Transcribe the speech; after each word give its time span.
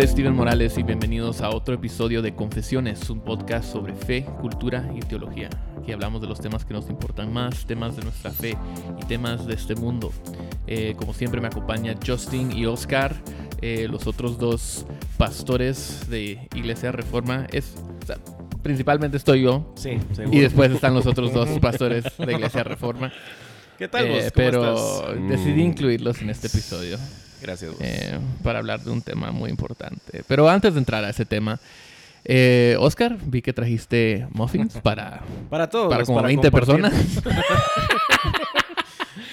nombre 0.00 0.04
es 0.06 0.10
Steven 0.12 0.34
Morales 0.34 0.78
y 0.78 0.82
bienvenidos 0.82 1.42
a 1.42 1.50
otro 1.50 1.74
episodio 1.74 2.22
de 2.22 2.34
Confesiones, 2.34 3.10
un 3.10 3.20
podcast 3.20 3.70
sobre 3.70 3.92
fe, 3.92 4.24
cultura 4.40 4.90
y 4.96 5.00
teología. 5.00 5.50
Aquí 5.78 5.92
hablamos 5.92 6.22
de 6.22 6.26
los 6.26 6.40
temas 6.40 6.64
que 6.64 6.72
nos 6.72 6.88
importan 6.88 7.30
más, 7.30 7.66
temas 7.66 7.96
de 7.96 8.04
nuestra 8.04 8.30
fe 8.30 8.56
y 8.98 9.04
temas 9.04 9.46
de 9.46 9.52
este 9.52 9.74
mundo. 9.74 10.10
Eh, 10.66 10.94
como 10.96 11.12
siempre 11.12 11.42
me 11.42 11.48
acompaña 11.48 11.94
Justin 12.06 12.50
y 12.50 12.64
Oscar, 12.64 13.14
eh, 13.60 13.88
los 13.90 14.06
otros 14.06 14.38
dos 14.38 14.86
pastores 15.18 16.08
de 16.08 16.48
Iglesia 16.54 16.92
Reforma. 16.92 17.46
Es, 17.52 17.74
o 18.02 18.06
sea, 18.06 18.16
principalmente 18.62 19.18
estoy 19.18 19.42
yo 19.42 19.70
Sí, 19.76 19.98
y 20.12 20.14
seguro. 20.14 20.40
después 20.40 20.70
están 20.72 20.94
los 20.94 21.04
otros 21.04 21.34
dos 21.34 21.46
pastores 21.58 22.04
de 22.16 22.32
Iglesia 22.32 22.64
Reforma. 22.64 23.12
¿Qué 23.76 23.86
tal 23.88 24.06
Eh, 24.06 24.08
vos? 24.08 24.18
¿Cómo 24.20 24.30
pero 24.34 24.74
estás? 24.74 25.28
decidí 25.28 25.62
Mm. 25.62 25.66
incluirlos 25.66 26.22
en 26.22 26.30
este 26.30 26.46
episodio. 26.46 26.96
Gracias 27.42 27.70
vos. 27.72 27.80
eh, 27.82 28.18
para 28.42 28.58
hablar 28.58 28.80
de 28.80 28.90
un 28.90 29.02
tema 29.02 29.30
muy 29.32 29.50
importante. 29.50 30.22
Pero 30.26 30.48
antes 30.48 30.72
de 30.74 30.78
entrar 30.80 31.04
a 31.04 31.10
ese 31.10 31.24
tema, 31.24 31.58
eh, 32.24 32.76
Oscar, 32.78 33.16
vi 33.24 33.40
que 33.42 33.52
trajiste 33.52 34.26
muffins 34.32 34.74
para, 34.82 35.22
para 35.48 35.68
todos. 35.70 35.88
para 35.90 36.04
como 36.04 36.22
20 36.22 36.50
compartir. 36.50 36.82
personas. 36.82 37.22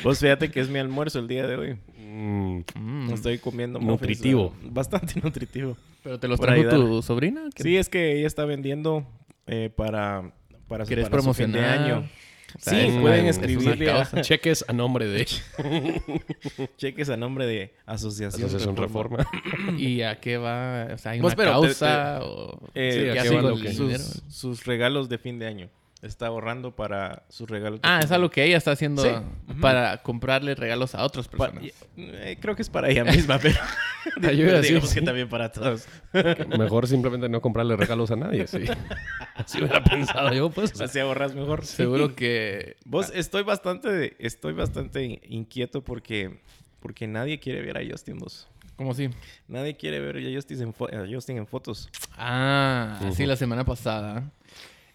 Vos 0.03 0.19
fíjate 0.19 0.49
que 0.51 0.59
es 0.59 0.69
mi 0.69 0.79
almuerzo 0.79 1.19
el 1.19 1.27
día 1.27 1.45
de 1.47 1.55
hoy. 1.55 1.77
Mm, 1.99 3.11
Estoy 3.13 3.37
comiendo 3.39 3.79
muffins, 3.79 4.01
Nutritivo. 4.01 4.53
eh, 4.63 4.67
Bastante 4.71 5.19
nutritivo. 5.23 5.77
Pero 6.03 6.19
te 6.19 6.27
los 6.27 6.39
trajo 6.39 6.63
tu 6.69 7.01
sobrina. 7.01 7.41
¿Qué- 7.53 7.63
Sí, 7.63 7.77
es 7.77 7.89
que 7.89 8.17
ella 8.17 8.27
está 8.27 8.45
vendiendo 8.45 9.05
eh, 9.47 9.69
para, 9.75 10.31
para, 10.67 10.85
su, 10.85 10.87
¿Quieres 10.87 11.09
para 11.09 11.21
su 11.21 11.33
fin 11.33 11.51
de 11.51 11.59
promocionar? 11.59 11.91
año. 11.97 12.09
O 12.55 12.59
sea, 12.59 12.73
Sí, 12.73 12.79
es 12.87 13.01
pueden 13.01 13.21
una 13.21 13.29
escribirle 13.29 13.91
a 13.91 14.21
cheques 14.21 14.65
a 14.67 14.73
nombre 14.73 15.05
de 15.07 15.25
cheques 16.77 17.09
a 17.09 17.17
nombre 17.17 17.45
de 17.45 17.73
Asociación, 17.85 18.45
Asociación 18.47 18.75
Reforma. 18.77 19.17
Reforma. 19.17 19.77
¿Y 19.77 20.01
a 20.01 20.19
qué 20.19 20.37
va? 20.37 20.87
O 20.93 20.97
sea, 20.97 21.11
¿hay 21.13 21.19
Vos, 21.19 21.33
una 21.33 21.35
pero 21.43 21.61
te- 21.61 21.67
causa? 21.67 22.19
o... 22.23 22.59
Eh, 22.73 22.91
Sí, 22.93 22.99
¿Qué 23.03 23.09
¿a 23.09 23.13
qué 23.13 23.19
hace 23.19 23.35
va 23.35 23.41
con 23.41 23.49
lo 23.51 23.57
el 23.57 23.63
que- 23.63 23.69
dinero? 23.71 23.99
sus, 23.99 24.23
sus 24.29 24.65
regalos 24.65 25.09
de 25.09 25.17
fin 25.17 25.39
de 25.39 25.47
año. 25.47 25.69
Está 26.03 26.27
ahorrando 26.27 26.75
para 26.75 27.23
sus 27.27 27.49
regalos. 27.49 27.79
Ah, 27.81 28.01
es 28.03 28.11
algo 28.11 28.29
que 28.29 28.43
ella 28.43 28.57
está 28.57 28.69
haciendo 28.71 29.01
Sí. 29.01 29.09
para 29.59 29.97
comprarle 30.03 30.53
regalos 30.53 30.93
a 30.93 31.03
otras 31.03 31.27
Pa- 31.27 31.49
personas. 31.51 31.73
eh, 31.97 32.37
creo 32.39 32.55
que 32.55 32.61
es 32.61 32.69
para 32.69 32.89
ella 32.89 33.03
misma, 33.03 33.39
pero 33.41 33.55
Yo 34.21 34.31
iba 34.31 34.51
a 34.51 34.55
decir, 34.57 34.73
digamos 34.75 34.93
que 34.93 34.99
sí. 34.99 35.05
también 35.05 35.27
para 35.27 35.51
todos. 35.51 35.87
Mejor 36.57 36.87
simplemente 36.87 37.27
no 37.29 37.41
comprarle 37.41 37.75
regalos 37.75 38.11
a 38.11 38.15
nadie, 38.15 38.45
sí. 38.45 38.59
Así 39.35 39.57
hubiera 39.57 39.83
pensado 39.83 40.31
yo, 40.33 40.49
pues. 40.51 40.79
Así 40.79 40.99
ahorras 40.99 41.33
mejor. 41.33 41.65
Seguro 41.65 42.15
que... 42.15 42.77
Vos, 42.85 43.11
estoy 43.15 43.41
bastante, 43.43 44.15
estoy 44.19 44.53
bastante 44.53 45.19
inquieto 45.27 45.83
porque, 45.83 46.41
porque 46.79 47.07
nadie 47.07 47.39
quiere 47.39 47.61
ver 47.63 47.77
a 47.77 47.81
Justin, 47.91 48.19
vos. 48.19 48.47
¿Cómo 48.75 48.91
así? 48.91 49.09
Nadie 49.47 49.75
quiere 49.75 49.99
ver 49.99 50.17
a 50.17 50.35
Justin 50.35 50.61
en, 50.61 50.73
fo- 50.75 50.93
a 50.93 51.11
Justin 51.11 51.37
en 51.37 51.47
fotos. 51.47 51.89
Ah, 52.15 52.99
sí, 53.15 53.25
la 53.25 53.35
semana 53.35 53.65
pasada 53.65 54.31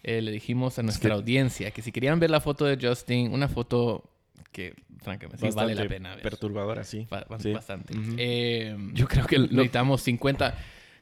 eh, 0.03 0.21
le 0.21 0.31
dijimos 0.31 0.77
a 0.79 0.83
nuestra 0.83 1.13
audiencia 1.15 1.71
que 1.71 1.81
si 1.81 1.91
querían 1.91 2.19
ver 2.19 2.29
la 2.29 2.41
foto 2.41 2.65
de 2.65 2.77
Justin, 2.85 3.33
una 3.33 3.47
foto 3.47 4.03
que 4.51 4.75
francamente 5.01 5.49
sí 5.49 5.55
vale 5.55 5.73
la 5.75 5.87
pena 5.87 6.13
ver. 6.15 6.21
Perturbadora, 6.23 6.83
sí. 6.83 7.07
Ba- 7.09 7.25
ba- 7.29 7.39
Sí. 7.39 7.51
Bastante. 7.53 7.97
Ujú. 7.97 8.15
Eh, 8.17 8.75
Yo 8.93 9.07
creo 9.07 9.25
que 9.25 9.37
lo- 9.39 9.47
necesitamos 9.47 10.01
50. 10.03 10.55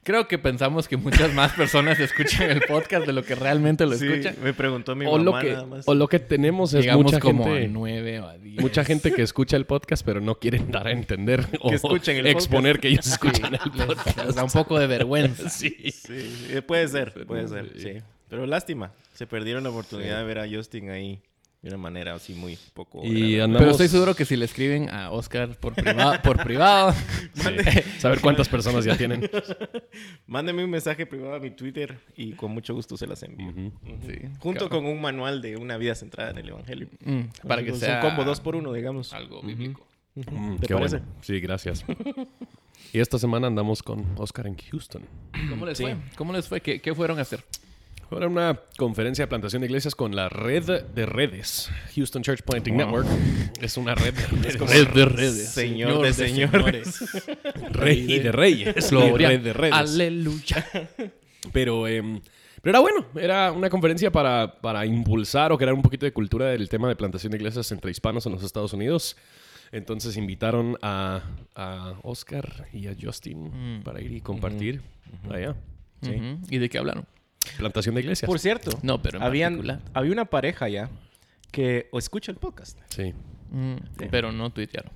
Creo 0.04 0.26
que 0.26 0.36
pensamos 0.36 0.88
que 0.88 0.96
muchas 0.96 1.32
más 1.32 1.52
personas 1.52 2.00
escuchan 2.00 2.50
el 2.50 2.62
podcast 2.62 3.06
de 3.06 3.12
lo 3.12 3.22
que 3.24 3.36
realmente 3.36 3.86
lo 3.86 3.94
Sí, 3.94 4.08
escuchan. 4.08 4.34
me 4.42 4.52
preguntó 4.52 4.96
mi 4.96 5.06
o, 5.06 5.16
lo 5.16 5.30
mamá 5.30 5.44
que, 5.44 5.52
nada 5.52 5.66
más. 5.66 5.86
o 5.86 5.94
lo 5.94 6.08
que 6.08 6.18
tenemos 6.18 6.74
es 6.74 6.80
Llegamos 6.80 7.04
mucha 7.04 7.20
como 7.20 7.44
gente... 7.44 7.66
a 7.66 7.68
9 7.68 8.18
o 8.20 8.26
a 8.26 8.36
10. 8.36 8.60
Mucha 8.62 8.84
gente 8.84 9.12
que 9.12 9.22
escucha 9.22 9.56
el 9.56 9.64
podcast, 9.64 10.04
pero 10.04 10.20
no 10.20 10.40
quieren 10.40 10.72
dar 10.72 10.88
a 10.88 10.90
entender 10.90 11.46
o 11.60 11.70
escuchen 11.72 12.16
el 12.16 12.26
exponer 12.26 12.76
podcast. 12.76 12.82
que 12.82 12.88
ellos 12.88 13.06
escuchan 13.06 13.54
el 13.54 13.60
Les, 13.76 13.86
podcast. 13.86 14.24
les 14.26 14.34
da 14.34 14.42
un 14.42 14.50
poco 14.50 14.76
de 14.80 14.86
vergüenza. 14.88 15.48
Sí. 15.50 15.70
Sí, 15.92 15.92
sí, 16.50 16.60
puede 16.62 16.88
ser, 16.88 17.24
puede 17.26 17.46
ser, 17.46 17.70
Sí. 17.76 17.92
Pero 18.32 18.46
lástima, 18.46 18.92
se 19.12 19.26
perdieron 19.26 19.62
la 19.62 19.68
oportunidad 19.68 20.16
de 20.16 20.24
ver 20.24 20.38
a 20.38 20.48
Justin 20.48 20.88
ahí 20.88 21.20
de 21.60 21.68
una 21.68 21.76
manera 21.76 22.14
así 22.14 22.32
muy 22.32 22.58
poco... 22.72 23.00
Y 23.04 23.08
agradable. 23.08 23.42
andamos... 23.42 23.58
Pero 23.60 23.70
estoy 23.72 23.88
seguro 23.88 24.14
que 24.14 24.24
si 24.24 24.36
le 24.36 24.46
escriben 24.46 24.88
a 24.88 25.10
Oscar 25.10 25.54
por 25.54 25.74
privado, 25.74 26.14
por 26.24 26.42
privado 26.42 26.94
Sí. 27.34 27.50
Saber 27.98 28.22
cuántas 28.22 28.48
personas 28.48 28.86
ya 28.86 28.96
tienen. 28.96 29.28
Mándeme 30.26 30.64
un 30.64 30.70
mensaje 30.70 31.04
privado 31.04 31.34
a 31.34 31.40
mi 31.40 31.50
Twitter 31.50 31.98
y 32.16 32.32
con 32.32 32.52
mucho 32.52 32.72
gusto 32.72 32.96
se 32.96 33.06
las 33.06 33.22
envío. 33.22 33.52
Sí, 34.06 34.14
Junto 34.38 34.70
con 34.70 34.86
un 34.86 34.98
manual 34.98 35.42
de 35.42 35.58
una 35.58 35.76
vida 35.76 35.94
centrada 35.94 36.30
en 36.30 36.38
el 36.38 36.48
Evangelio. 36.48 36.88
Mm, 37.04 37.20
para 37.46 37.62
que 37.62 37.74
sea 37.74 37.96
un 37.96 38.00
combo 38.08 38.24
dos 38.24 38.40
por 38.40 38.56
uno, 38.56 38.72
digamos. 38.72 39.12
algo 39.12 39.42
bíblico. 39.42 39.86
Mm, 40.14 40.56
¿Te 40.56 40.68
qué 40.68 40.74
parece? 40.74 40.96
bueno. 41.00 41.12
Sí, 41.20 41.38
gracias. 41.38 41.84
Y 42.94 42.98
esta 42.98 43.18
semana 43.18 43.48
andamos 43.48 43.82
con 43.82 44.06
Oscar 44.16 44.46
en 44.46 44.56
Houston. 44.56 45.02
¿Cómo 45.50 45.66
les 45.66 45.76
Sí. 45.76 45.84
fue? 45.84 45.96
¿Cómo 46.16 46.32
les 46.32 46.48
fue? 46.48 46.62
¿Qué, 46.62 46.80
qué 46.80 46.94
fueron 46.94 47.18
a 47.18 47.22
hacer? 47.22 47.44
Ahora 48.12 48.28
una 48.28 48.60
conferencia 48.76 49.24
de 49.24 49.28
plantación 49.28 49.60
de 49.62 49.66
iglesias 49.66 49.94
con 49.94 50.14
la 50.14 50.28
red 50.28 50.82
de 50.94 51.06
redes. 51.06 51.70
Houston 51.94 52.22
Church 52.22 52.42
Planting 52.42 52.74
Wow. 52.76 52.84
Network. 52.84 53.06
Es 53.62 53.76
una 53.78 53.94
red 53.94 54.12
de 54.14 54.26
redes. 54.26 54.58
Red 54.60 54.88
de 54.88 55.04
redes. 55.06 55.48
Señor 55.50 56.02
de 56.02 56.12
señores. 56.12 57.00
Rey 57.70 58.18
de 58.18 58.30
reyes. 58.32 58.90
Gloria. 58.90 59.28
Red 59.28 59.40
de 59.40 59.52
redes. 59.54 59.74
Aleluya. 59.74 60.66
Pero, 61.52 61.88
em, 61.88 62.20
pero 62.60 62.70
era 62.70 62.80
bueno. 62.80 63.06
Era 63.16 63.50
una 63.50 63.70
conferencia 63.70 64.12
para, 64.12 64.60
para 64.60 64.84
impulsar 64.84 65.50
o 65.52 65.56
crear 65.58 65.72
un 65.72 65.82
poquito 65.82 66.04
de 66.04 66.12
cultura 66.12 66.46
del 66.46 66.68
tema 66.68 66.88
de 66.88 66.96
plantación 66.96 67.30
de 67.30 67.38
iglesias 67.38 67.72
entre 67.72 67.90
hispanos 67.90 68.26
en 68.26 68.32
los 68.32 68.42
Estados 68.42 68.72
Unidos. 68.74 69.16
Entonces 69.72 70.18
invitaron 70.18 70.76
a, 70.82 71.22
a 71.54 71.94
Oscar 72.02 72.66
y 72.74 72.88
a 72.88 72.94
Justin 73.00 73.78
Mm. 73.78 73.82
para 73.84 74.02
ir 74.02 74.12
y 74.12 74.20
compartir 74.20 74.82
allá. 75.30 75.56
Sí. 76.02 76.12
¿Y 76.50 76.58
de 76.58 76.68
qué 76.68 76.76
hablaron? 76.76 77.06
Plantación 77.58 77.94
de 77.94 78.00
iglesias. 78.02 78.26
Por 78.28 78.38
cierto, 78.38 78.78
No, 78.82 79.02
pero 79.02 79.18
en 79.18 79.24
habían, 79.24 79.54
particular. 79.54 79.80
había 79.94 80.12
una 80.12 80.24
pareja 80.26 80.68
ya 80.68 80.88
que 81.50 81.88
o 81.92 81.98
escucha 81.98 82.32
el 82.32 82.38
podcast. 82.38 82.78
Sí. 82.88 83.12
Mm, 83.50 83.76
Sí. 83.98 84.06
Pero 84.10 84.32
no 84.32 84.50
tuitearon. 84.50 84.90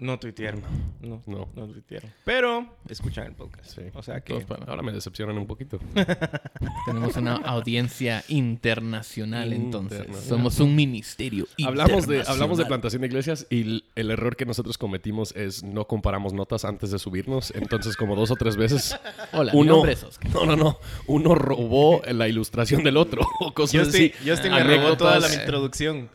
No 0.00 0.18
tuitearon. 0.18 0.62
No, 1.02 1.22
No. 1.26 1.48
no 1.54 1.66
tuitearon. 1.68 2.10
Pero 2.24 2.66
escuchan 2.88 3.26
el 3.26 3.34
podcast. 3.34 3.66
Sí. 3.70 3.82
O 3.94 4.02
sea 4.02 4.20
que... 4.22 4.32
Todos 4.32 4.44
para- 4.46 4.64
Ahora 4.64 4.82
me 4.82 4.92
decepcionan 4.92 5.36
un 5.36 5.46
poquito. 5.46 5.78
Tenemos 6.86 7.16
una 7.16 7.36
audiencia 7.36 8.24
internacional, 8.28 9.52
entonces. 9.52 9.98
Internacional. 9.98 10.28
Somos 10.28 10.60
un 10.60 10.74
ministerio. 10.74 11.46
Hablamos 11.66 12.06
de, 12.06 12.14
internacional. 12.16 12.32
hablamos 12.32 12.58
de 12.58 12.66
plantación 12.66 13.02
de 13.02 13.08
iglesias 13.08 13.46
y 13.50 13.84
el 13.94 14.10
error 14.10 14.36
que 14.36 14.46
nosotros 14.46 14.78
cometimos 14.78 15.36
es 15.36 15.62
no 15.62 15.86
comparamos 15.86 16.32
notas 16.32 16.64
antes 16.64 16.90
de 16.90 16.98
subirnos. 16.98 17.50
Entonces, 17.54 17.96
como 17.96 18.16
dos 18.16 18.30
o 18.30 18.36
tres 18.36 18.56
veces, 18.56 18.98
Hola, 19.32 19.52
mi 19.52 19.60
uno... 19.60 19.72
nombre 19.74 19.92
es 19.92 20.02
Oscar. 20.02 20.32
No, 20.32 20.46
no, 20.46 20.56
no. 20.56 20.78
Uno 21.08 21.34
robó 21.34 22.00
la 22.10 22.26
ilustración 22.26 22.82
del 22.84 22.96
otro 22.96 23.20
o 23.40 23.52
cosas 23.52 23.84
Justin, 23.86 24.12
así. 24.16 24.28
Justin 24.30 24.52
me 24.52 24.64
robó 24.64 24.96
toda 24.96 25.18
la 25.20 25.32
introducción. 25.34 26.08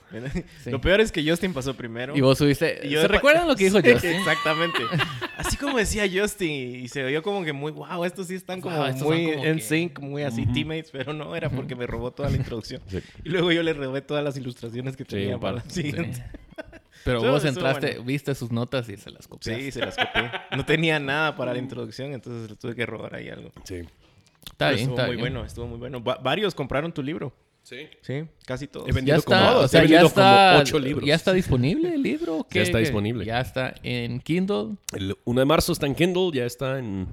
Sí. 0.63 0.71
Lo 0.71 0.79
peor 0.79 1.01
es 1.01 1.11
que 1.11 1.27
Justin 1.29 1.53
pasó 1.53 1.73
primero. 1.75 2.15
Y 2.15 2.21
vos 2.21 2.37
subiste. 2.37 2.79
Y 2.83 2.89
yo 2.91 3.01
¿Se 3.01 3.07
recuerdan 3.09 3.47
lo 3.49 3.55
que 3.55 3.65
dijo 3.65 3.74
Justin? 3.93 4.11
Exactamente. 4.11 4.79
Así 5.37 5.57
como 5.57 5.77
decía 5.77 6.03
Justin 6.11 6.83
y 6.83 6.87
se 6.87 7.03
oyó 7.03 7.21
como 7.21 7.43
que 7.43 7.53
muy, 7.53 7.71
wow, 7.71 8.03
estos 8.05 8.27
sí 8.27 8.35
están 8.35 8.61
como 8.61 8.75
Wow, 8.77 8.93
muy 9.03 9.31
como 9.31 9.43
en 9.45 9.55
que- 9.57 9.61
sync, 9.61 9.99
muy 9.99 10.23
así 10.23 10.45
teammates, 10.45 10.91
pero 10.91 11.13
no 11.13 11.35
era 11.35 11.49
porque 11.49 11.75
me 11.75 11.85
robó 11.85 12.11
toda 12.11 12.29
la 12.29 12.37
introducción. 12.37 12.81
Sí. 12.87 12.99
Y 13.23 13.29
luego 13.29 13.51
yo 13.51 13.61
le 13.63 13.73
robé 13.73 14.01
todas 14.01 14.23
las 14.23 14.37
ilustraciones 14.37 14.95
que 14.95 15.05
tenía 15.05 15.37
para 15.37 15.57
la 15.57 15.69
siguiente. 15.69 16.23
Pero 17.03 17.21
vos 17.21 17.45
entraste, 17.45 17.87
bueno. 17.87 18.03
viste 18.05 18.33
sus 18.33 18.51
notas 18.51 18.89
y 18.89 18.97
se 18.97 19.11
las 19.11 19.27
copiaste. 19.27 19.61
Sí, 19.65 19.71
se 19.71 19.79
las 19.81 19.95
copié. 19.95 20.31
No 20.57 20.65
tenía 20.65 20.99
nada 20.99 21.35
para 21.35 21.53
la 21.53 21.59
introducción, 21.59 22.13
entonces 22.13 22.49
le 22.49 22.55
tuve 22.55 22.73
que 22.73 22.83
robar 22.83 23.13
ahí 23.13 23.29
algo. 23.29 23.51
Sí. 23.63 23.75
Está 24.43 24.69
Pero 24.69 24.69
bien, 24.69 24.79
estuvo 24.79 24.95
está 24.95 25.05
muy 25.07 25.15
bien. 25.17 25.19
bueno, 25.21 25.45
estuvo 25.45 25.67
muy 25.67 25.77
bueno. 25.77 26.03
Va- 26.03 26.15
varios 26.17 26.55
compraron 26.55 26.91
tu 26.91 27.03
libro. 27.03 27.31
Sí. 27.65 27.77
Sí, 28.01 28.23
casi 28.45 28.67
todos. 28.67 28.87
He 28.87 28.91
vendido 28.91 29.15
Ya 29.15 29.19
está, 29.19 29.47
como, 29.47 29.59
o 29.61 29.67
sea, 29.67 29.79
he 29.81 29.87
ya 29.87 29.89
vendido 29.89 30.07
está, 30.07 30.49
como 30.51 30.61
ocho 30.61 30.79
libros. 30.79 31.03
ya 31.05 31.15
está 31.15 31.33
disponible 31.33 31.95
el 31.95 32.03
libro. 32.03 32.37
¿o 32.37 32.47
qué? 32.47 32.61
está 32.61 32.77
¿Qué? 32.77 32.83
disponible. 32.83 33.25
Ya 33.25 33.41
está 33.41 33.73
en 33.81 34.19
Kindle. 34.19 34.75
El 34.93 35.17
1 35.25 35.39
de 35.39 35.45
marzo 35.45 35.71
está 35.73 35.87
en 35.87 35.95
Kindle, 35.95 36.29
ya 36.31 36.45
está 36.45 36.77
en 36.77 37.07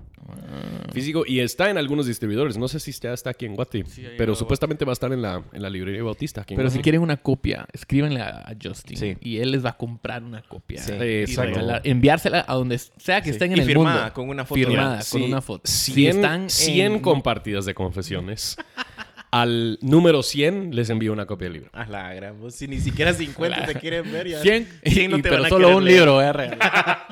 físico 0.92 1.24
y 1.26 1.40
está 1.40 1.70
en 1.70 1.78
algunos 1.78 2.06
distribuidores. 2.06 2.58
No 2.58 2.68
sé 2.68 2.80
si 2.80 2.92
ya 2.92 3.12
está 3.14 3.30
aquí 3.30 3.46
en 3.46 3.56
Guati, 3.56 3.82
Sí, 3.86 4.04
pero 4.18 4.34
supuestamente 4.34 4.84
va 4.84 4.92
a 4.92 4.94
estar 4.94 5.10
en 5.12 5.22
la, 5.22 5.42
en 5.54 5.62
la 5.62 5.70
librería 5.70 6.02
Bautista. 6.02 6.42
Aquí 6.42 6.52
en 6.54 6.58
Pero 6.58 6.70
si 6.70 6.80
quieren 6.80 7.00
una 7.00 7.16
copia, 7.16 7.66
escríbenle 7.72 8.20
a, 8.20 8.28
a 8.46 8.54
Justin 8.62 8.96
Sí. 8.98 9.16
y 9.20 9.38
él 9.38 9.52
les 9.52 9.64
va 9.64 9.70
a 9.70 9.76
comprar 9.78 10.22
una 10.22 10.42
copia. 10.42 10.82
Sí. 10.82 10.92
y 10.92 11.02
Exacto. 11.22 11.54
regalar- 11.54 11.80
enviársela 11.84 12.44
a 12.46 12.54
donde 12.54 12.76
sea 12.78 13.20
que 13.22 13.30
Sí. 13.30 13.30
estén 13.30 13.52
en 13.52 13.56
Y 13.58 13.60
el 13.62 13.66
firmada, 13.66 14.00
mundo. 14.00 14.14
con 14.14 14.28
una 14.28 14.44
foto. 14.44 14.60
Firmada, 14.60 14.96
con 14.96 15.02
si 15.20 15.22
una 15.22 15.40
foto. 15.40 15.62
Si 15.64 15.92
100, 15.92 16.16
están 16.16 16.50
100 16.50 16.92
en- 16.92 17.00
compartidas 17.00 17.64
de 17.64 17.74
confesiones. 17.74 18.56
Al 19.32 19.78
número 19.80 20.22
100 20.22 20.76
les 20.76 20.90
envío 20.90 21.12
una 21.12 21.24
copia 21.26 21.46
del 21.46 21.54
libro. 21.54 21.70
A 21.72 21.86
la 21.86 22.12
gran, 22.14 22.38
vos, 22.38 22.54
si 22.54 22.68
ni 22.68 22.78
siquiera 22.78 23.12
50 23.14 23.64
te 23.66 23.74
quieren 23.76 24.12
ver 24.12 24.28
ya. 24.28 24.40
100, 24.42 24.68
¿Quién 24.84 25.10
no 25.10 25.16
y- 25.18 25.22
te 25.22 25.30
pero 25.30 25.42
van 25.42 25.46
a 25.46 25.48
solo 25.48 25.76
un 25.76 25.84
leer? 25.84 25.96
libro 25.98 26.14
voy 26.14 26.24
a 26.24 26.32
regalar. 26.34 27.06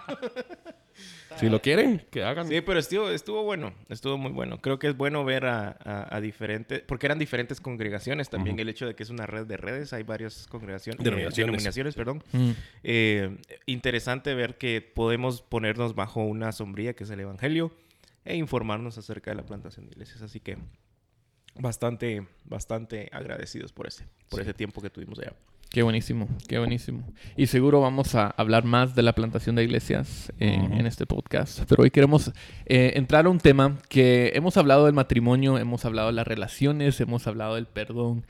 Si 1.39 1.49
lo 1.49 1.63
quieren, 1.63 2.05
que 2.11 2.23
hagan. 2.23 2.47
Sí, 2.49 2.61
pero 2.61 2.79
estuvo, 2.79 3.09
estuvo 3.09 3.43
bueno, 3.45 3.73
estuvo 3.89 4.19
muy 4.19 4.31
bueno. 4.31 4.61
Creo 4.61 4.79
que 4.79 4.89
es 4.89 4.97
bueno 4.97 5.25
ver 5.25 5.47
a, 5.47 5.75
a- 5.83 6.15
a 6.15 6.21
diferentes, 6.21 6.83
porque 6.83 7.07
eran 7.07 7.19
diferentes 7.19 7.63
congregaciones 7.63 8.29
también. 8.29 8.61
El 8.61 8.69
hecho 8.69 8.87
de 8.87 8.95
que 8.95 9.03
es 9.05 9.09
una 9.09 9.25
red 9.25 9.47
de 9.47 9.57
redes, 9.57 9.95
hay 9.95 10.03
varias 10.03 10.47
congregaciones, 10.49 11.03
Denominaciones. 11.03 11.39
eh, 11.39 11.41
denominaciones, 11.43 11.95
perdón. 11.95 12.23
Mm. 12.33 12.51
Eh, 12.83 13.39
interesante 13.65 14.35
ver 14.35 14.59
que 14.59 14.83
podemos 14.83 15.41
ponernos 15.41 15.95
bajo 15.95 16.23
una 16.23 16.53
sombrilla 16.53 16.93
que 16.93 17.05
es 17.05 17.11
el 17.11 17.21
Evangelio. 17.21 17.73
e 18.27 18.37
informarnos 18.37 18.99
acerca 18.99 19.31
de 19.31 19.37
la 19.37 19.47
plantación 19.47 19.87
de 19.87 19.93
iglesias. 19.93 20.21
Así 20.21 20.41
que 20.41 20.59
bastante, 21.59 22.27
bastante 22.45 23.09
agradecidos 23.13 23.73
por 23.73 23.87
ese, 23.87 24.05
por 24.29 24.41
ese 24.41 24.55
tiempo 24.55 24.81
que 24.81 24.91
tuvimos 24.91 25.19
allá. 25.19 25.33
Qué 25.71 25.85
buenísimo, 25.85 26.27
qué 26.49 26.59
buenísimo. 26.59 27.05
Y 27.37 27.47
seguro 27.47 27.81
vamos 27.81 28.17
a 28.17 28.27
hablar 28.27 28.65
más 28.65 28.97
de 28.97 29.03
la 29.03 29.13
plantación 29.13 29.55
de 29.55 29.63
iglesias 29.63 30.33
en, 30.41 30.73
en 30.73 30.85
este 30.85 31.07
podcast. 31.07 31.61
Pero 31.69 31.85
hoy 31.85 31.93
queremos 31.93 32.33
eh, 32.67 32.95
entrar 32.97 33.27
a 33.27 33.29
un 33.29 33.39
tema 33.39 33.79
que 33.89 34.33
hemos 34.35 34.57
hablado 34.57 34.87
del 34.87 34.95
matrimonio, 34.95 35.59
hemos 35.59 35.85
hablado 35.85 36.09
de 36.09 36.15
las 36.15 36.27
relaciones, 36.27 37.01
hemos 37.01 37.29
hablado 37.29 37.55
del 37.55 37.67
perdón. 37.67 38.25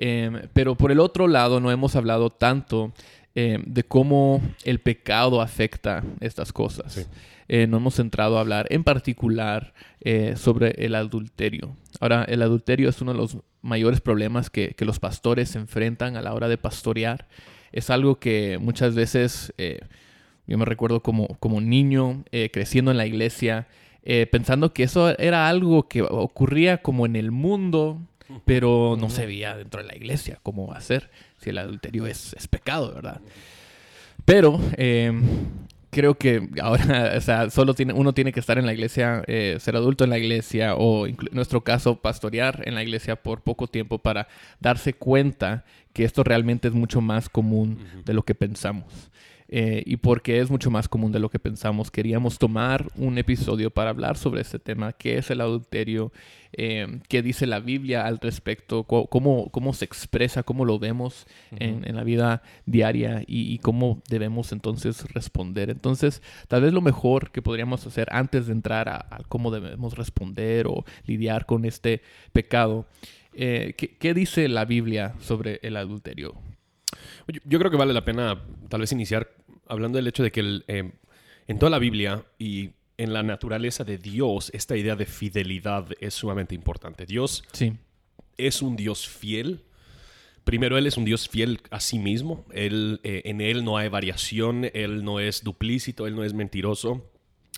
Em, 0.00 0.42
pero 0.52 0.76
por 0.76 0.92
el 0.92 1.00
otro 1.00 1.26
lado 1.26 1.60
no 1.60 1.72
hemos 1.72 1.96
hablado 1.96 2.30
tanto 2.30 2.92
em, 3.40 3.62
de 3.64 3.84
cómo 3.84 4.42
el 4.64 4.80
pecado 4.80 5.40
afecta 5.40 6.02
estas 6.18 6.52
cosas. 6.52 7.08
Eh, 7.46 7.68
no 7.68 7.76
hemos 7.76 8.00
entrado 8.00 8.36
a 8.36 8.40
hablar 8.40 8.66
en 8.70 8.82
particular 8.82 9.74
eh, 10.00 10.34
sobre 10.36 10.70
el 10.84 10.96
adulterio. 10.96 11.76
Ahora, 12.00 12.24
el 12.24 12.42
adulterio 12.42 12.88
es 12.88 13.00
uno 13.00 13.12
de 13.12 13.18
los 13.18 13.38
mayores 13.62 14.00
problemas 14.00 14.50
que, 14.50 14.74
que, 14.74 14.84
los 14.84 14.98
pastores 14.98 15.50
se 15.50 15.60
enfrentan 15.60 16.16
a 16.16 16.20
la 16.20 16.34
hora 16.34 16.48
de 16.48 16.58
pastorear. 16.58 17.28
Es 17.70 17.90
algo 17.90 18.18
que 18.18 18.58
muchas 18.60 18.96
veces, 18.96 19.54
eh, 19.56 19.82
yo 20.48 20.58
me 20.58 20.64
recuerdo 20.64 21.00
como, 21.04 21.28
como 21.38 21.60
niño 21.60 22.24
creciendo 22.52 22.90
en 22.90 22.96
la 22.96 23.06
iglesia, 23.06 23.68
pensando 24.32 24.72
que 24.72 24.82
eso 24.82 25.16
era 25.16 25.48
algo 25.48 25.86
que 25.86 26.02
ocurría 26.02 26.78
como 26.78 27.06
en 27.06 27.14
el 27.14 27.30
mundo, 27.30 28.00
pero 28.44 28.96
no 28.98 29.10
se 29.10 29.26
veía 29.26 29.56
dentro 29.56 29.82
de 29.82 29.88
la 29.88 29.96
iglesia 29.96 30.38
cómo 30.42 30.66
va 30.66 30.76
a 30.76 30.80
ser 30.80 31.10
si 31.38 31.50
el 31.50 31.58
adulterio 31.58 32.06
es, 32.06 32.34
es 32.34 32.48
pecado, 32.48 32.94
¿verdad? 32.94 33.20
Pero 34.24 34.60
em, 34.76 35.22
creo 35.90 36.16
que 36.16 36.48
ahora, 36.60 37.14
o 37.16 37.20
sea, 37.20 37.50
solo 37.50 37.74
tiene, 37.74 37.92
uno 37.92 38.12
tiene 38.12 38.32
que 38.32 38.40
estar 38.40 38.58
en 38.58 38.66
la 38.66 38.72
iglesia, 38.72 39.22
eh, 39.26 39.56
ser 39.60 39.76
adulto 39.76 40.04
en 40.04 40.10
la 40.10 40.18
iglesia 40.18 40.74
o 40.74 41.06
en 41.06 41.16
nuestro 41.32 41.62
caso 41.64 41.96
pastorear 41.96 42.62
en 42.66 42.74
la 42.74 42.82
iglesia 42.82 43.16
por 43.16 43.42
poco 43.42 43.66
tiempo 43.68 43.98
para 43.98 44.28
darse 44.60 44.92
cuenta 44.92 45.64
que 45.92 46.04
esto 46.04 46.22
realmente 46.24 46.68
es 46.68 46.74
mucho 46.74 47.00
más 47.00 47.28
común 47.28 47.78
de 48.04 48.12
lo 48.12 48.22
que 48.22 48.34
pensamos. 48.34 49.10
Eh, 49.50 49.82
y 49.86 49.96
porque 49.96 50.40
es 50.40 50.50
mucho 50.50 50.70
más 50.70 50.88
común 50.88 51.10
de 51.10 51.18
lo 51.18 51.30
que 51.30 51.38
pensamos, 51.38 51.90
queríamos 51.90 52.38
tomar 52.38 52.86
un 52.96 53.16
episodio 53.16 53.70
para 53.70 53.90
hablar 53.90 54.18
sobre 54.18 54.42
este 54.42 54.58
tema, 54.58 54.92
qué 54.92 55.16
es 55.16 55.30
el 55.30 55.40
adulterio, 55.40 56.12
eh, 56.52 57.00
qué 57.08 57.22
dice 57.22 57.46
la 57.46 57.58
Biblia 57.58 58.06
al 58.06 58.18
respecto, 58.18 58.84
cómo, 58.84 59.48
cómo 59.50 59.72
se 59.72 59.86
expresa, 59.86 60.42
cómo 60.42 60.66
lo 60.66 60.78
vemos 60.78 61.26
en, 61.50 61.88
en, 61.88 61.96
la 61.96 62.04
vida 62.04 62.42
diaria 62.66 63.22
y, 63.26 63.52
y, 63.52 63.58
cómo 63.58 64.02
debemos 64.10 64.52
entonces 64.52 65.10
responder. 65.14 65.70
Entonces, 65.70 66.22
tal 66.48 66.62
vez 66.62 66.74
lo 66.74 66.82
mejor 66.82 67.30
que 67.30 67.40
podríamos 67.40 67.86
hacer 67.86 68.08
antes 68.12 68.46
de 68.46 68.52
entrar 68.52 68.90
a, 68.90 69.06
a 69.10 69.22
cómo 69.28 69.50
debemos 69.50 69.96
responder 69.96 70.66
o 70.66 70.84
lidiar 71.06 71.46
con 71.46 71.64
este 71.64 72.02
pecado, 72.32 72.86
eh, 73.32 73.74
¿qué, 73.78 73.96
¿qué 73.96 74.12
dice 74.12 74.46
la 74.48 74.66
Biblia 74.66 75.14
sobre 75.20 75.58
el 75.62 75.76
adulterio? 75.76 76.34
Yo, 77.28 77.40
yo, 77.44 77.58
creo 77.58 77.70
que 77.70 77.76
vale 77.76 77.92
la 77.92 78.04
pena 78.04 78.42
tal 78.68 78.80
vez 78.80 78.92
iniciar 78.92 79.30
hablando 79.66 79.96
del 79.96 80.06
hecho 80.06 80.22
de 80.22 80.32
que 80.32 80.40
el, 80.40 80.64
eh, 80.68 80.92
en 81.46 81.58
toda 81.58 81.70
la 81.70 81.78
Biblia 81.78 82.24
y 82.38 82.70
en 82.96 83.12
la 83.12 83.22
naturaleza 83.22 83.84
de 83.84 83.96
Dios, 83.96 84.50
esta 84.52 84.76
idea 84.76 84.96
de 84.96 85.06
fidelidad 85.06 85.86
es 86.00 86.14
sumamente 86.14 86.54
importante. 86.54 87.06
Dios 87.06 87.44
sí. 87.52 87.74
es 88.36 88.60
un 88.60 88.76
Dios 88.76 89.08
fiel. 89.08 89.64
Primero, 90.42 90.76
Él 90.78 90.86
es 90.86 90.96
un 90.96 91.04
Dios 91.04 91.28
fiel 91.28 91.60
a 91.70 91.78
sí 91.78 91.98
mismo. 91.98 92.44
Él, 92.52 93.00
eh, 93.04 93.22
en 93.26 93.40
Él 93.40 93.64
no 93.64 93.76
hay 93.76 93.88
variación, 93.88 94.68
Él 94.74 95.04
no 95.04 95.20
es 95.20 95.44
duplícito, 95.44 96.06
Él 96.06 96.16
no 96.16 96.24
es 96.24 96.34
mentiroso. 96.34 97.08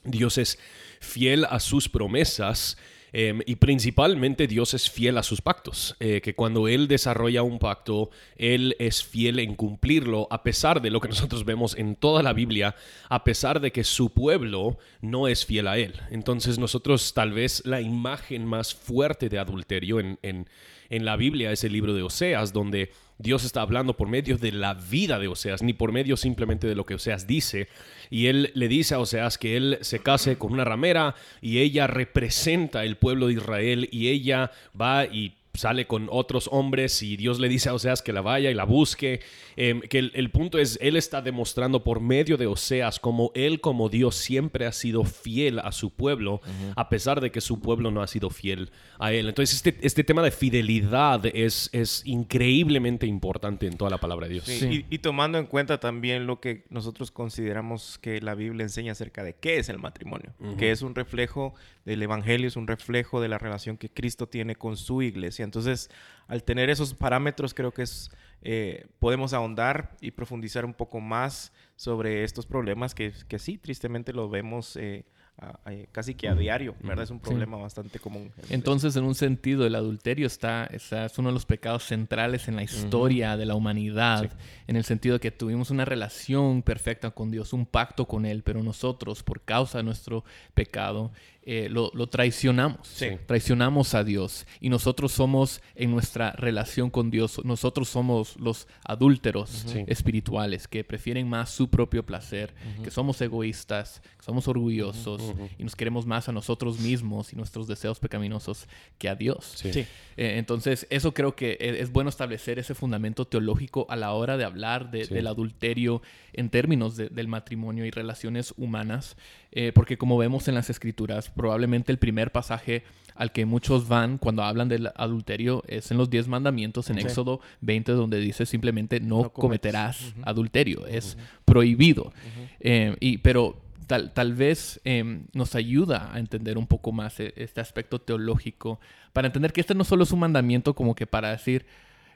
Dios 0.05 0.39
es 0.39 0.59
fiel 1.01 1.45
a 1.47 1.59
sus 1.61 1.89
promesas 1.89 2.77
eh, 3.13 3.39
y 3.47 3.57
principalmente 3.57 4.47
Dios 4.47 4.75
es 4.75 4.91
fiel 4.91 5.19
a 5.19 5.23
sus 5.23 5.41
pactos, 5.41 5.97
eh, 6.01 6.21
que 6.21 6.35
cuando 6.35 6.69
Él 6.69 6.89
desarrolla 6.89 7.43
un 7.43 7.59
pacto, 7.59 8.11
Él 8.37 8.77
es 8.79 9.05
fiel 9.05 9.39
en 9.39 9.55
cumplirlo, 9.55 10.29
a 10.31 10.43
pesar 10.43 10.81
de 10.81 10.91
lo 10.91 11.01
que 11.01 11.09
nosotros 11.15 11.45
vemos 11.45 11.77
en 11.77 11.97
toda 11.97 12.23
la 12.23 12.33
Biblia, 12.33 12.75
a 13.09 13.25
pesar 13.25 13.61
de 13.61 13.73
que 13.73 13.85
su 13.85 14.11
pueblo 14.11 14.79
no 15.01 15.29
es 15.29 15.45
fiel 15.45 15.69
a 15.69 15.79
Él. 15.79 15.95
Entonces 16.11 16.59
nosotros 16.59 17.15
tal 17.15 17.33
vez 17.33 17.63
la 17.65 17.81
imagen 17.81 18.45
más 18.45 18.75
fuerte 18.75 19.29
de 19.29 19.39
adulterio 19.39 20.01
en, 20.01 20.47
en 20.91 21.05
la 21.05 21.17
Biblia 21.17 21.53
es 21.53 21.65
el 21.65 21.73
libro 21.73 21.95
de 21.95 22.03
Oseas, 22.03 22.53
donde 22.53 22.91
Dios 23.19 23.45
está 23.45 23.63
hablando 23.63 23.97
por 23.97 24.09
medio 24.09 24.39
de 24.39 24.53
la 24.53 24.75
vida 24.75 25.19
de 25.19 25.29
Oseas, 25.29 25.63
ni 25.63 25.73
por 25.73 25.93
medio 25.93 26.17
simplemente 26.17 26.67
de 26.67 26.75
lo 26.75 26.85
que 26.85 26.95
Oseas 26.95 27.27
dice. 27.27 27.69
Y 28.11 28.27
él 28.27 28.51
le 28.55 28.69
dice 28.69 28.95
a 28.95 28.99
Oseas 28.99 29.39
que 29.39 29.57
él 29.57 29.79
se 29.83 30.01
case 30.01 30.37
con 30.37 30.53
una 30.53 30.65
ramera 30.65 31.15
y 31.41 31.59
ella 31.59 31.87
representa 31.87 32.85
el 32.85 32.97
pueblo 32.97 33.29
de 33.29 33.35
Israel 33.35 33.89
y 33.93 34.09
ella 34.09 34.51
va 34.79 35.07
y 35.07 35.35
sale 35.55 35.87
con 35.87 36.09
otros 36.11 36.49
hombres 36.53 37.03
y 37.03 37.17
Dios 37.17 37.41
le 37.41 37.49
dice 37.49 37.69
a 37.69 37.75
Oseas 37.75 38.03
que 38.03 38.13
la 38.13 38.21
vaya 38.21 38.51
y 38.51 38.55
la 38.55 38.65
busque. 38.65 39.21
Eh, 39.57 39.81
que 39.91 39.99
el, 39.99 40.13
el, 40.15 40.31
punto 40.31 40.59
es, 40.59 40.79
Él 40.81 40.97
está 40.97 41.21
demostrando 41.23 41.85
por 41.85 42.01
medio 42.01 42.37
de 42.37 42.47
Oseas 42.47 42.99
como 42.99 43.31
Él 43.35 43.61
como 43.61 43.89
Dios 43.89 44.15
siempre 44.15 44.67
ha 44.67 44.73
sido 44.73 45.05
fiel 45.05 45.59
a 45.59 45.73
su 45.73 45.91
pueblo, 45.91 46.35
uh 46.35 46.39
-huh. 46.39 46.73
a 46.77 46.89
pesar 46.89 47.21
de 47.21 47.31
que 47.31 47.41
su 47.41 47.61
pueblo 47.61 47.91
no 47.91 48.03
ha 48.03 48.07
sido 48.07 48.31
fiel 48.31 48.71
a 48.99 49.13
Él. 49.13 49.29
Entonces 49.29 49.57
este, 49.57 49.77
este 49.87 50.05
tema 50.05 50.23
de 50.23 50.31
fidelidad 50.31 51.27
es, 51.27 51.69
es 51.73 52.03
increíblemente 52.07 53.07
importante 53.07 53.67
en 53.67 53.77
toda 53.77 53.91
la 53.91 53.99
palabra 53.99 54.29
de 54.29 54.35
Dios. 54.35 54.45
Sí, 54.45 54.61
sí. 54.61 54.87
Y, 54.89 54.95
y, 54.95 54.99
tomando 54.99 55.39
en 55.39 55.47
cuenta 55.47 55.79
también 55.79 56.27
lo 56.27 56.41
que 56.41 56.65
nosotros 56.71 57.11
consideramos 57.11 57.99
que 57.99 58.21
la 58.21 58.35
Biblia 58.35 58.63
enseña 58.63 58.93
acerca 58.93 59.25
de 59.25 59.35
qué 59.35 59.59
es 59.59 59.69
el 59.69 59.79
matrimonio, 59.79 60.33
uh 60.39 60.47
-huh. 60.47 60.57
que 60.57 60.71
es 60.71 60.83
un 60.83 60.95
reflejo 60.95 61.55
del 61.85 62.03
Evangelio, 62.03 62.47
es 62.47 62.57
un 62.57 62.67
reflejo 62.67 63.21
de 63.21 63.29
la 63.29 63.39
relación 63.39 63.77
que 63.77 63.89
Cristo 63.91 64.29
tiene 64.29 64.55
con 64.55 64.77
su 64.77 65.03
iglesia. 65.03 65.40
Entonces, 65.43 65.91
al 66.29 66.45
tener 66.45 66.71
esos 66.71 66.95
parámetros, 66.95 67.55
creo 67.55 67.73
que 67.73 67.83
es, 67.83 68.11
eh, 68.43 68.87
podemos 68.99 69.33
ahondar 69.33 69.97
y 70.01 70.13
profundizar 70.13 70.65
un 70.65 70.75
poco 70.75 71.01
más 71.01 71.53
sobre 71.77 72.25
estos 72.25 72.47
problemas 72.47 72.95
que, 72.95 73.13
que 73.27 73.39
sí, 73.39 73.59
tristemente 73.59 74.13
lo 74.13 74.29
vemos 74.29 74.77
eh, 74.77 75.05
a, 75.39 75.59
a, 75.65 75.73
casi 75.91 76.15
que 76.15 76.29
a 76.29 76.35
diario, 76.35 76.75
¿verdad? 76.83 77.05
Es 77.05 77.11
un 77.11 77.19
problema 77.19 77.57
sí. 77.57 77.63
bastante 77.63 77.99
común. 77.99 78.31
Entonces, 78.51 78.95
en 78.97 79.05
un 79.05 79.15
sentido, 79.15 79.67
el 79.67 79.75
adulterio 79.75 80.27
está, 80.27 80.67
está, 80.67 81.07
es 81.07 81.19
uno 81.19 81.31
de 81.31 81.35
los 81.35 81.47
pecados 81.47 81.85
centrales 81.85 82.47
en 82.49 82.57
la 82.57 82.63
historia 82.63 83.31
uh 83.31 83.35
-huh. 83.35 83.39
de 83.39 83.47
la 83.47 83.55
humanidad, 83.55 84.31
sí. 84.31 84.37
en 84.67 84.77
el 84.77 84.85
sentido 84.85 85.15
de 85.15 85.21
que 85.21 85.31
tuvimos 85.31 85.71
una 85.71 85.85
relación 85.85 86.63
perfecta 86.63 87.11
con 87.11 87.31
Dios, 87.31 87.53
un 87.53 87.67
pacto 87.67 88.07
con 88.07 88.27
Él, 88.27 88.43
pero 88.43 88.63
nosotros, 88.63 89.23
por 89.23 89.41
causa 89.41 89.79
de 89.79 89.85
nuestro 89.85 90.25
pecado, 90.55 91.13
eh, 91.43 91.69
lo, 91.71 91.91
lo, 91.95 92.07
traicionamos. 92.07 92.87
Sí. 92.87 93.09
Traicionamos 93.27 93.95
a 93.95 94.05
Dios. 94.05 94.47
Y 94.61 94.69
nosotros 94.69 95.13
somos, 95.13 95.63
en 95.75 95.91
nuestra 95.91 96.33
relación 96.33 96.91
con 96.91 97.11
Dios, 97.11 97.41
nosotros 97.45 97.89
somos 97.89 98.37
los 98.39 98.69
adúlteros 98.85 99.65
uh 99.65 99.71
-huh. 99.71 99.85
espirituales 99.89 100.69
que 100.69 100.85
prefieren 100.85 101.29
más 101.29 101.51
su 101.51 101.69
propio 101.69 102.05
placer, 102.05 102.53
uh 102.53 102.81
-huh. 102.81 102.85
que 102.85 102.91
somos 102.91 103.21
egoístas, 103.23 104.03
que 104.19 104.25
somos 104.25 104.49
orgullosos 104.49 105.23
uh 105.23 105.33
-huh. 105.33 105.51
y 105.59 105.65
nos 105.65 105.75
queremos 105.77 106.05
más 106.05 106.29
a 106.29 106.33
nosotros 106.33 106.79
mismos 106.79 107.33
y 107.33 107.37
nuestros 107.37 107.67
deseos 107.67 107.99
pecaminosos 107.99 108.69
que 108.99 109.09
a 109.09 109.15
Dios. 109.15 109.55
Sí. 109.57 109.73
Sí. 109.73 109.87
Eh, 110.19 110.35
entonces, 110.37 110.87
eso 110.91 111.15
creo 111.15 111.35
que 111.35 111.57
e, 111.59 111.81
es 111.81 111.91
bueno 111.91 112.11
establecer 112.11 112.59
ese 112.59 112.75
fundamento 112.75 113.27
teológico 113.27 113.87
a 113.89 113.97
la 113.97 114.13
hora 114.13 114.37
de 114.37 114.45
hablar 114.45 114.91
de, 114.91 115.07
sí. 115.07 115.15
del 115.15 115.27
adulterio 115.27 116.03
en 116.35 116.51
términos 116.51 116.97
de, 116.97 117.09
del 117.09 117.29
matrimonio 117.29 117.87
y 117.87 117.91
relaciones 117.91 118.53
humanas, 118.59 119.17
eh, 119.53 119.73
porque 119.75 119.99
como 119.99 120.17
vemos 120.17 120.49
en 120.49 120.55
las 120.55 120.71
escrituras, 120.71 121.31
probablemente 121.31 121.91
el 121.93 121.99
primer 121.99 122.33
pasaje 122.33 122.85
al 123.15 123.33
que 123.33 123.45
muchos 123.45 123.89
van 123.89 124.19
cuando 124.19 124.43
hablan 124.43 124.69
del 124.69 124.91
adulterio 124.95 125.63
es 125.67 125.91
en 125.91 125.99
los 125.99 126.09
diez 126.09 126.29
mandamientos 126.29 126.89
en 126.89 126.97
sí. 126.97 127.03
Éxodo 127.03 127.41
20, 127.61 127.93
donde 127.93 128.19
dice 128.19 128.47
simplemente 128.47 129.01
no, 129.01 129.23
no 129.23 129.33
cometerás 129.33 130.01
uh 130.01 130.21
-huh. 130.21 130.23
adulterio, 130.25 130.87
es 130.87 131.17
uh 131.17 131.21
-huh. 131.21 131.45
prohibido. 131.45 132.05
Uh 132.05 132.09
-huh. 132.09 132.49
eh, 132.61 132.97
y, 133.01 133.19
pero 133.19 133.61
tal, 133.87 134.13
tal 134.13 134.35
vez 134.35 134.81
eh, 134.85 135.23
nos 135.33 135.55
ayuda 135.55 136.15
a 136.15 136.19
entender 136.21 136.57
un 136.57 136.67
poco 136.67 136.93
más 136.93 137.19
este 137.19 137.61
aspecto 137.61 138.01
teológico, 138.01 138.79
para 139.13 139.27
entender 139.27 139.53
que 139.53 139.61
este 139.61 139.75
no 139.75 139.85
solo 139.85 140.05
es 140.05 140.13
un 140.13 140.21
mandamiento 140.21 140.75
como 140.75 140.95
que 140.95 141.07
para 141.07 141.33
decir, 141.33 141.67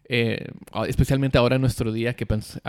eh, 0.09 0.49
especialmente 0.87 1.39
ahora 1.39 1.57
en 1.57 1.63
nuestro 1.63 1.93
día, 1.93 2.15
que 2.15 2.27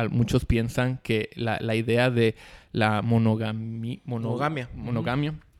muchos 0.09 0.45
piensan 0.45 0.99
que 1.03 1.29
la, 1.35 1.57
la 1.59 1.75
idea 1.75 2.09
de 2.09 2.35
la 2.71 3.01
monogami, 3.01 4.01
mono, 4.05 4.29
monogamia, 4.29 4.69
monogamia 4.73 5.31
uh 5.31 5.35
-huh 5.35 5.55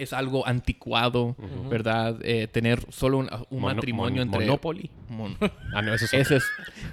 es 0.00 0.12
algo 0.12 0.46
anticuado, 0.46 1.24
uh 1.24 1.34
-huh. 1.36 1.68
¿verdad? 1.68 2.16
Eh, 2.22 2.48
tener 2.48 2.80
solo 2.90 3.18
un, 3.18 3.28
un 3.50 3.60
Mono, 3.60 3.74
matrimonio 3.74 4.24
mon, 4.24 4.28
entre... 4.28 4.46
Monopoly. 4.46 4.90
Mon... 5.08 5.36
ah, 5.74 5.82
no, 5.82 5.94
eso 5.94 6.04
es, 6.06 6.14
Ese 6.14 6.36
es 6.36 6.44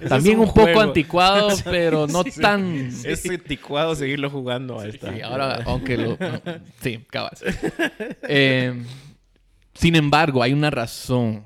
también 0.08 0.36
es 0.36 0.42
un, 0.42 0.48
un 0.48 0.54
poco 0.54 0.80
anticuado, 0.80 1.48
pero 1.64 2.06
no 2.06 2.22
sí, 2.22 2.40
tan... 2.40 2.90
Es 3.04 3.28
anticuado 3.28 3.94
seguirlo 3.94 4.30
jugando 4.30 4.78
a 4.78 4.86
esta. 4.86 5.12
Sí, 5.12 5.22
ahora, 5.22 5.62
aunque 5.64 5.96
lo... 5.96 6.18
sí, 6.80 6.98
cabas. 7.10 7.42
eh, 8.22 8.74
sin 9.74 9.96
embargo, 9.96 10.42
hay 10.42 10.52
una 10.52 10.70
razón 10.70 11.44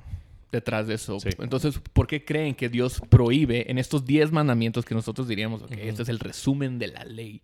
detrás 0.53 0.87
de 0.87 0.93
eso. 0.93 1.19
Sí. 1.19 1.29
Entonces, 1.39 1.79
¿por 1.91 2.07
qué 2.07 2.23
creen 2.23 2.55
que 2.55 2.69
Dios 2.69 3.01
prohíbe 3.09 3.69
en 3.69 3.77
estos 3.77 4.05
10 4.05 4.31
mandamientos 4.31 4.85
que 4.85 4.95
nosotros 4.95 5.27
diríamos, 5.27 5.63
ok, 5.63 5.71
este 5.71 6.03
es 6.03 6.09
el 6.09 6.19
resumen 6.19 6.79
de 6.79 6.87
la 6.87 7.03
ley, 7.03 7.41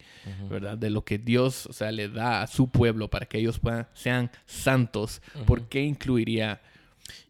¿verdad? 0.49 0.77
De 0.77 0.89
lo 0.89 1.03
que 1.03 1.17
Dios, 1.17 1.65
o 1.65 1.73
sea, 1.73 1.91
le 1.91 2.07
da 2.07 2.43
a 2.43 2.47
su 2.47 2.69
pueblo 2.69 3.09
para 3.09 3.25
que 3.25 3.39
ellos 3.39 3.59
puedan, 3.59 3.87
sean 3.93 4.31
santos. 4.45 5.21
¿Por 5.45 5.67
qué 5.67 5.81
incluiría 5.81 6.61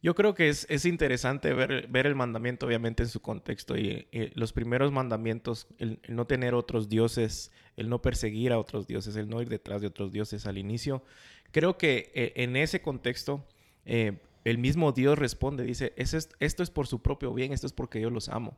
Yo 0.03 0.13
creo 0.13 0.35
que 0.35 0.49
es, 0.49 0.67
es 0.69 0.85
interesante 0.85 1.53
ver, 1.53 1.87
ver 1.87 2.05
el 2.05 2.15
mandamiento, 2.15 2.67
obviamente, 2.67 3.03
en 3.03 3.09
su 3.09 3.21
contexto. 3.21 3.77
Y, 3.77 4.07
eh, 4.11 4.31
los 4.35 4.53
primeros 4.53 4.91
mandamientos, 4.91 5.67
el, 5.79 5.99
el 6.03 6.15
no 6.15 6.27
tener 6.27 6.53
otros 6.53 6.89
dioses, 6.89 7.51
el 7.77 7.89
no 7.89 8.01
perseguir 8.01 8.51
a 8.51 8.59
otros 8.59 8.85
dioses, 8.85 9.15
el 9.15 9.29
no 9.29 9.41
ir 9.41 9.49
detrás 9.49 9.81
de 9.81 9.87
otros 9.87 10.11
dioses 10.11 10.45
al 10.45 10.57
inicio. 10.57 11.01
Creo 11.51 11.77
que 11.77 12.11
eh, 12.13 12.33
en 12.35 12.55
ese 12.55 12.81
contexto, 12.81 13.45
eh, 13.85 14.19
el 14.49 14.57
mismo 14.57 14.91
Dios 14.91 15.17
responde, 15.17 15.63
dice, 15.63 15.93
"Es 15.95 16.13
est- 16.13 16.33
esto 16.39 16.63
es 16.63 16.69
por 16.69 16.87
su 16.87 17.01
propio 17.01 17.33
bien, 17.33 17.53
esto 17.53 17.67
es 17.67 17.73
porque 17.73 18.01
yo 18.01 18.09
los 18.09 18.29
amo. 18.29 18.57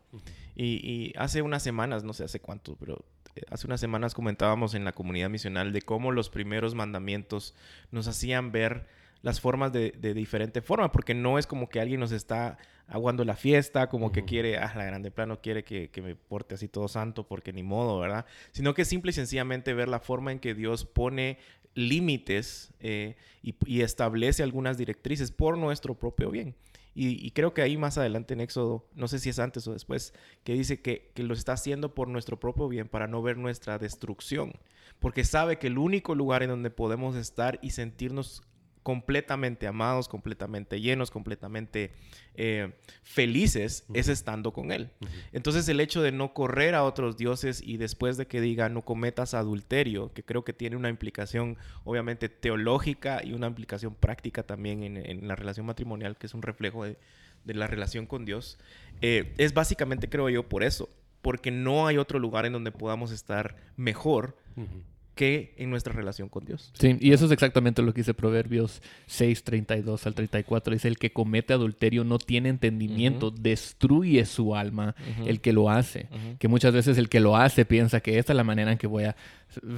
y, 0.55 0.65
y 0.85 1.13
hace 1.17 1.41
unas 1.41 1.63
semanas, 1.63 2.03
no 2.03 2.13
sé 2.13 2.23
hace 2.23 2.39
cuánto, 2.39 2.75
pero 2.75 3.05
eh, 3.35 3.41
hace 3.49 3.65
unas 3.67 3.79
semanas 3.79 4.13
comentábamos 4.13 4.73
en 4.73 4.83
la 4.83 4.91
comunidad 4.91 5.29
misional 5.29 5.71
de 5.73 5.81
cómo 5.81 6.11
los 6.11 6.29
primeros 6.29 6.75
mandamientos 6.75 7.55
nos 7.91 8.07
hacían 8.07 8.51
ver 8.51 8.85
las 9.21 9.39
formas 9.39 9.71
de, 9.71 9.91
de 9.91 10.13
diferente 10.15 10.61
forma, 10.61 10.91
porque 10.91 11.13
no 11.13 11.37
es 11.37 11.45
como 11.47 11.69
que 11.69 11.79
alguien 11.79 11.99
nos 11.99 12.11
está 12.11 12.57
aguando 12.87 13.23
la 13.23 13.35
fiesta, 13.35 13.87
como 13.87 14.11
que 14.11 14.25
quiere, 14.25 14.57
ah, 14.57 14.73
la 14.75 14.83
grande 14.83 15.11
plano 15.11 15.39
quiere 15.41 15.63
que, 15.63 15.89
que 15.91 16.01
me 16.01 16.15
porte 16.15 16.55
así 16.55 16.67
todo 16.67 16.87
santo, 16.87 17.25
porque 17.27 17.53
ni 17.53 17.63
modo, 17.63 17.99
¿verdad? 17.99 18.25
Sino 18.51 18.73
que 18.73 18.83
simple 18.83 19.11
y 19.11 19.13
sencillamente 19.13 19.73
ver 19.73 19.87
la 19.87 19.99
forma 19.99 20.31
en 20.31 20.39
que 20.39 20.55
Dios 20.55 20.85
pone 20.85 21.37
límites 21.75 22.73
eh, 22.79 23.15
y, 23.41 23.81
establece 23.81 24.43
algunas 24.43 24.77
directrices 24.77 25.31
por 25.31 25.57
nuestro 25.57 25.97
propio 25.97 26.31
bien. 26.31 26.55
Y, 26.93 27.25
y 27.25 27.31
creo 27.31 27.53
que 27.53 27.61
ahí 27.61 27.77
más 27.77 27.97
adelante 27.97 28.33
en 28.33 28.41
Éxodo, 28.41 28.85
no 28.95 29.07
sé 29.07 29.19
si 29.19 29.29
es 29.29 29.39
antes 29.39 29.65
o 29.67 29.73
después, 29.73 30.13
que 30.43 30.53
dice 30.53 30.81
que, 30.81 31.11
que 31.13 31.23
lo 31.23 31.33
está 31.33 31.53
haciendo 31.53 31.95
por 31.95 32.09
nuestro 32.09 32.39
propio 32.39 32.67
bien 32.67 32.89
para 32.89 33.07
no 33.07 33.21
ver 33.21 33.37
nuestra 33.37 33.77
destrucción. 33.77 34.53
Porque 34.99 35.23
sabe 35.23 35.57
que 35.57 35.67
el 35.67 35.77
único 35.77 36.15
lugar 36.15 36.43
en 36.43 36.49
donde 36.49 36.69
podemos 36.69 37.15
estar 37.15 37.59
y 37.61 37.71
sentirnos 37.71 38.43
completamente 38.83 39.67
amados, 39.67 40.07
completamente 40.07 40.81
llenos, 40.81 41.11
completamente 41.11 41.91
eh, 42.35 42.73
felices, 43.03 43.85
es 43.93 44.07
estando 44.07 44.53
con 44.53 44.71
Él. 44.71 44.89
Entonces 45.31 45.67
el 45.69 45.79
hecho 45.79 46.01
de 46.01 46.11
no 46.11 46.33
correr 46.33 46.75
a 46.75 46.83
otros 46.83 47.17
dioses 47.17 47.61
y 47.63 47.77
después 47.77 48.17
de 48.17 48.27
que 48.27 48.41
diga 48.41 48.69
no 48.69 48.81
cometas 48.81 49.33
adulterio, 49.33 50.11
que 50.13 50.23
creo 50.23 50.43
que 50.43 50.53
tiene 50.53 50.75
una 50.75 50.89
implicación 50.89 51.57
obviamente 51.83 52.29
teológica 52.29 53.21
y 53.23 53.33
una 53.33 53.47
implicación 53.47 53.93
práctica 53.93 54.43
también 54.43 54.83
en, 54.83 54.97
en 54.97 55.27
la 55.27 55.35
relación 55.35 55.65
matrimonial, 55.65 56.17
que 56.17 56.27
es 56.27 56.33
un 56.33 56.41
reflejo 56.41 56.83
de, 56.83 56.97
de 57.43 57.53
la 57.53 57.67
relación 57.67 58.05
con 58.05 58.25
Dios, 58.25 58.57
eh, 59.01 59.33
es 59.37 59.53
básicamente 59.53 60.09
creo 60.09 60.29
yo 60.29 60.47
por 60.47 60.63
eso, 60.63 60.89
porque 61.21 61.51
no 61.51 61.87
hay 61.87 61.97
otro 61.97 62.19
lugar 62.19 62.45
en 62.45 62.53
donde 62.53 62.71
podamos 62.71 63.11
estar 63.11 63.55
mejor. 63.75 64.37
Que 65.21 65.53
en 65.57 65.69
nuestra 65.69 65.93
relación 65.93 66.29
con 66.29 66.45
Dios. 66.45 66.71
Sí, 66.73 66.97
y 66.99 67.11
eso 67.11 67.25
es 67.25 67.31
exactamente 67.31 67.83
lo 67.83 67.93
que 67.93 67.99
dice 68.01 68.15
Proverbios 68.15 68.81
6, 69.05 69.43
32 69.43 70.07
al 70.07 70.15
34. 70.15 70.73
Dice, 70.73 70.87
el 70.87 70.97
que 70.97 71.13
comete 71.13 71.53
adulterio 71.53 72.03
no 72.03 72.17
tiene 72.17 72.49
entendimiento, 72.49 73.29
destruye 73.29 74.25
su 74.25 74.55
alma 74.55 74.95
Ujú. 75.19 75.29
el 75.29 75.39
que 75.41 75.53
lo 75.53 75.69
hace. 75.69 76.07
Ujú. 76.09 76.37
Que 76.39 76.47
muchas 76.47 76.73
veces 76.73 76.97
el 76.97 77.07
que 77.07 77.19
lo 77.19 77.37
hace 77.37 77.65
piensa 77.65 77.99
que 77.99 78.17
esta 78.17 78.33
es 78.33 78.37
la 78.37 78.43
manera 78.43 78.71
en 78.71 78.79
que 78.79 78.87
voy 78.87 79.03
a 79.03 79.15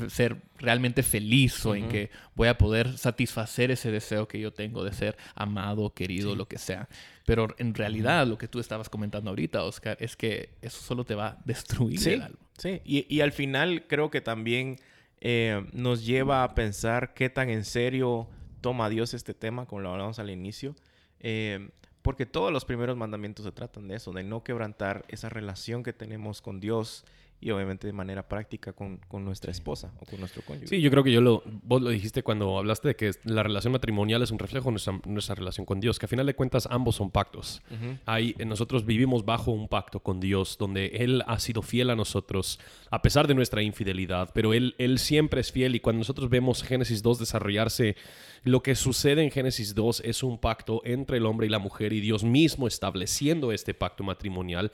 ser 0.08 0.38
realmente 0.60 1.04
feliz 1.04 1.66
o 1.66 1.76
en 1.76 1.90
que 1.90 2.10
voy 2.36 2.48
a 2.48 2.58
poder 2.58 2.98
satisfacer 2.98 3.70
ese 3.72 3.92
deseo 3.92 4.28
que 4.30 4.40
yo 4.40 4.54
tengo 4.54 4.84
de 4.86 4.94
ser 4.94 5.18
amado, 5.36 5.90
querido, 5.94 6.36
lo 6.36 6.48
que 6.48 6.58
sea. 6.58 6.88
Pero 7.26 7.48
en 7.58 7.74
realidad 7.74 8.26
lo 8.28 8.38
que 8.38 8.48
tú 8.48 8.60
estabas 8.62 8.88
comentando 8.88 9.30
ahorita, 9.32 9.64
Oscar, 9.64 9.98
es 10.00 10.16
que 10.16 10.52
eso 10.62 10.80
solo 10.82 11.04
te 11.04 11.16
va 11.16 11.28
a 11.28 11.38
destruir 11.44 12.00
Sí, 12.00 12.12
el 12.12 12.22
alma. 12.22 12.38
sí. 12.58 12.80
Y, 12.86 13.06
y 13.14 13.20
al 13.20 13.34
final 13.34 13.84
creo 13.90 14.10
que 14.10 14.22
también 14.22 14.78
eh, 15.26 15.66
nos 15.72 16.06
lleva 16.06 16.44
a 16.44 16.54
pensar 16.54 17.14
qué 17.14 17.30
tan 17.30 17.50
en 17.50 17.64
serio 17.64 18.28
toma 18.60 18.90
Dios 18.90 19.14
este 19.14 19.34
tema, 19.34 19.66
como 19.66 19.82
lo 19.82 19.92
hablamos 19.92 20.20
al 20.20 20.30
inicio. 20.30 20.76
Eh, 21.22 21.70
porque 22.02 22.26
todos 22.26 22.52
los 22.52 22.66
primeros 22.66 22.98
mandamientos 22.98 23.46
se 23.46 23.54
tratan 23.54 23.88
de 23.88 23.96
eso, 23.96 24.12
de 24.12 24.24
no 24.24 24.44
quebrantar 24.44 25.06
esa 25.08 25.30
relación 25.30 25.82
que 25.82 25.94
tenemos 25.94 26.42
con 26.42 26.60
Dios 26.60 27.06
y 27.40 27.52
obviamente 27.52 27.88
de 27.88 27.94
manera 27.94 28.28
práctica 28.28 28.74
con, 28.74 28.98
con 29.08 29.26
nuestra 29.26 29.52
esposa 29.52 29.92
o 30.00 30.06
con 30.06 30.20
nuestro 30.20 30.42
cónyuge. 30.44 30.68
Sí, 30.68 30.82
yo 30.82 30.90
creo 30.90 31.04
que 31.04 31.12
yo 31.12 31.22
lo, 31.22 31.44
vos 31.64 31.82
lo 31.82 31.90
dijiste 31.90 32.24
cuando 32.24 32.58
hablaste 32.58 32.90
de 32.90 32.96
que 32.96 33.12
la 33.26 33.44
relación 33.44 33.74
matrimonial 33.74 34.22
es 34.22 34.32
un 34.32 34.40
reflejo 34.40 34.66
de 34.66 34.72
nuestra, 34.72 35.00
nuestra 35.06 35.36
relación 35.36 35.66
con 35.66 35.80
Dios, 35.80 36.00
que 36.00 36.06
a 36.06 36.10
final 36.10 36.26
de 36.26 36.36
cuentas 36.36 36.68
ambos 36.72 36.96
son 36.96 37.12
pactos. 37.12 37.62
Eh, 38.08 38.46
nosotros 38.46 38.86
vivimos 38.86 39.26
bajo 39.26 39.52
un 39.52 39.68
pacto 39.68 40.00
con 40.00 40.20
Dios, 40.20 40.58
donde 40.58 40.88
Él 40.88 41.24
ha 41.28 41.40
sido 41.40 41.62
fiel 41.62 41.90
a 41.90 41.96
nosotros, 41.96 42.60
a 42.90 43.02
pesar 43.02 43.28
de 43.28 43.36
nuestra 43.36 43.62
infidelidad, 43.62 44.32
pero 44.34 44.54
Él, 44.54 44.76
Él 44.78 45.00
siempre 45.00 45.42
es 45.42 45.52
fiel 45.52 45.76
y 45.76 45.80
cuando 45.80 46.00
nosotros 46.00 46.30
vemos 46.30 46.64
Génesis 46.64 47.04
2 47.04 47.20
desarrollarse, 47.20 47.96
lo 48.44 48.62
que 48.62 48.76
sucede 48.76 49.24
en 49.24 49.32
Génesis 49.32 49.74
2 49.74 50.02
es 50.06 50.22
un 50.24 50.38
pacto 50.38 50.82
entre 50.84 51.18
el 51.18 51.26
hombre 51.26 51.48
y 51.48 51.50
la 51.50 51.60
mujer 51.60 51.94
y 51.94 52.02
Dios 52.02 52.24
mismo 52.24 52.68
estableciendo 52.68 53.52
este 53.52 53.74
pacto 53.74 54.04
matrimonial, 54.04 54.72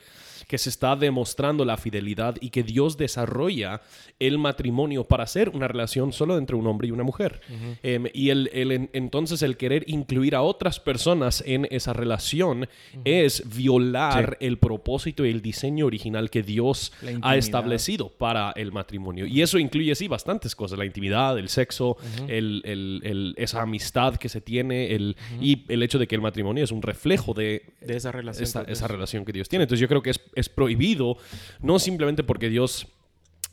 que 0.48 0.58
se 0.58 0.68
está 0.70 0.96
demostrando 0.96 1.64
la 1.64 1.76
fidelidad 1.76 2.34
y 2.40 2.50
que 2.50 2.64
Dios 2.64 2.96
desarrolla 2.96 3.80
el 4.18 4.38
matrimonio 4.38 5.04
para 5.04 5.24
ser 5.28 5.50
una 5.50 5.68
relación 5.68 6.12
solo 6.12 6.36
entre 6.36 6.56
un 6.56 6.66
hombre 6.66 6.88
y 6.88 6.90
una 6.90 7.04
mujer. 7.04 7.40
Em, 7.84 8.06
y 8.12 8.30
el, 8.30 8.50
el- 8.52 8.72
en- 8.72 8.90
entonces 8.92 9.42
el 9.42 9.56
querer 9.56 9.84
incluir 9.86 10.34
a 10.34 10.42
otras 10.42 10.80
personas 10.80 11.42
en 11.46 11.68
esa 11.70 11.92
relación 11.92 12.68
es 13.04 13.42
violar 13.54 14.36
el 14.40 14.58
propósito 14.58 15.24
y 15.24 15.30
el 15.30 15.42
diseño 15.42 15.86
original 15.86 16.28
que 16.30 16.42
Dios 16.42 16.92
ha 17.22 17.36
establecido 17.36 18.08
para 18.08 18.50
el 18.56 18.72
matrimonio. 18.72 19.26
Y 19.26 19.42
eso 19.42 19.58
incluye, 19.58 19.94
sí, 19.94 20.08
bastantes 20.08 20.56
cosas. 20.56 20.76
La 20.78 20.84
intimidad, 20.84 21.38
el 21.38 21.48
sexo, 21.48 21.96
el- 22.26 22.62
el- 22.64 23.00
el- 23.04 23.34
esa 23.36 23.59
amistad 23.62 24.16
que 24.16 24.28
se 24.28 24.40
tiene 24.40 24.94
el, 24.94 25.16
y 25.40 25.64
el 25.68 25.82
hecho 25.82 25.98
de 25.98 26.06
que 26.06 26.14
el 26.14 26.20
matrimonio 26.20 26.64
es 26.64 26.70
un 26.70 26.82
reflejo 26.82 27.34
de, 27.34 27.74
De 27.80 27.96
esa 27.96 28.12
relación. 28.12 28.66
esa, 28.68 28.88
relación 28.88 29.24
que 29.24 29.32
Dios 29.32 29.48
tiene. 29.48 29.64
Entonces 29.64 29.80
yo 29.80 29.88
creo 29.88 30.02
que 30.02 30.10
es, 30.10 30.20
es 30.34 30.48
prohibido, 30.48 31.16
no 31.60 31.78
simplemente 31.78 32.22
porque 32.22 32.48
Dios 32.48 32.86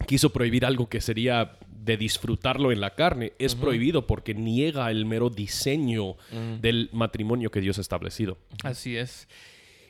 quiso 0.06 0.32
prohibir 0.32 0.66
algo 0.66 0.90
que 0.90 1.02
sería 1.02 1.58
de 1.88 1.98
disfrutarlo 1.98 2.72
en 2.72 2.82
la 2.82 2.96
carne, 2.96 3.34
es 3.40 3.56
prohibido 3.56 4.06
porque 4.06 4.34
niega 4.34 4.92
el 4.92 5.06
mero 5.06 5.30
diseño 5.30 6.18
del 6.62 6.90
matrimonio 6.92 7.50
que 7.50 7.62
Dios 7.62 7.78
ha 7.78 7.82
establecido. 7.82 8.38
Así 8.64 8.98
es. 8.98 9.28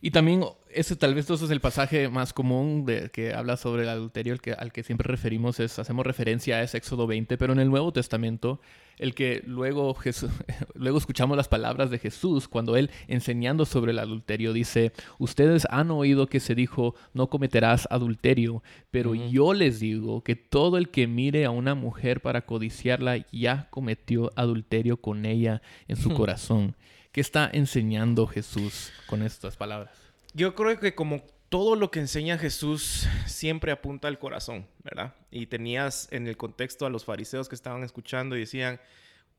Y 0.02 0.12
también, 0.12 0.44
ese 0.70 0.96
tal 0.96 1.16
vez 1.16 1.30
eso 1.30 1.46
es 1.46 1.52
el 1.52 1.60
pasaje 1.60 2.08
más 2.10 2.34
común 2.34 2.86
de, 2.86 3.10
que 3.10 3.34
habla 3.34 3.58
sobre 3.58 3.84
el 3.84 3.90
adulterio, 3.90 4.34
el 4.34 4.42
que, 4.42 4.54
al 4.54 4.72
que 4.72 4.84
siempre 4.84 5.10
referimos, 5.10 5.60
es, 5.60 5.80
hacemos 5.80 6.06
referencia 6.06 6.58
a 6.58 6.64
ese 6.64 6.78
Éxodo 6.78 7.08
20, 7.08 7.38
pero 7.38 7.54
en 7.54 7.60
el 7.60 7.70
Nuevo 7.70 7.92
Testamento, 7.92 8.62
el 8.98 9.16
que 9.16 9.42
luego, 9.46 9.96
Jesús, 9.96 10.30
luego 10.76 11.00
escuchamos 11.00 11.36
las 11.36 11.48
palabras 11.48 11.90
de 11.90 11.98
Jesús 11.98 12.48
cuando 12.48 12.76
él, 12.76 12.92
enseñando 13.08 13.66
sobre 13.66 13.92
el 13.92 14.00
adulterio, 14.00 14.54
dice, 14.54 14.92
ustedes 15.18 15.66
han 15.72 15.90
oído 15.90 16.28
que 16.28 16.40
se 16.40 16.54
dijo, 16.54 16.94
no 17.14 17.28
cometerás 17.28 17.88
adulterio, 17.90 18.62
pero 18.92 19.16
yo 19.16 19.54
les 19.54 19.80
digo 19.80 20.24
que 20.24 20.36
todo 20.36 20.78
el 20.78 20.90
que 20.90 21.08
mire 21.08 21.46
a 21.46 21.52
una 21.52 21.74
mujer 21.74 22.22
para 22.22 22.46
codiciarla 22.46 23.26
ya 23.32 23.68
cometió 23.72 24.32
adulterio 24.36 24.98
con 24.98 25.26
ella 25.26 25.62
en 25.88 25.96
su 25.96 26.14
corazón. 26.14 26.76
¿Qué 27.18 27.22
está 27.22 27.50
enseñando 27.52 28.28
Jesús 28.28 28.92
con 29.08 29.24
estas 29.24 29.58
palabras? 29.58 29.90
Yo 30.36 30.54
creo 30.54 30.80
que 30.80 30.94
como 30.94 31.24
todo 31.50 31.76
lo 31.76 31.90
que 31.90 31.98
enseña 32.00 32.38
Jesús 32.38 33.08
siempre 33.26 33.72
apunta 33.72 34.08
al 34.08 34.20
corazón, 34.20 34.68
¿verdad? 34.84 35.16
Y 35.32 35.48
tenías 35.48 36.08
en 36.12 36.28
el 36.28 36.38
contexto 36.38 36.86
a 36.86 36.92
los 36.92 37.06
fariseos 37.06 37.50
que 37.50 37.56
estaban 37.56 37.84
escuchando 37.84 38.38
y 38.38 38.42
decían, 38.42 38.80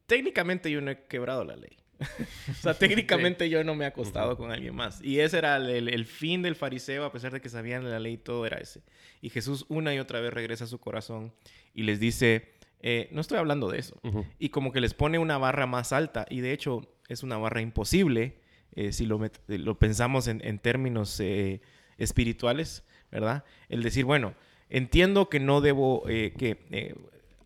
técnicamente 0.07 0.73
yo 0.73 0.81
no 0.81 0.91
he 0.91 1.05
quebrado 1.05 1.45
la 1.45 1.55
ley. 1.55 1.77
o 2.51 2.55
sea, 2.55 2.75
técnicamente 2.75 3.49
yo 3.49 3.63
no 3.63 3.77
me 3.77 3.85
he 3.85 3.87
acostado 3.87 4.37
con 4.37 4.51
alguien 4.51 4.75
más. 4.75 5.01
Y 5.01 5.21
ese 5.21 5.39
era 5.39 5.55
el, 5.59 5.71
el- 5.71 5.89
el 5.95 6.05
fin 6.05 6.43
del 6.43 6.57
fariseo, 6.57 7.05
a 7.05 7.13
pesar 7.13 7.31
de 7.33 7.41
que 7.41 7.49
sabían 7.49 7.89
la 7.89 8.01
ley, 8.01 8.17
todo 8.17 8.45
era 8.45 8.57
ese. 8.59 8.83
Y 9.23 9.31
Jesús 9.31 9.67
una 9.69 9.95
y 9.95 10.01
otra 10.01 10.19
vez 10.21 10.33
regresa 10.33 10.65
a 10.65 10.67
su 10.67 10.81
corazón 10.81 11.33
y 11.75 11.85
les 11.85 12.01
dice, 12.01 12.58
eh, 12.81 13.09
no 13.13 13.21
estoy 13.21 13.39
hablando 13.39 13.69
de 13.69 13.79
eso. 13.79 14.01
Y 14.39 14.51
como 14.51 14.73
que 14.73 14.81
les 14.81 14.95
pone 14.95 15.19
una 15.19 15.39
barra 15.39 15.67
más 15.67 15.93
alta. 15.93 16.27
Y 16.31 16.41
de 16.41 16.53
hecho 16.53 16.83
es 17.09 17.23
una 17.23 17.39
barra 17.39 17.61
imposible 17.61 18.41
eh, 18.75 18.93
si 18.93 19.07
lo, 19.07 19.21
lo 19.47 19.79
pensamos 19.79 20.29
en, 20.29 20.45
en 20.45 20.59
términos 20.59 21.19
eh, 21.21 21.61
espirituales, 21.97 22.85
¿verdad? 23.11 23.45
El 23.69 23.83
decir, 23.83 24.05
bueno, 24.05 24.35
entiendo 24.69 25.29
que 25.29 25.41
no 25.41 25.61
debo 25.61 26.05
que, 26.05 26.95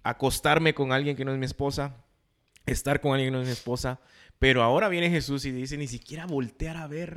acostarme 0.03 0.75
con 0.75 0.93
alguien 0.93 1.17
que 1.17 1.25
no 1.25 1.33
es 1.33 1.39
mi 1.39 1.47
esposa, 1.47 2.05
estar 2.67 3.01
con 3.01 3.13
alguien 3.13 3.29
que 3.29 3.37
no 3.37 3.41
es 3.41 3.47
mi 3.47 3.53
esposa, 3.53 4.01
pero 4.39 4.63
ahora 4.63 4.89
viene 4.89 5.09
Jesús 5.09 5.45
y 5.45 5.53
dice, 5.53 5.77
ni 5.79 5.87
siquiera 5.87 6.27
voltear 6.27 6.77
a 6.77 6.89
ver. 6.89 7.17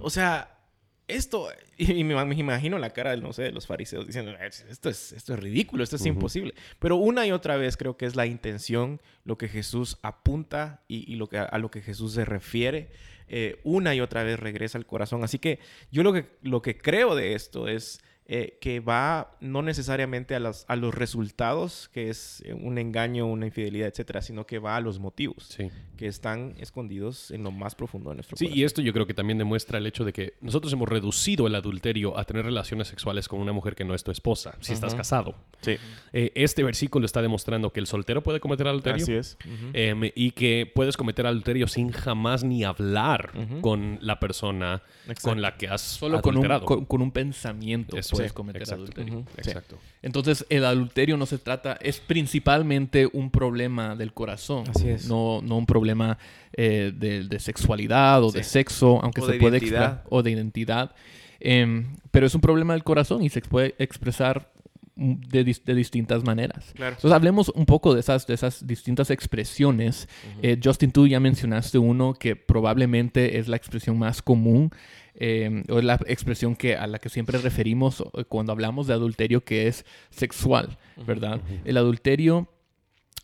O 0.00 0.10
sea, 0.10 0.61
esto, 1.08 1.48
y 1.76 2.04
me, 2.04 2.24
me 2.24 2.34
imagino 2.34 2.78
la 2.78 2.90
cara, 2.90 3.16
no 3.16 3.32
sé, 3.32 3.42
de 3.42 3.52
los 3.52 3.66
fariseos 3.66 4.06
diciendo, 4.06 4.32
esto 4.40 4.88
es, 4.88 5.12
esto 5.12 5.34
es 5.34 5.40
ridículo, 5.40 5.84
esto 5.84 5.96
es 5.96 6.06
imposible. 6.06 6.54
Pero 6.78 6.96
una 6.96 7.26
y 7.26 7.32
otra 7.32 7.56
vez 7.56 7.76
creo 7.76 7.96
que 7.96 8.06
es 8.06 8.16
la 8.16 8.26
intención, 8.26 9.00
lo 9.24 9.36
que 9.38 9.48
Jesús 9.48 9.98
apunta 10.02 10.82
y, 10.88 11.16
lo 11.16 11.28
que, 11.28 11.38
a 11.38 11.58
lo 11.58 11.70
que 11.70 11.82
Jesús 11.82 12.14
se 12.14 12.24
refiere. 12.24 12.90
Eh, 13.28 13.60
una 13.64 13.94
y 13.94 14.00
otra 14.00 14.24
vez 14.24 14.38
regresa 14.38 14.76
al 14.76 14.86
corazón. 14.86 15.24
Así 15.24 15.38
que 15.38 15.58
yo 15.90 16.02
lo 16.02 16.12
que, 16.12 16.26
lo 16.42 16.60
que 16.60 16.76
creo 16.76 17.14
de 17.14 17.34
esto 17.34 17.66
es 17.66 18.02
eh, 18.34 18.56
que 18.62 18.80
va 18.80 19.36
no 19.40 19.60
necesariamente 19.60 20.34
a 20.34 20.40
los, 20.40 20.64
a 20.66 20.74
los 20.74 20.94
resultados, 20.94 21.90
que 21.92 22.08
es 22.08 22.42
eh, 22.46 22.54
un 22.54 22.78
engaño, 22.78 23.26
una 23.26 23.44
infidelidad, 23.44 23.88
etcétera, 23.88 24.22
sino 24.22 24.46
que 24.46 24.58
va 24.58 24.76
a 24.76 24.80
los 24.80 24.98
motivos 24.98 25.58
que 25.98 26.06
están 26.06 26.54
escondidos 26.58 27.30
en 27.30 27.44
lo 27.44 27.50
más 27.50 27.74
profundo 27.74 28.08
de 28.08 28.16
nuestro 28.16 28.38
sí, 28.38 28.46
Sí, 28.46 28.52
y 28.54 28.64
esto 28.64 28.80
yo 28.80 28.94
creo 28.94 29.06
que 29.06 29.12
también 29.12 29.36
demuestra 29.36 29.76
el 29.76 29.86
hecho 29.86 30.06
de 30.06 30.14
que 30.14 30.32
nosotros 30.40 30.72
hemos 30.72 30.88
reducido 30.88 31.46
el 31.46 31.54
adulterio 31.54 32.18
a 32.18 32.24
tener 32.24 32.46
relaciones 32.46 32.88
sexuales 32.88 33.28
con 33.28 33.38
una 33.38 33.52
mujer 33.52 33.74
que 33.74 33.84
no 33.84 33.94
es 33.94 34.02
tu 34.02 34.10
esposa, 34.10 34.56
si 34.60 34.72
estás 34.72 34.94
casado. 34.94 35.34
Sí. 35.60 35.76
Eh, 36.14 36.32
este 36.34 36.64
versículo 36.64 37.04
está 37.04 37.20
demostrando 37.20 37.70
que 37.70 37.80
el 37.80 37.86
soltero 37.86 38.22
puede 38.22 38.40
cometer 38.40 38.66
adulterio. 38.66 39.02
Así 39.02 39.12
es. 39.12 39.36
Em, 39.74 40.10
y 40.14 40.30
que 40.30 40.72
puedes 40.74 40.96
cometer 40.96 41.26
adulterio 41.26 41.68
sin 41.68 41.92
jamás 41.92 42.44
ni 42.44 42.64
hablar 42.64 43.32
con 43.60 43.98
la 44.00 44.18
persona 44.18 44.82
con 45.20 45.42
la 45.42 45.58
que 45.58 45.68
has 45.68 45.82
Solo 45.82 46.16
adulterado. 46.16 46.64
Con 46.64 46.78
un, 46.78 46.84
con, 46.86 47.02
un 47.02 47.10
pensamiento 47.10 47.98
puedes 48.22 48.32
cometer 48.32 48.62
exacto, 48.62 48.84
adulterio. 48.84 49.24
Exacto. 49.36 49.78
Entonces, 50.02 50.46
el 50.48 50.64
adulterio 50.64 51.16
no 51.16 51.26
se 51.26 51.38
trata, 51.38 51.78
es 51.80 52.00
principalmente 52.00 53.08
un 53.12 53.30
problema 53.30 53.96
del 53.96 54.12
corazón. 54.12 54.64
Así 54.68 54.88
es. 54.88 55.06
No, 55.08 55.40
no 55.42 55.58
un 55.58 55.66
problema 55.66 56.18
eh, 56.52 56.92
de, 56.94 57.38
sexualidad 57.38 58.22
o 58.22 58.30
de 58.30 58.44
sexo, 58.44 59.00
aunque 59.02 59.20
se 59.22 59.34
puede 59.34 59.58
expresar, 59.58 60.04
o 60.08 60.22
de 60.22 60.30
identidad. 60.30 60.94
Em, 61.40 61.96
pero 62.10 62.26
es 62.26 62.34
un 62.34 62.40
problema 62.40 62.74
del 62.74 62.84
corazón 62.84 63.22
y 63.22 63.28
se 63.28 63.40
puede 63.40 63.74
expresar 63.78 64.52
de, 64.94 65.44
distintas 65.74 66.22
maneras. 66.24 66.72
Entonces 66.76 67.12
hablemos 67.12 67.48
un 67.48 67.66
poco 67.66 67.94
de 67.94 68.00
esas, 68.00 68.26
de 68.26 68.34
esas 68.34 68.66
distintas 68.66 69.10
expresiones. 69.10 70.08
Eh, 70.42 70.58
Justin, 70.62 70.92
tú 70.92 71.06
ya 71.06 71.18
mencionaste 71.18 71.78
uno 71.78 72.14
que 72.14 72.36
probablemente 72.36 73.38
es 73.38 73.48
la 73.48 73.56
expresión 73.56 73.98
más 73.98 74.22
común 74.22 74.70
eh, 75.14 75.62
o 75.68 75.78
es 75.78 75.84
la 75.84 75.94
expresión 76.06 76.56
que, 76.56 76.76
a 76.76 76.86
la 76.86 76.98
que 76.98 77.08
siempre 77.08 77.38
referimos 77.38 78.02
eh, 78.14 78.24
cuando 78.24 78.52
hablamos 78.52 78.86
de 78.86 78.94
adulterio, 78.94 79.44
que 79.44 79.68
es 79.68 79.84
sexual, 80.10 80.78
¿verdad? 81.06 81.40
El 81.64 81.76
adulterio 81.76 82.48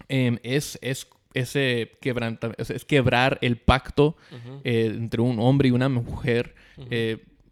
em, 0.09 0.38
es, 0.42 0.78
es 0.83 1.09
ese 1.35 1.92
quebranta, 2.00 2.52
es 2.57 2.85
quebrar 2.85 3.38
el 3.42 3.59
pacto 3.59 4.16
entre 4.64 5.21
un 5.21 5.38
hombre 5.38 5.68
y 5.68 5.73
una 5.73 5.88
mujer. 5.88 6.54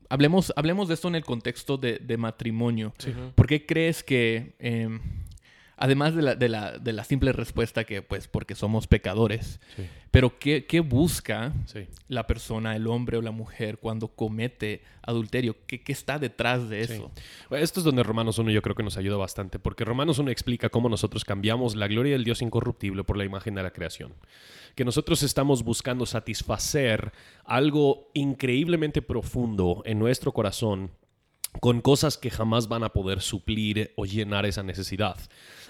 Hablemos, 0.08 0.52
hablemos 0.56 0.88
de 0.88 0.94
esto 0.94 1.08
en 1.08 1.16
el 1.16 1.24
contexto 1.24 1.76
de, 1.76 2.16
matrimonio. 2.16 2.94
¿Por 3.34 3.46
qué 3.46 3.66
crees 3.66 4.02
que, 4.02 4.54
em, 4.58 5.00
además 5.76 6.14
de 6.14 6.22
la, 6.22 6.34
de, 6.34 6.48
la, 6.48 6.78
de 6.78 6.92
la, 6.92 7.04
simple 7.04 7.32
respuesta 7.32 7.84
que, 7.84 8.02
pues, 8.02 8.28
porque 8.28 8.54
somos 8.54 8.86
pecadores, 8.86 9.60
pero 10.10 10.38
qué, 10.38 10.64
qué 10.66 10.80
busca 10.80 11.52
la 12.08 12.26
persona, 12.26 12.74
el 12.74 12.86
hombre 12.86 13.18
o 13.18 13.22
la 13.22 13.30
mujer, 13.30 13.78
cuando 13.78 14.08
comete 14.08 14.82
adulterio? 15.02 15.56
¿Qué, 15.66 15.82
qué 15.82 15.92
está 15.92 16.18
detrás 16.18 16.68
de 16.68 16.80
eso? 16.80 17.10
Esto 17.50 17.80
es 17.80 17.84
donde 17.84 18.02
Romanos 18.02 18.38
1 18.38 18.50
yo 18.50 18.62
creo 18.62 18.74
que 18.74 18.82
nos 18.82 18.96
ayuda 18.96 19.16
bastante, 19.16 19.58
porque 19.58 19.84
Romanos 19.84 20.18
1 20.18 20.30
explica 20.30 20.70
cómo 20.70 20.88
nosotros 20.88 21.24
cambiamos 21.24 21.76
la 21.76 21.88
gloria 21.88 22.12
del 22.12 22.24
Dios 22.24 22.40
incorruptible 22.40 23.04
por 23.04 23.16
la 23.16 23.24
imagen 23.24 23.54
de 23.54 23.62
la 23.62 23.70
creación. 23.70 24.14
Que 24.74 24.84
nosotros 24.84 25.22
estamos 25.22 25.62
buscando 25.62 26.06
satisfacer 26.06 27.12
algo 27.44 28.10
increíblemente 28.14 29.02
profundo 29.02 29.82
en 29.84 29.98
nuestro 29.98 30.32
corazón 30.32 30.90
con 31.60 31.80
cosas 31.80 32.18
que 32.18 32.30
jamás 32.30 32.68
van 32.68 32.84
a 32.84 32.90
poder 32.90 33.20
suplir 33.20 33.92
o 33.96 34.04
llenar 34.04 34.46
esa 34.46 34.62
necesidad. 34.62 35.16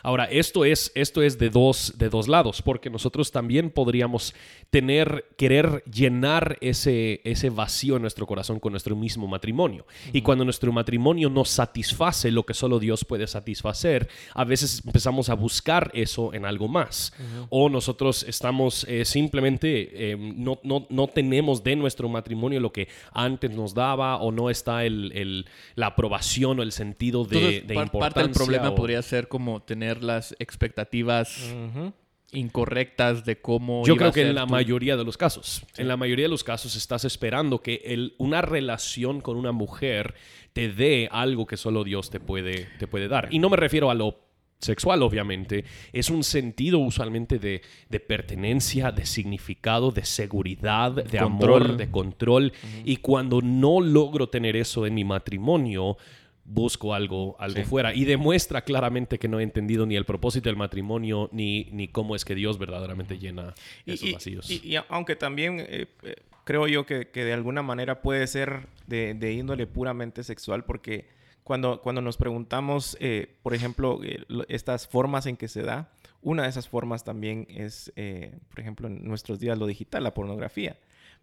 Ahora, 0.06 0.26
esto 0.26 0.64
es, 0.64 0.92
esto 0.94 1.20
es 1.20 1.36
de, 1.36 1.50
dos, 1.50 1.94
de 1.96 2.08
dos 2.08 2.28
lados, 2.28 2.62
porque 2.62 2.90
nosotros 2.90 3.32
también 3.32 3.70
podríamos 3.70 4.36
tener, 4.70 5.24
querer 5.36 5.82
llenar 5.84 6.58
ese, 6.60 7.20
ese 7.24 7.50
vacío 7.50 7.96
en 7.96 8.02
nuestro 8.02 8.24
corazón 8.24 8.60
con 8.60 8.72
nuestro 8.72 8.94
mismo 8.94 9.26
matrimonio. 9.26 9.84
Y 10.12 10.22
cuando 10.22 10.44
nuestro 10.44 10.72
matrimonio 10.72 11.28
no 11.28 11.44
satisface 11.44 12.30
lo 12.30 12.46
que 12.46 12.54
solo 12.54 12.78
Dios 12.78 13.04
puede 13.04 13.26
satisfacer, 13.26 14.08
a 14.32 14.44
veces 14.44 14.80
empezamos 14.86 15.28
a 15.28 15.34
buscar 15.34 15.90
eso 15.92 16.32
en 16.34 16.44
algo 16.44 16.68
más. 16.68 17.12
O 17.48 17.68
nosotros 17.68 18.24
estamos 18.28 18.84
eh, 18.84 19.04
simplemente, 19.04 20.12
eh, 20.12 20.16
no, 20.16 20.60
no, 20.62 20.86
no, 20.88 21.08
tenemos 21.08 21.64
de 21.64 21.74
nuestro 21.74 22.08
matrimonio 22.08 22.60
lo 22.60 22.72
que 22.72 22.86
antes 23.12 23.50
nos 23.50 23.74
daba, 23.74 24.18
o 24.18 24.30
no 24.30 24.50
está 24.50 24.84
el, 24.84 25.10
el 25.16 25.46
la 25.76 25.88
aprobación 25.88 26.58
o 26.58 26.62
el 26.62 26.72
sentido 26.72 27.24
de, 27.24 27.60
de 27.60 27.74
importancia. 27.74 28.00
Parte 28.00 28.22
del 28.22 28.30
problema 28.32 28.74
podría 28.74 29.00
ser 29.02 29.28
como 29.28 29.62
tener 29.62 30.02
las 30.02 30.34
expectativas 30.38 31.54
incorrectas 32.32 33.24
de 33.24 33.40
cómo... 33.40 33.84
Yo 33.84 33.96
creo 33.96 34.10
que 34.10 34.22
en 34.22 34.34
la 34.34 34.46
mayoría 34.46 34.96
de 34.96 35.04
los 35.04 35.16
casos, 35.16 35.62
en 35.76 35.86
la 35.86 35.96
mayoría 35.96 36.24
de 36.24 36.30
los 36.30 36.44
casos 36.44 36.74
estás 36.76 37.04
esperando 37.04 37.60
que 37.60 37.82
el, 37.84 38.14
una 38.18 38.42
relación 38.42 39.20
con 39.20 39.36
una 39.36 39.52
mujer 39.52 40.14
te 40.52 40.72
dé 40.72 41.08
algo 41.12 41.46
que 41.46 41.56
solo 41.56 41.84
Dios 41.84 42.10
te 42.10 42.20
puede, 42.20 42.68
te 42.78 42.86
puede 42.86 43.06
dar. 43.06 43.28
Y 43.30 43.38
no 43.38 43.50
me 43.50 43.56
refiero 43.56 43.90
a 43.90 43.94
lo 43.94 44.25
sexual, 44.58 45.02
obviamente, 45.02 45.64
es 45.92 46.10
un 46.10 46.24
sentido 46.24 46.78
usualmente 46.78 47.38
de, 47.38 47.62
pertenencia, 48.00 48.92
de 48.92 49.06
significado, 49.06 49.90
de 49.90 50.04
seguridad, 50.04 50.92
de 50.92 51.18
amor, 51.18 51.76
de 51.76 51.90
control. 51.90 52.52
Y 52.84 52.98
cuando 52.98 53.40
no 53.42 53.80
logro 53.80 54.28
tener 54.28 54.56
eso 54.56 54.86
en 54.86 54.94
mi 54.94 55.04
matrimonio, 55.04 55.96
busco 56.46 56.94
algo, 56.94 57.36
algo 57.38 57.62
fuera. 57.64 57.94
Y 57.94 58.04
demuestra 58.04 58.62
claramente 58.62 59.18
que 59.18 59.28
no 59.28 59.40
he 59.40 59.42
entendido 59.42 59.84
ni 59.86 59.96
el 59.96 60.04
propósito 60.04 60.48
del 60.48 60.56
matrimonio, 60.56 61.28
ni, 61.32 61.68
ni 61.72 61.88
cómo 61.88 62.14
es 62.14 62.24
que 62.24 62.34
Dios 62.34 62.58
verdaderamente 62.58 63.18
llena 63.18 63.54
esos 63.84 64.12
vacíos. 64.12 64.50
Y, 64.50 64.76
aunque 64.88 65.16
también 65.16 65.60
eh, 65.60 65.86
eh, 66.02 66.14
creo 66.44 66.68
yo 66.68 66.86
que, 66.86 67.04
de 67.12 67.32
alguna 67.32 67.62
manera 67.62 68.00
puede 68.00 68.26
ser 68.26 68.68
de, 68.86 69.32
índole 69.32 69.66
puramente 69.66 70.22
sexual, 70.22 70.64
porque 70.64 71.04
cuando, 71.46 71.80
cuando 71.80 72.02
nos 72.02 72.18
preguntamos, 72.18 72.98
eh, 73.00 73.38
por 73.42 73.54
ejemplo, 73.54 74.00
estas 74.48 74.86
formas 74.86 75.24
en 75.24 75.38
que 75.38 75.48
se 75.48 75.62
da, 75.62 75.90
una 76.20 76.42
de 76.42 76.50
esas 76.50 76.68
formas 76.68 77.04
también 77.04 77.46
es, 77.48 77.90
por 78.50 78.60
ejemplo, 78.60 78.88
en 78.88 79.04
nuestros 79.04 79.38
días 79.38 79.56
lo 79.56 79.66
digital, 79.66 80.02
la 80.02 80.12
pornografía. 80.12 80.76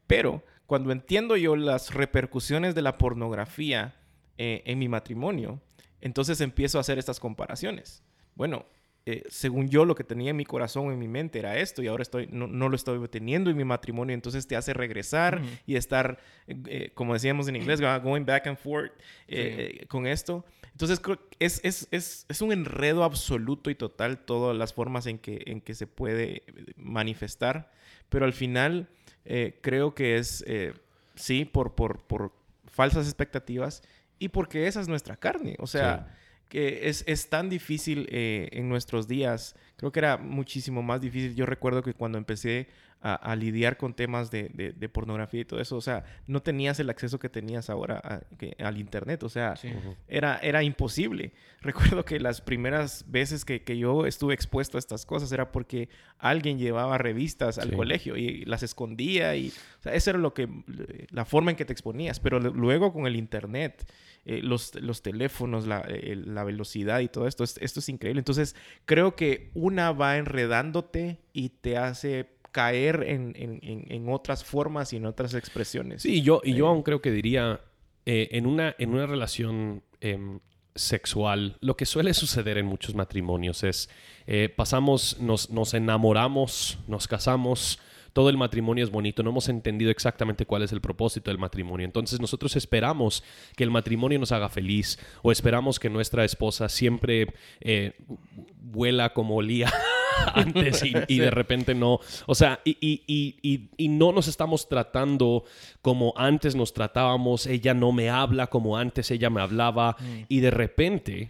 Pero 0.08 0.42
cuando 0.66 0.92
entiendo 0.92 1.36
yo 1.36 1.56
las 1.56 1.94
repercusiones 1.94 2.74
de 2.74 2.82
la 2.82 2.98
pornografía, 2.98 3.96
eh, 4.40 4.64
en 4.66 4.80
mi 4.80 4.88
matrimonio. 4.88 5.62
Entonces 6.02 6.42
empiezo 6.42 6.80
a 6.80 6.82
hacer 6.82 6.98
estas 6.98 7.20
comparaciones. 7.20 8.02
Bueno, 8.34 8.66
eh, 9.06 9.24
según 9.28 9.68
yo 9.68 9.84
lo 9.84 9.96
que 9.96 10.06
tenía 10.06 10.30
en 10.30 10.38
mi 10.38 10.46
corazón, 10.46 10.92
en 10.92 10.98
mi 10.98 11.10
mente 11.10 11.38
era 11.38 11.58
esto 11.58 11.84
y 11.84 11.88
ahora 11.88 12.04
estoy, 12.04 12.28
no, 12.32 12.48
lo 12.48 12.76
estoy 12.76 13.06
teniendo 13.10 13.50
en 13.50 13.58
mi 13.58 13.66
matrimonio, 13.66 14.14
entonces 14.14 14.48
te 14.48 14.56
hace 14.56 14.74
regresar 14.74 15.42
y 15.66 15.76
estar, 15.76 16.20
eh, 16.48 16.92
como 16.94 17.14
decíamos 17.14 17.50
en 17.50 17.58
inglés, 17.58 17.82
going 17.82 18.24
back 18.26 18.48
and 18.48 18.58
forth 18.58 18.94
con 19.90 20.08
esto. 20.08 20.46
Entonces 20.72 21.02
es, 21.40 21.60
es, 21.64 21.88
es, 21.92 22.26
es, 22.30 22.42
un 22.42 22.54
enredo 22.54 23.04
absoluto 23.04 23.70
y 23.70 23.76
total 23.76 24.20
todas 24.20 24.58
las 24.58 24.74
formas 24.74 25.06
en 25.06 25.20
que, 25.20 25.44
en 25.48 25.60
que 25.60 25.76
se 25.76 25.86
puede 25.86 26.44
manifestar, 26.78 27.72
pero 28.08 28.24
al 28.24 28.34
final 28.34 28.88
creo 29.62 29.94
que 29.94 30.16
es, 30.18 30.46
sí, 31.16 31.44
por, 31.44 31.76
por, 31.76 32.02
por 32.04 32.32
falsas 32.66 33.06
expectativas 33.06 33.84
y 34.18 34.30
porque 34.30 34.68
esa 34.68 34.80
es 34.80 34.88
nuestra 34.88 35.18
carne. 35.18 35.56
O 35.60 35.68
sea, 35.68 36.16
que 36.54 36.88
es, 36.88 37.04
es, 37.08 37.30
tan 37.30 37.50
difícil 37.50 38.08
eh, 38.12 38.48
en 38.52 38.70
nuestros 38.70 39.08
días. 39.08 39.56
Creo 39.76 39.92
que 39.92 40.00
era 40.00 40.18
muchísimo 40.18 40.84
más 40.84 41.02
difícil. 41.02 41.34
Yo 41.34 41.48
recuerdo 41.48 41.82
que 41.82 41.96
cuando 41.96 42.20
empecé 42.20 42.68
a, 43.06 43.36
lidiar 43.36 43.76
con 43.76 43.94
temas 43.94 44.32
de, 44.32 44.48
de, 44.50 44.90
pornografía 44.90 45.42
y 45.42 45.46
todo 45.46 45.60
eso, 45.60 45.76
o 45.76 45.82
sea, 45.82 46.06
no 46.26 46.42
tenías 46.42 46.80
el 46.80 46.90
acceso 46.90 47.20
que 47.20 47.28
tenías 47.28 47.70
ahora 47.70 48.24
al 48.60 48.78
Internet. 48.78 49.24
O 49.24 49.30
sea, 49.30 49.56
era, 50.08 50.38
era 50.38 50.64
imposible. 50.64 51.34
Recuerdo 51.62 52.06
que 52.06 52.20
las 52.22 52.40
primeras 52.40 53.04
veces 53.10 53.44
que, 53.44 53.62
que, 53.64 53.78
yo 53.78 54.06
estuve 54.06 54.34
expuesto 54.34 54.78
a 54.78 54.80
estas 54.80 55.06
cosas 55.06 55.34
era 55.34 55.52
porque 55.52 55.90
alguien 56.18 56.58
llevaba 56.58 56.98
revistas 56.98 57.58
al 57.58 57.74
colegio 57.74 58.16
y 58.16 58.46
las 58.46 58.64
escondía. 58.64 59.36
Y, 59.36 59.50
o 59.50 59.82
sea, 59.82 59.94
eso 59.94 60.12
era 60.12 60.20
lo 60.20 60.34
que, 60.34 60.48
la 61.10 61.26
forma 61.26 61.52
en 61.52 61.58
que 61.58 61.66
te 61.66 61.74
exponías. 61.74 62.22
Pero 62.22 62.40
luego 62.40 62.94
con 62.94 63.06
el 63.06 63.18
Internet 63.18 63.86
eh, 64.26 64.40
los, 64.42 64.76
los, 64.76 65.02
teléfonos, 65.02 65.68
la, 65.68 65.84
eh, 65.90 66.16
la, 66.16 66.46
velocidad 66.46 67.02
y 67.02 67.10
todo 67.10 67.28
esto. 67.28 67.44
Esto 67.44 67.80
es 67.82 67.90
increíble. 67.90 68.20
Entonces, 68.22 68.56
creo 68.86 69.18
que 69.18 69.52
una 69.54 69.92
va 69.92 70.16
enredándote 70.16 71.20
y 71.34 71.50
te 71.50 71.78
hace 71.78 72.33
caer 72.54 73.04
en, 73.06 73.34
en, 73.36 73.60
en, 73.90 74.10
otras 74.10 74.46
formas 74.46 74.94
y 74.94 74.96
en 74.96 75.06
otras 75.06 75.34
expresiones. 75.34 76.04
Sí, 76.04 76.22
yo, 76.22 76.40
y 76.46 76.54
yo 76.54 76.68
eh. 76.68 76.70
aún 76.70 76.84
creo 76.84 77.02
que 77.02 77.12
diría, 77.12 77.60
en, 78.06 78.46
una, 78.46 78.74
en 78.80 78.94
una 78.94 79.06
relación 79.06 79.84
em, 80.00 80.40
sexual, 80.74 81.58
lo 81.60 81.76
que 81.76 81.86
suele 81.86 82.14
suceder 82.14 82.58
en 82.58 82.66
muchos 82.66 82.96
matrimonios 82.96 83.64
es, 83.64 83.90
pasamos, 84.56 85.20
nos, 85.20 85.50
nos 85.50 85.74
enamoramos, 85.74 86.80
nos 86.88 87.10
casamos, 87.10 87.80
todo 88.14 88.30
el 88.30 88.38
matrimonio 88.38 88.84
es 88.84 88.92
bonito, 88.92 89.24
no 89.24 89.32
hemos 89.32 89.50
entendido 89.50 89.92
exactamente 89.92 90.46
cuál 90.46 90.62
es 90.62 90.72
el 90.72 90.82
propósito 90.82 91.32
del 91.32 91.40
matrimonio. 91.40 91.86
Entonces 91.86 92.22
nosotros 92.22 92.56
esperamos 92.56 93.24
que 93.58 93.64
el 93.64 93.72
matrimonio 93.72 94.20
nos 94.20 94.32
haga 94.32 94.50
feliz 94.50 95.00
o 95.24 95.32
esperamos 95.32 95.80
que 95.80 95.90
nuestra 95.90 96.24
esposa 96.24 96.70
siempre 96.70 97.34
eh, 97.60 97.94
vuela 98.62 99.14
como 99.14 99.36
olía 99.36 99.74
antes 100.34 100.84
y, 100.84 101.20
de 101.20 101.32
repente 101.32 101.76
no. 101.76 102.00
O 102.26 102.36
sea, 102.36 102.60
y, 102.66 103.02
y, 103.08 103.88
no 103.88 104.12
nos 104.12 104.28
estamos 104.28 104.68
tratando 104.68 105.44
como 105.82 106.14
antes 106.18 106.56
nos 106.56 106.74
tratábamos, 106.74 107.46
ella 107.46 107.74
no 107.74 107.92
me 107.92 108.10
habla 108.10 108.48
como 108.48 108.78
antes 108.78 109.12
ella 109.12 109.30
me 109.30 109.42
hablaba 109.42 109.96
mm. 110.00 110.26
y 110.30 110.40
de 110.40 110.52
repente 110.52 111.30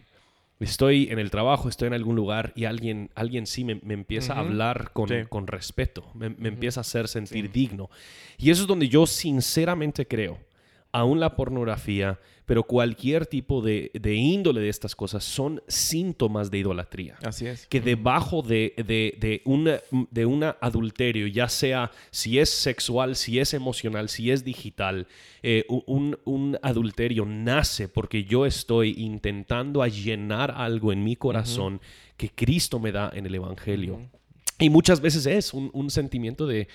estoy 0.59 1.07
en 1.11 1.19
el 1.19 1.29
trabajo, 1.29 1.69
estoy 1.69 1.87
en 1.87 1.93
algún 1.93 2.15
lugar 2.15 2.53
y 2.55 2.65
alguien, 2.65 3.09
alguien 3.15 3.45
sí 3.47 3.63
me, 3.63 3.79
empieza 3.93 4.33
a 4.33 4.39
hablar 4.39 4.91
con, 4.93 5.09
con 5.29 5.47
respeto, 5.47 6.05
me, 6.13 6.27
empieza 6.47 6.79
a 6.79 6.81
hacer 6.81 7.07
sentir 7.07 7.51
digno. 7.51 7.89
Y 8.37 8.51
eso 8.51 8.63
es 8.63 8.67
donde 8.67 8.87
yo 8.87 9.05
sinceramente 9.05 10.07
creo, 10.07 10.37
aún 10.93 11.19
la 11.19 11.35
pornografía 11.35 12.19
pero 12.45 12.63
cualquier 12.63 13.25
tipo 13.25 13.61
de, 13.61 13.91
índole 14.03 14.61
de 14.61 14.69
estas 14.69 14.95
cosas 14.95 15.23
son 15.23 15.61
síntomas 15.67 16.51
de 16.51 16.59
idolatría. 16.59 17.17
Así 17.23 17.47
es. 17.47 17.67
Que 17.67 17.79
debajo 17.79 18.41
de, 18.41 18.73
de, 18.77 19.15
de, 19.17 19.41
una, 19.45 19.79
de 20.11 20.25
un 20.25 20.43
adulterio, 20.43 21.27
ya 21.27 21.47
sea 21.47 21.91
si 22.11 22.39
es 22.39 22.49
sexual, 22.49 23.15
si 23.15 23.39
es 23.39 23.53
emocional, 23.53 24.09
si 24.09 24.31
es 24.31 24.43
digital, 24.43 25.07
eh, 25.41 25.65
un, 25.67 26.17
un, 26.25 26.57
adulterio 26.61 27.25
nace 27.25 27.87
porque 27.87 28.25
yo 28.25 28.45
estoy 28.45 28.95
intentando 28.97 29.85
llenar 29.87 30.51
algo 30.51 30.91
en 30.91 31.03
mi 31.03 31.15
corazón 31.15 31.81
que 32.17 32.29
Cristo 32.29 32.79
me 32.79 32.91
da 32.91 33.11
en 33.13 33.25
el 33.25 33.35
Evangelio. 33.35 34.09
Y 34.59 34.69
muchas 34.69 35.01
veces 35.01 35.25
es 35.25 35.53
un, 35.53 35.89
sentimiento 35.89 36.45
de, 36.45 36.67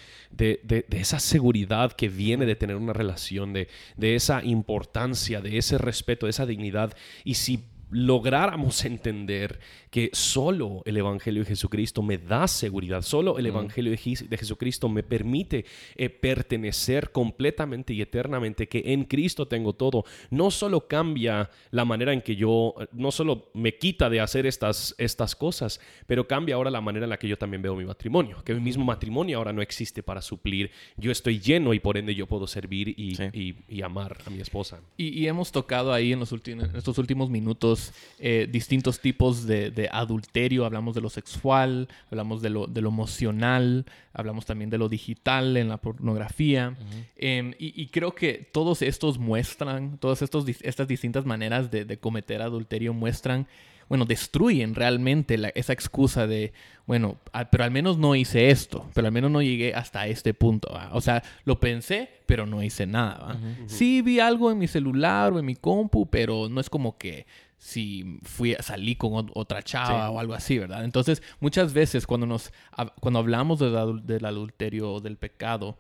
esa 0.91 1.21
seguridad 1.21 1.93
que 1.93 2.09
viene 2.09 2.45
de 2.45 2.57
tener 2.57 2.77
una 2.77 2.93
relación, 2.93 3.53
de, 3.53 3.69
de 3.97 4.15
esa 4.15 4.45
importancia, 4.45 5.41
de 5.41 5.59
ese 5.59 5.79
respeto, 5.79 6.27
de 6.27 6.31
esa 6.31 6.45
dignidad. 6.45 6.93
Y 7.25 7.35
si 7.35 7.65
lográramos 7.91 8.85
entender 8.85 9.61
que 9.91 10.11
solo 10.13 10.83
el 10.85 10.97
Evangelio 10.97 11.43
de 11.43 11.49
Jesucristo 11.49 12.03
me 12.03 12.19
da 12.19 12.47
seguridad, 12.49 13.03
solo 13.03 13.39
el 13.39 13.47
Evangelio 13.47 13.93
de, 13.93 14.37
Jesucristo 14.37 14.89
me 14.89 15.03
permite 15.03 15.65
eh, 15.97 16.11
pertenecer 16.11 17.11
completamente 17.11 17.95
y 17.95 18.03
eternamente, 18.03 18.69
que 18.69 18.83
en 18.87 19.05
Cristo 19.05 19.49
tengo 19.49 19.73
todo, 19.75 20.05
no 20.31 20.51
solo 20.51 20.87
cambia 20.87 21.51
la 21.71 21.85
manera 21.85 22.13
en 22.13 22.23
que 22.23 22.37
yo, 22.37 22.75
no 22.93 23.11
solo 23.11 23.51
me 23.55 23.77
quita 23.77 24.11
de 24.11 24.21
hacer 24.21 24.47
estas, 24.47 24.95
estas 24.99 25.35
cosas, 25.35 25.81
pero 26.07 26.27
cambia 26.27 26.57
ahora 26.57 26.71
la 26.71 26.81
manera 26.81 27.05
en 27.05 27.11
la 27.11 27.19
que 27.19 27.29
yo 27.29 27.39
también 27.39 27.63
veo 27.63 27.75
mi 27.75 27.85
matrimonio, 27.85 28.43
que 28.45 28.55
mi 28.55 28.61
mismo 28.61 28.85
matrimonio 28.85 29.39
ahora 29.39 29.53
no 29.53 29.63
existe 29.63 30.03
para 30.03 30.23
suplir, 30.23 30.71
yo 30.97 31.11
estoy 31.11 31.41
lleno 31.41 31.73
y 31.73 31.81
por 31.81 31.97
ende 31.97 32.15
yo 32.15 32.27
puedo 32.27 32.47
servir 32.47 32.95
y, 32.97 33.83
amar 33.83 34.19
a 34.27 34.31
mi 34.31 34.41
esposa. 34.41 34.81
Y, 34.97 35.27
hemos 35.27 35.53
tocado 35.53 35.93
ahí 35.93 36.13
en, 36.13 36.21
los 36.21 36.33
últimos, 36.33 36.69
en 36.69 36.77
estos 36.77 36.99
últimos 36.99 37.31
minutos 37.31 37.93
eh, 38.19 38.49
distintos 38.51 39.01
tipos 39.01 39.47
de 39.47 39.71
de 39.78 39.78
adulterio, 39.93 40.65
hablamos 40.65 40.97
de 40.97 41.01
lo 41.01 41.11
sexual, 41.11 41.89
hablamos 42.11 42.43
de 42.43 42.51
lo, 42.51 42.67
de 42.67 42.81
lo 42.81 42.89
emocional, 42.89 43.87
hablamos 44.13 44.47
también 44.47 44.71
de 44.71 44.79
lo 44.79 44.89
digital 44.89 45.57
en 45.57 45.69
la 45.69 45.77
pornografía. 45.77 46.77
Em, 47.17 47.55
y, 47.59 47.87
creo 47.87 48.15
que 48.15 48.49
todos 48.53 48.83
estos 48.83 49.19
muestran, 49.19 49.99
todas 49.99 50.23
estos, 50.23 50.45
estas 50.63 50.89
distintas 50.89 51.25
maneras 51.25 51.71
de, 51.71 51.99
cometer 51.99 52.43
adulterio 52.43 52.93
muestran 52.93 53.47
bueno, 53.89 54.05
destruyen 54.05 54.75
realmente 54.75 55.39
esa 55.55 55.73
excusa 55.73 56.27
de, 56.27 56.53
bueno, 56.87 57.17
pero 57.51 57.65
al 57.65 57.71
menos 57.71 57.97
no 57.97 58.15
hice 58.15 58.51
esto, 58.51 58.87
pero 58.93 59.07
al 59.07 59.13
menos 59.13 59.31
no 59.31 59.41
llegué 59.41 59.75
hasta 59.75 60.07
este 60.07 60.35
punto. 60.35 60.69
O 60.93 61.01
sea, 61.01 61.23
lo 61.45 61.59
pensé, 61.59 62.11
pero 62.27 62.45
no 62.45 62.63
hice 62.63 62.87
nada. 62.87 63.41
Sí 63.67 64.03
vi 64.03 64.21
algo 64.21 64.51
en 64.51 64.59
mi 64.59 64.69
celular 64.69 65.33
o 65.33 65.39
en 65.39 65.47
mi 65.47 65.57
compu, 65.57 66.07
pero 66.11 66.51
no 66.51 66.61
es 66.61 66.69
como 66.69 66.99
que 66.99 67.27
si 67.59 68.21
fui 68.23 68.57
salí 68.61 68.95
con 68.95 69.31
otra 69.35 69.63
chava 69.63 70.11
o 70.11 70.21
algo 70.21 70.35
así, 70.35 70.59
¿verdad? 70.59 70.85
Entonces, 70.85 71.23
muchas 71.41 71.73
veces 71.73 72.07
cuando 72.07 72.27
nos 72.27 72.53
cuando 73.01 73.19
hablamos 73.19 73.59
del 73.59 74.25
adulterio 74.25 74.93
o 74.93 75.01
del 75.01 75.17
pecado, 75.17 75.77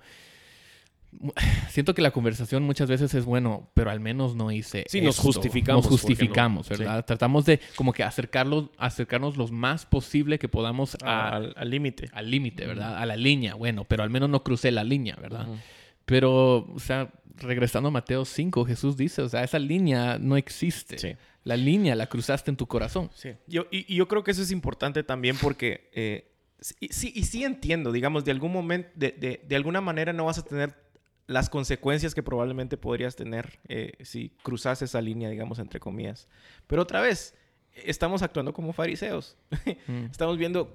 siento 1.70 1.94
que 1.94 2.02
la 2.02 2.10
conversación 2.10 2.64
muchas 2.64 2.88
veces 2.88 3.14
es 3.14 3.24
bueno, 3.24 3.70
pero 3.74 3.90
al 3.90 4.00
menos 4.00 4.34
no 4.34 4.50
hice 4.50 4.84
Sí, 4.88 5.00
nos 5.00 5.18
justificamos. 5.18 5.84
Nos 5.84 5.90
justificamos, 5.90 6.68
¿verdad? 6.68 7.04
Tratamos 7.04 7.44
de 7.44 7.60
como 7.76 7.92
que 7.92 8.02
acercarlos, 8.02 8.70
acercarnos 8.76 9.36
lo 9.36 9.46
más 9.48 9.86
posible 9.86 10.38
que 10.38 10.48
podamos 10.48 10.96
al 11.02 11.54
límite. 11.70 12.10
Al 12.12 12.30
límite, 12.30 12.66
¿verdad? 12.66 12.98
A 12.98 13.06
la 13.06 13.16
línea. 13.16 13.54
Bueno, 13.54 13.84
pero 13.84 14.02
al 14.02 14.10
menos 14.10 14.28
no 14.28 14.42
crucé 14.42 14.72
la 14.72 14.84
línea, 14.84 15.16
¿verdad? 15.20 15.46
Pero, 16.04 16.66
o 16.74 16.78
sea, 16.78 17.10
regresando 17.40 17.88
a 17.88 17.92
Mateo 17.92 18.24
5, 18.24 18.64
Jesús 18.64 18.96
dice, 18.96 19.22
o 19.22 19.28
sea, 19.28 19.42
esa 19.44 19.58
línea 19.58 20.18
no 20.18 20.36
existe. 20.36 20.98
Sí 20.98 21.16
la 21.48 21.56
línea 21.56 21.96
la 21.96 22.06
cruzaste 22.06 22.50
en 22.50 22.58
tu 22.58 22.66
corazón. 22.66 23.10
Sí. 23.14 23.30
Yo, 23.46 23.66
y, 23.70 23.94
yo 23.94 24.06
creo 24.06 24.22
que 24.22 24.32
eso 24.32 24.42
es 24.42 24.50
importante 24.50 25.02
también 25.02 25.34
porque 25.40 25.88
eh, 25.94 26.30
sí, 26.60 27.10
y 27.14 27.24
sí 27.24 27.42
entiendo, 27.42 27.90
digamos, 27.90 28.26
de 28.26 28.32
algún 28.32 28.52
momento, 28.52 28.90
de, 28.94 29.40
de, 29.42 29.56
alguna 29.56 29.80
manera 29.80 30.12
no 30.12 30.26
vas 30.26 30.36
a 30.36 30.44
tener 30.44 30.74
las 31.26 31.48
consecuencias 31.48 32.14
que 32.14 32.22
probablemente 32.22 32.76
podrías 32.76 33.16
tener 33.16 33.60
eh, 33.66 33.92
si 34.02 34.28
cruzas 34.42 34.82
esa 34.82 35.00
línea, 35.00 35.30
digamos, 35.30 35.58
entre 35.58 35.80
comillas. 35.80 36.28
Pero 36.66 36.82
otra 36.82 37.00
vez, 37.00 37.34
estamos 37.72 38.20
actuando 38.20 38.52
como 38.52 38.74
fariseos. 38.74 39.36
Mm. 39.86 40.10
estamos 40.10 40.36
viendo 40.36 40.74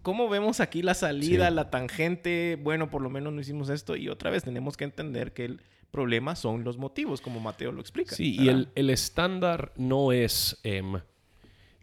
cómo 0.00 0.30
vemos 0.30 0.60
aquí 0.60 0.80
la 0.80 0.94
salida, 0.94 1.50
la 1.50 1.68
tangente. 1.68 2.58
Bueno, 2.62 2.88
por 2.88 3.02
lo 3.02 3.10
menos 3.10 3.34
no 3.34 3.40
hicimos 3.42 3.68
esto. 3.68 3.96
Y 3.96 4.08
otra 4.08 4.30
vez 4.30 4.44
tenemos 4.44 4.78
que 4.78 4.84
entender 4.84 5.34
que 5.34 5.44
el 5.44 5.60
problema 5.90 6.36
son 6.36 6.64
los 6.64 6.78
motivos, 6.78 7.20
como 7.20 7.40
Mateo 7.40 7.72
lo 7.72 7.80
explica. 7.80 8.14
Sí, 8.14 8.36
y 8.38 8.48
el, 8.48 8.68
el, 8.74 8.90
estándar 8.90 9.72
no 9.76 10.12
es... 10.12 10.58
Em, 10.62 11.00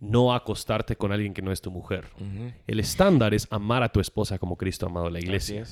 no 0.03 0.33
acostarte 0.33 0.97
con 0.97 1.13
alguien 1.13 1.33
que 1.33 1.41
no 1.41 1.51
es 1.51 1.61
tu 1.61 1.71
mujer. 1.71 2.07
El 2.67 2.79
estándar 2.79 3.33
es 3.33 3.47
amar 3.49 3.83
a 3.83 3.89
tu 3.89 4.01
esposa 4.01 4.37
como 4.37 4.57
Cristo 4.57 4.85
ha 4.85 4.89
amado 4.89 5.07
a 5.07 5.11
la 5.11 5.19
iglesia. 5.19 5.63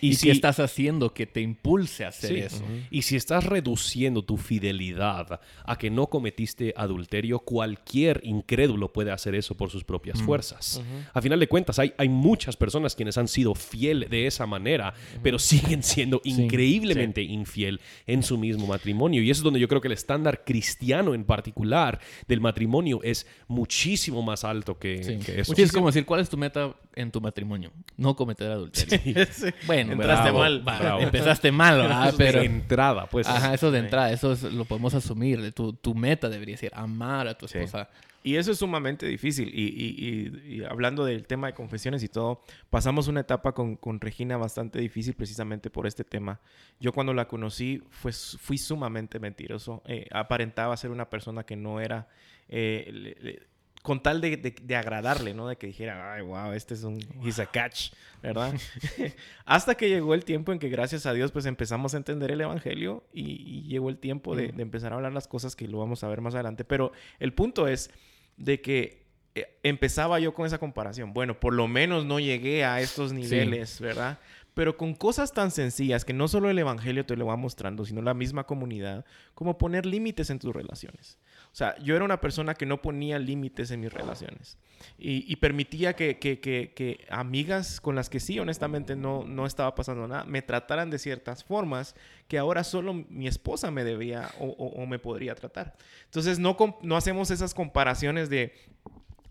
Y, 0.00 0.14
si 0.14 0.30
estás 0.30 0.58
haciendo 0.58 1.14
que 1.14 1.26
te 1.26 1.40
impulse 1.40 2.04
a 2.04 2.08
hacer 2.08 2.36
eso. 2.36 2.64
Y 2.90 3.02
si 3.02 3.14
estás 3.14 3.44
reduciendo 3.44 4.24
tu 4.24 4.36
fidelidad 4.36 5.40
a 5.64 5.78
que 5.78 5.90
no 5.90 6.08
cometiste 6.08 6.74
adulterio, 6.76 7.38
cualquier 7.38 8.20
incrédulo 8.24 8.92
puede 8.92 9.12
hacer 9.12 9.36
eso 9.36 9.56
por 9.56 9.70
sus 9.70 9.84
propias 9.84 10.20
fuerzas. 10.22 10.82
A 11.14 11.22
final 11.22 11.38
de 11.38 11.46
cuentas, 11.46 11.78
hay, 11.78 11.94
hay 11.98 12.08
muchas 12.08 12.56
personas 12.56 12.96
quienes 12.96 13.16
han 13.16 13.28
sido 13.28 13.54
fiel 13.54 14.08
de 14.10 14.26
esa 14.26 14.46
manera, 14.46 14.92
pero 15.22 15.38
siguen 15.38 15.84
siendo 15.84 16.20
increíblemente 16.24 17.22
infiel 17.22 17.80
en 18.08 18.24
su 18.24 18.38
mismo 18.38 18.66
matrimonio. 18.66 19.22
Y 19.22 19.30
eso 19.30 19.40
es 19.40 19.44
donde 19.44 19.60
yo 19.60 19.68
creo 19.68 19.80
que 19.80 19.88
el 19.88 19.92
estándar 19.92 20.42
cristiano 20.44 21.14
en 21.14 21.24
particular 21.24 22.00
del 22.26 22.40
matrimonio 22.40 23.00
es 23.04 23.26
mucho 23.46 23.67
muchísimo 23.68 24.22
más 24.22 24.44
alto 24.44 24.78
que, 24.78 24.94
eso. 24.94 25.52
es 25.54 25.72
como 25.72 25.88
decir, 25.88 26.06
¿cuál 26.06 26.20
es 26.20 26.30
tu 26.30 26.38
meta 26.38 26.74
en 26.94 27.10
tu 27.10 27.20
matrimonio? 27.20 27.70
No 27.98 28.16
cometer 28.16 28.50
adulterio. 28.50 29.26
Bueno, 29.66 29.92
entraste 29.92 30.32
mal. 30.32 30.64
Empezaste 31.00 31.52
mal, 31.52 31.76
¿verdad? 31.76 32.14
Pero 32.16 32.40
de 32.40 32.46
entrada, 32.46 33.06
pues. 33.06 33.26
Ajá, 33.26 33.52
eso 33.52 33.70
de 33.70 33.80
entrada, 33.80 34.10
eso 34.10 34.34
lo 34.50 34.64
podemos 34.64 34.94
asumir. 34.94 35.52
Tu, 35.52 35.74
tu, 35.74 35.94
meta 35.94 36.30
debería 36.30 36.56
ser 36.56 36.72
amar 36.74 37.28
a 37.28 37.36
tu 37.36 37.44
esposa. 37.44 37.88
Y 38.22 38.36
eso 38.36 38.52
es 38.52 38.58
sumamente 38.58 39.06
difícil. 39.06 39.50
Y, 39.54 40.64
hablando 40.64 41.04
del 41.04 41.26
tema 41.26 41.48
de 41.48 41.54
confesiones 41.54 42.02
y 42.02 42.08
todo, 42.08 42.40
pasamos 42.70 43.06
una 43.08 43.20
etapa 43.20 43.52
con, 43.52 44.00
Regina 44.00 44.38
bastante 44.38 44.78
difícil 44.78 45.14
precisamente 45.14 45.68
por 45.68 45.86
este 45.86 46.04
tema. 46.04 46.40
Yo 46.80 46.92
cuando 46.92 47.12
la 47.12 47.28
conocí 47.28 47.82
fue, 47.90 48.12
fui 48.12 48.56
sumamente 48.56 49.18
mentiroso. 49.18 49.82
Eh, 49.86 50.06
aparentaba 50.10 50.76
ser 50.76 50.90
una 50.90 51.10
persona 51.10 51.44
que 51.44 51.56
no 51.56 51.80
era... 51.80 52.08
Eh, 52.48 53.40
con 53.82 54.02
tal 54.02 54.20
de, 54.20 54.76
agradarle, 54.76 55.34
¿no? 55.34 55.48
De 55.48 55.56
que 55.56 55.68
dijera, 55.68 56.14
ay, 56.14 56.22
wow, 56.22 56.52
este 56.52 56.74
es 56.74 56.84
un, 56.84 56.98
he's 57.24 57.38
a 57.38 57.46
catch, 57.46 57.92
¿verdad? 58.22 58.54
Hasta 59.44 59.76
que 59.76 59.88
llegó 59.88 60.14
el 60.14 60.24
tiempo 60.24 60.52
en 60.52 60.58
que, 60.58 60.68
gracias 60.68 61.06
a 61.06 61.12
Dios, 61.12 61.32
pues 61.32 61.46
empezamos 61.46 61.94
a 61.94 61.96
entender 61.96 62.30
el 62.30 62.40
Evangelio 62.40 63.04
y, 63.12 63.62
llegó 63.68 63.88
el 63.88 63.98
tiempo 63.98 64.34
de, 64.34 64.54
empezar 64.58 64.92
a 64.92 64.96
hablar 64.96 65.12
las 65.12 65.28
cosas 65.28 65.56
que 65.56 65.68
lo 65.68 65.78
vamos 65.78 66.04
a 66.04 66.08
ver 66.08 66.20
más 66.20 66.34
adelante. 66.34 66.64
Pero 66.64 66.92
el 67.18 67.32
punto 67.32 67.68
es 67.68 67.90
de 68.36 68.60
que 68.60 69.06
eh, 69.34 69.58
empezaba 69.62 70.18
yo 70.20 70.34
con 70.34 70.46
esa 70.46 70.58
comparación. 70.58 71.12
Bueno, 71.12 71.38
por 71.38 71.54
lo 71.54 71.68
menos 71.68 72.04
no 72.04 72.18
llegué 72.18 72.64
a 72.64 72.80
estos 72.80 73.12
niveles, 73.12 73.80
¿verdad? 73.80 74.18
pero 74.58 74.76
con 74.76 74.92
cosas 74.94 75.32
tan 75.32 75.52
sencillas 75.52 76.04
que 76.04 76.12
no 76.12 76.26
solo 76.26 76.50
el 76.50 76.58
Evangelio 76.58 77.06
te 77.06 77.14
lo 77.14 77.26
va 77.26 77.36
mostrando, 77.36 77.84
sino 77.84 78.02
la 78.02 78.12
misma 78.12 78.42
comunidad, 78.42 79.04
como 79.36 79.56
poner 79.56 79.86
límites 79.86 80.30
en 80.30 80.40
tus 80.40 80.52
relaciones. 80.52 81.16
O 81.58 81.64
sea, 81.66 81.76
yo 81.78 81.96
era 81.96 82.04
una 82.04 82.20
persona 82.20 82.54
que 82.54 82.66
no 82.66 82.80
ponía 82.80 83.18
límites 83.18 83.72
en 83.72 83.80
mis 83.80 83.92
relaciones 83.92 84.56
y, 84.96 85.34
permitía 85.34 85.96
que, 85.96 87.04
amigas 87.10 87.80
con 87.80 87.96
las 87.96 88.08
que 88.08 88.20
sí, 88.20 88.38
honestamente, 88.38 88.94
no, 88.94 89.24
no 89.24 89.44
estaba 89.44 89.74
pasando 89.74 90.06
nada, 90.06 90.22
me 90.22 90.40
trataran 90.40 90.88
de 90.88 91.00
ciertas 91.00 91.42
formas 91.42 91.96
que 92.28 92.38
ahora 92.38 92.62
solo 92.62 92.94
mi 92.94 93.26
esposa 93.26 93.72
me 93.72 93.82
debía 93.82 94.30
o, 94.38 94.86
me 94.86 95.00
podría 95.00 95.34
tratar. 95.34 95.74
Entonces, 96.04 96.38
no, 96.38 96.56
no 96.82 96.96
hacemos 96.96 97.32
esas 97.32 97.54
comparaciones 97.54 98.30
de, 98.30 98.54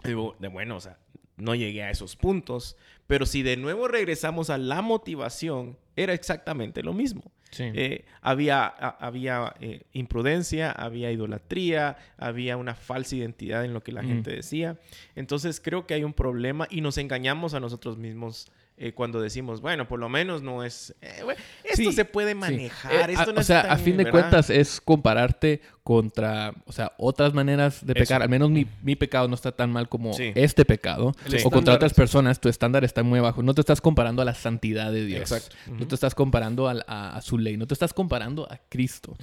de, 0.04 0.48
bueno, 0.50 0.76
o 0.76 0.82
sea, 0.82 0.98
no 1.38 1.56
llegué 1.56 1.84
a 1.84 1.92
esos 1.92 2.18
puntos, 2.18 2.76
pero 3.08 3.26
si 3.26 3.42
de 3.42 3.56
nuevo 3.56 3.88
regresamos 3.88 4.50
a 4.50 4.58
la 4.58 4.82
motivación, 4.82 5.78
era 5.96 6.12
exactamente 6.12 6.84
lo 6.84 6.92
mismo. 6.92 7.32
Eh, 7.60 8.06
había 8.22 8.66
había 8.66 9.56
eh, 9.60 9.82
imprudencia, 9.94 10.72
había 10.72 11.12
idolatría, 11.12 11.98
había 12.18 12.58
una 12.58 12.76
falsa 12.76 13.16
identidad 13.16 13.66
en 13.66 13.74
lo 13.74 13.82
que 13.82 13.92
la 13.92 14.04
gente 14.04 14.32
decía. 14.32 14.78
Entonces 15.16 15.60
creo 15.60 15.88
que 15.88 15.94
hay 15.94 16.04
un 16.04 16.14
problema 16.14 16.68
y 16.70 16.82
nos 16.82 16.98
engañamos 16.98 17.54
a 17.54 17.60
nosotros 17.60 17.98
mismos 17.98 18.48
eh, 18.80 18.94
cuando 18.94 19.20
decimos, 19.20 19.60
bueno, 19.60 19.88
por 19.88 20.00
lo 20.00 20.08
menos 20.08 20.44
no 20.44 20.64
es... 20.64 20.96
Eh, 21.02 21.24
esto 21.64 21.92
se 21.92 22.06
puede 22.06 22.36
manejar. 22.36 23.10
Esto 23.10 23.34
no 23.34 23.42
o 23.42 23.44
sea, 23.44 23.62
a 23.62 23.78
fin 23.78 23.98
de 23.98 24.10
cuentas 24.12 24.52
es 24.52 24.80
compararte 24.80 25.62
contra, 25.82 26.54
o 26.66 26.72
sea, 26.72 26.92
otras 26.98 27.34
maneras 27.34 27.84
de 27.84 27.96
pecar. 27.96 28.22
Al 28.22 28.30
menos 28.30 28.52
mi, 28.52 28.96
pecado 28.96 29.28
no 29.28 29.36
está 29.36 29.54
tan 29.54 29.72
mal 29.72 29.90
como 29.90 30.12
este 30.20 30.64
pecado. 30.66 31.14
o 31.44 31.50
contra 31.50 31.74
otras 31.74 31.94
personas, 31.94 32.40
tu 32.40 32.50
estándar 32.50 32.84
está 32.84 33.02
muy 33.02 33.20
bajo. 33.20 33.42
No 33.42 33.56
te 33.56 33.62
estás 33.62 33.82
comparando 33.82 34.22
a 34.22 34.26
la 34.26 34.36
santidad 34.36 34.92
de 34.92 35.06
Dios. 35.06 35.22
Exacto. 35.22 35.56
No 35.72 35.88
te 35.88 35.96
estás 35.96 36.14
comparando 36.14 36.68
a, 36.70 37.20
su 37.22 37.40
ley. 37.40 37.58
No 37.58 37.66
te 37.66 37.74
estás 37.74 37.94
comparando 37.94 38.48
a 38.52 38.60
Cristo. 38.70 39.16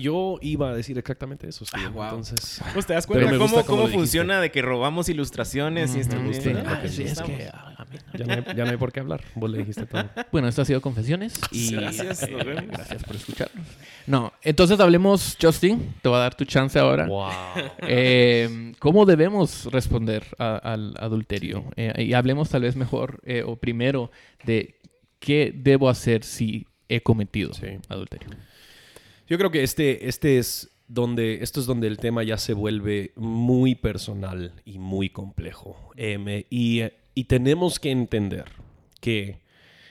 yo 0.00 0.38
iba 0.40 0.70
a 0.70 0.74
decir 0.74 0.96
exactamente 0.96 1.48
eso. 1.48 1.66
Ah, 1.72 1.82
Entonces, 1.86 2.62
pues 2.72 2.86
te 2.86 2.94
das 2.94 3.06
cuenta 3.06 3.36
cómo, 3.36 3.64
cómo 3.66 3.88
funciona 3.88 4.40
de 4.40 4.50
que 4.50 4.62
robamos 4.62 5.10
ilustraciones 5.10 5.96
y 5.96 6.00
esto. 6.00 6.16
Ah, 6.66 6.80
es 6.82 7.20
que... 7.20 7.50
ya 8.54 8.64
no 8.64 8.70
hay 8.70 8.76
por 8.86 8.92
qué 8.92 9.00
hablar. 9.00 9.20
Vos 9.34 9.50
le 9.50 9.58
dijiste 9.58 9.84
todo. 9.84 10.08
Bueno, 10.30 10.46
esto 10.46 10.62
ha 10.62 10.64
sido 10.64 10.80
Confesiones. 10.80 11.40
Y 11.50 11.72
gracias, 11.74 12.24
gracias 12.28 13.02
por 13.02 13.16
escucharnos. 13.16 13.66
No, 14.06 14.32
entonces 14.42 14.78
hablemos, 14.78 15.36
Justin. 15.42 15.92
Te 16.02 16.08
voy 16.08 16.18
a 16.18 16.20
dar 16.20 16.36
tu 16.36 16.44
chance 16.44 16.78
ahora. 16.78 17.06
Wow. 17.06 17.30
Eh, 17.88 18.72
¿Cómo 18.78 19.06
debemos 19.06 19.66
responder 19.72 20.24
al 20.38 20.94
adulterio? 20.98 21.64
Eh, 21.76 22.04
y 22.04 22.12
hablemos 22.12 22.48
tal 22.48 22.62
vez 22.62 22.76
mejor 22.76 23.20
eh, 23.24 23.42
o 23.44 23.56
primero 23.56 24.12
de 24.44 24.76
qué 25.18 25.52
debo 25.54 25.88
hacer 25.88 26.22
si 26.22 26.66
he 26.88 27.00
cometido 27.00 27.50
adulterio. 27.88 28.28
Yo 29.28 29.36
creo 29.36 29.50
que 29.50 29.64
este, 29.64 30.08
este 30.08 30.38
es 30.38 30.70
donde 30.86 31.42
esto 31.42 31.58
es 31.58 31.66
donde 31.66 31.88
el 31.88 31.98
tema 31.98 32.22
ya 32.22 32.38
se 32.38 32.54
vuelve 32.54 33.12
muy 33.16 33.74
personal 33.74 34.52
y 34.64 34.78
muy 34.78 35.10
complejo. 35.10 35.90
Em, 35.96 36.44
y, 36.50 36.82
y 37.14 37.24
tenemos 37.24 37.80
que 37.80 37.90
entender 37.90 38.44
que 39.00 39.40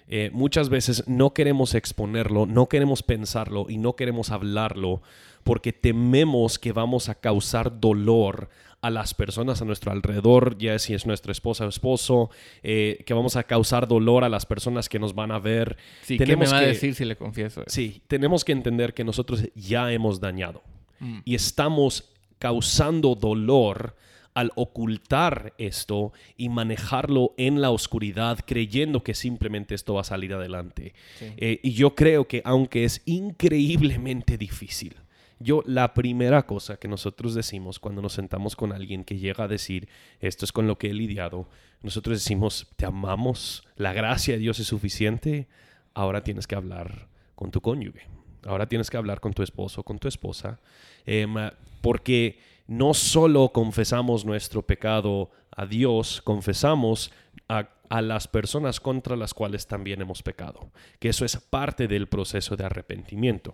eh, 0.07 0.29
muchas 0.33 0.69
veces 0.69 1.07
no 1.07 1.33
queremos 1.33 1.73
exponerlo, 1.73 2.45
no 2.45 2.67
queremos 2.67 3.01
pensarlo 3.01 3.65
y 3.69 3.77
no 3.77 3.95
queremos 3.95 4.31
hablarlo 4.31 5.01
porque 5.43 5.73
tememos 5.73 6.59
que 6.59 6.71
vamos 6.71 7.09
a 7.09 7.15
causar 7.15 7.79
dolor 7.79 8.49
a 8.81 8.91
las 8.91 9.15
personas 9.15 9.63
a 9.63 9.65
nuestro 9.65 9.91
alrededor, 9.91 10.59
ya 10.59 10.77
si 10.77 10.93
es 10.93 11.07
nuestra 11.07 11.31
esposa 11.31 11.65
o 11.65 11.69
esposo, 11.69 12.29
eh, 12.61 13.03
que 13.05 13.15
vamos 13.15 13.35
a 13.35 13.43
causar 13.43 13.87
dolor 13.87 14.23
a 14.23 14.29
las 14.29 14.45
personas 14.45 14.89
que 14.89 14.99
nos 14.99 15.15
van 15.15 15.31
a 15.31 15.39
ver. 15.39 15.75
Sí, 16.03 16.17
tenemos 16.17 16.49
¿qué 16.49 16.55
me 16.55 16.61
va 16.61 16.65
a 16.65 16.67
decir 16.67 16.93
si 16.93 17.03
le 17.03 17.15
confieso? 17.15 17.63
Sí, 17.65 18.03
tenemos 18.07 18.45
que 18.45 18.51
entender 18.51 18.93
que 18.93 19.03
nosotros 19.03 19.43
ya 19.55 19.91
hemos 19.91 20.19
dañado 20.19 20.61
mm. 20.99 21.19
y 21.25 21.33
estamos 21.33 22.11
causando 22.37 23.15
dolor 23.15 23.95
al 24.35 24.51
ocultar 24.55 25.53
esto 25.57 26.11
y 26.37 26.49
manejarlo 26.49 27.33
en 27.37 27.61
la 27.61 27.71
oscuridad 27.71 28.39
creyendo 28.45 29.01
que 29.01 29.15
simplemente 29.15 29.73
esto 29.73 29.95
va 29.95 30.01
a 30.01 30.03
salir 30.03 30.33
adelante. 30.33 30.93
Eh, 31.19 31.61
y 31.63 31.71
yo 31.71 31.95
creo 31.95 32.27
que 32.27 32.41
aunque 32.45 32.83
es 32.83 33.01
increíblemente 33.05 34.37
difícil, 34.37 34.97
yo 35.39 35.63
la 35.65 35.93
primera 35.93 36.45
cosa 36.45 36.77
que 36.77 36.87
nosotros 36.87 37.33
decimos 37.33 37.79
cuando 37.79 38.01
nos 38.01 38.13
sentamos 38.13 38.55
con 38.55 38.73
alguien 38.73 39.03
que 39.05 39.17
llega 39.17 39.45
a 39.45 39.47
decir 39.47 39.87
esto 40.19 40.45
es 40.45 40.51
con 40.51 40.67
lo 40.67 40.77
que 40.77 40.89
he 40.89 40.93
lidiado, 40.93 41.47
nosotros 41.81 42.17
decimos 42.17 42.67
te 42.75 42.85
amamos, 42.85 43.65
la 43.77 43.93
gracia 43.93 44.33
de 44.33 44.39
Dios 44.39 44.59
es 44.59 44.67
suficiente, 44.67 45.47
ahora 45.93 46.23
tienes 46.23 46.45
que 46.45 46.55
hablar 46.55 47.07
con 47.35 47.51
tu 47.51 47.61
cónyuge, 47.61 48.07
ahora 48.45 48.67
tienes 48.67 48.89
que 48.89 48.97
hablar 48.97 49.21
con 49.21 49.33
tu 49.33 49.43
esposo, 49.43 49.83
con 49.83 49.97
tu 49.97 50.07
esposa, 50.07 50.59
em, 51.05 51.35
porque 51.81 52.39
no 52.67 52.93
solo 52.93 53.49
confesamos 53.49 54.25
nuestro 54.25 54.62
pecado 54.63 55.30
a 55.51 55.65
Dios, 55.65 56.21
confesamos 56.23 57.12
a, 57.47 57.69
las 58.01 58.28
personas 58.28 58.80
contra 58.80 59.15
las 59.15 59.34
cuales 59.34 59.67
también 59.67 60.01
hemos 60.01 60.23
pecado, 60.23 60.71
que 60.99 61.10
eso 61.10 61.23
es 61.23 61.38
parte 61.38 61.88
del 61.88 62.08
proceso 62.08 62.56
de 62.56 62.65
arrepentimiento. 62.65 63.54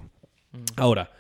Mm. 0.52 0.64
Ahora, 0.78 1.12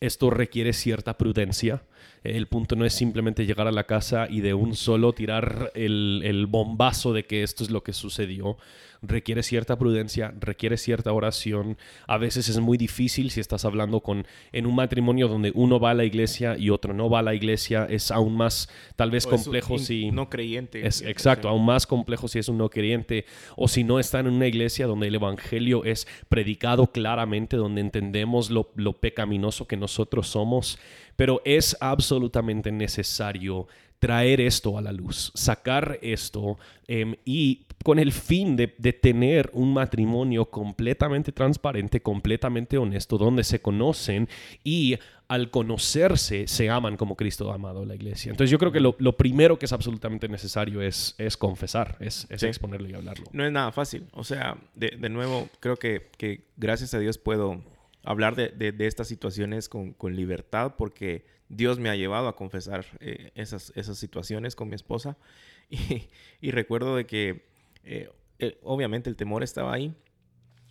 esto 0.00 0.30
requiere 0.30 0.72
cierta 0.72 1.16
prudencia. 1.16 1.82
El 2.24 2.48
punto 2.48 2.74
no 2.74 2.84
es 2.84 2.94
simplemente 2.94 3.46
llegar 3.46 3.68
a 3.68 3.72
la 3.72 3.84
casa 3.84 4.26
y 4.28 4.40
de 4.40 4.54
un 4.54 4.74
solo 4.74 5.12
tirar 5.12 5.70
el, 5.74 6.22
el 6.24 6.46
bombazo 6.46 7.12
de 7.12 7.26
que 7.26 7.42
esto 7.42 7.62
es 7.62 7.70
lo 7.70 7.82
que 7.82 7.92
sucedió 7.92 8.56
requiere 9.06 9.42
cierta 9.42 9.78
prudencia, 9.78 10.34
requiere 10.38 10.76
cierta 10.76 11.12
oración. 11.12 11.76
A 12.06 12.18
veces 12.18 12.48
es 12.48 12.58
muy 12.58 12.78
difícil 12.78 13.30
si 13.30 13.40
estás 13.40 13.64
hablando 13.64 14.00
con 14.00 14.26
en 14.52 14.66
un 14.66 14.74
matrimonio 14.74 15.28
donde 15.28 15.52
uno 15.54 15.80
va 15.80 15.90
a 15.90 15.94
la 15.94 16.04
iglesia 16.04 16.56
y 16.58 16.70
otro 16.70 16.94
no 16.94 17.08
va 17.08 17.20
a 17.20 17.22
la 17.22 17.34
iglesia, 17.34 17.86
es 17.88 18.10
aún 18.10 18.36
más 18.36 18.68
tal 18.96 19.10
vez 19.10 19.26
complejo 19.26 19.78
si 19.78 20.10
no 20.10 20.28
creyente. 20.28 20.86
Es 20.86 21.02
exacto, 21.02 21.48
aún 21.48 21.64
más 21.64 21.86
complejo 21.86 22.28
si 22.28 22.38
es 22.38 22.48
un 22.48 22.58
no 22.58 22.70
creyente 22.70 23.24
o 23.56 23.68
si 23.68 23.84
no 23.84 23.98
está 23.98 24.20
en 24.20 24.28
una 24.28 24.46
iglesia 24.46 24.86
donde 24.86 25.08
el 25.08 25.14
evangelio 25.14 25.84
es 25.84 26.06
predicado 26.28 26.88
claramente, 26.88 27.56
donde 27.56 27.80
entendemos 27.80 28.50
lo, 28.50 28.70
lo 28.76 28.94
pecaminoso 29.00 29.66
que 29.66 29.76
nosotros 29.76 30.28
somos, 30.28 30.78
pero 31.16 31.40
es 31.44 31.76
absolutamente 31.80 32.72
necesario 32.72 33.66
traer 34.04 34.42
esto 34.42 34.76
a 34.76 34.82
la 34.82 34.92
luz, 34.92 35.32
sacar 35.34 35.98
esto 36.02 36.58
em, 36.88 37.16
y 37.24 37.64
con 37.82 37.98
el 37.98 38.12
fin 38.12 38.54
de, 38.54 38.68
tener 38.68 39.48
un 39.54 39.72
matrimonio 39.72 40.50
completamente 40.50 41.32
transparente, 41.32 42.02
completamente 42.02 42.76
honesto, 42.76 43.16
donde 43.16 43.44
se 43.44 43.62
conocen 43.62 44.28
y 44.62 44.98
al 45.26 45.50
conocerse 45.50 46.46
se 46.48 46.68
aman 46.68 46.98
como 46.98 47.16
Cristo 47.16 47.50
ha 47.50 47.54
amado 47.54 47.84
a 47.84 47.86
la 47.86 47.94
iglesia. 47.94 48.30
Entonces 48.30 48.50
yo 48.50 48.58
creo 48.58 48.72
que 48.72 48.80
lo, 48.80 49.16
primero 49.16 49.58
que 49.58 49.64
es 49.64 49.72
absolutamente 49.72 50.28
necesario 50.28 50.82
es, 50.82 51.14
es 51.16 51.38
confesar, 51.38 51.96
es, 51.98 52.26
exponerlo 52.28 52.90
y 52.90 52.92
hablarlo. 52.92 53.24
No 53.32 53.46
es 53.46 53.52
nada 53.52 53.72
fácil. 53.72 54.04
O 54.12 54.22
sea, 54.22 54.58
de, 54.74 55.08
nuevo, 55.08 55.48
creo 55.60 55.78
que, 55.78 56.10
que, 56.18 56.44
gracias 56.58 56.92
a 56.92 56.98
Dios 56.98 57.16
puedo 57.16 57.62
hablar 58.02 58.36
de, 58.36 58.50
de 58.50 58.86
estas 58.86 59.08
situaciones 59.08 59.70
con, 59.70 59.94
con, 59.94 60.14
libertad 60.14 60.74
porque 60.76 61.24
Dios 61.56 61.78
me 61.78 61.88
ha 61.88 61.96
llevado 61.96 62.28
a 62.28 62.36
confesar 62.36 62.84
eh, 63.00 63.30
esas, 63.34 63.72
esas 63.76 63.98
situaciones 63.98 64.56
con 64.56 64.68
mi 64.68 64.74
esposa. 64.74 65.16
Y, 65.70 66.10
y 66.42 66.50
recuerdo 66.50 66.94
de 66.94 67.06
que 67.06 67.46
eh, 67.84 68.10
eh, 68.38 68.58
obviamente 68.62 69.08
el 69.08 69.16
temor 69.16 69.42
estaba 69.42 69.72
ahí, 69.72 69.94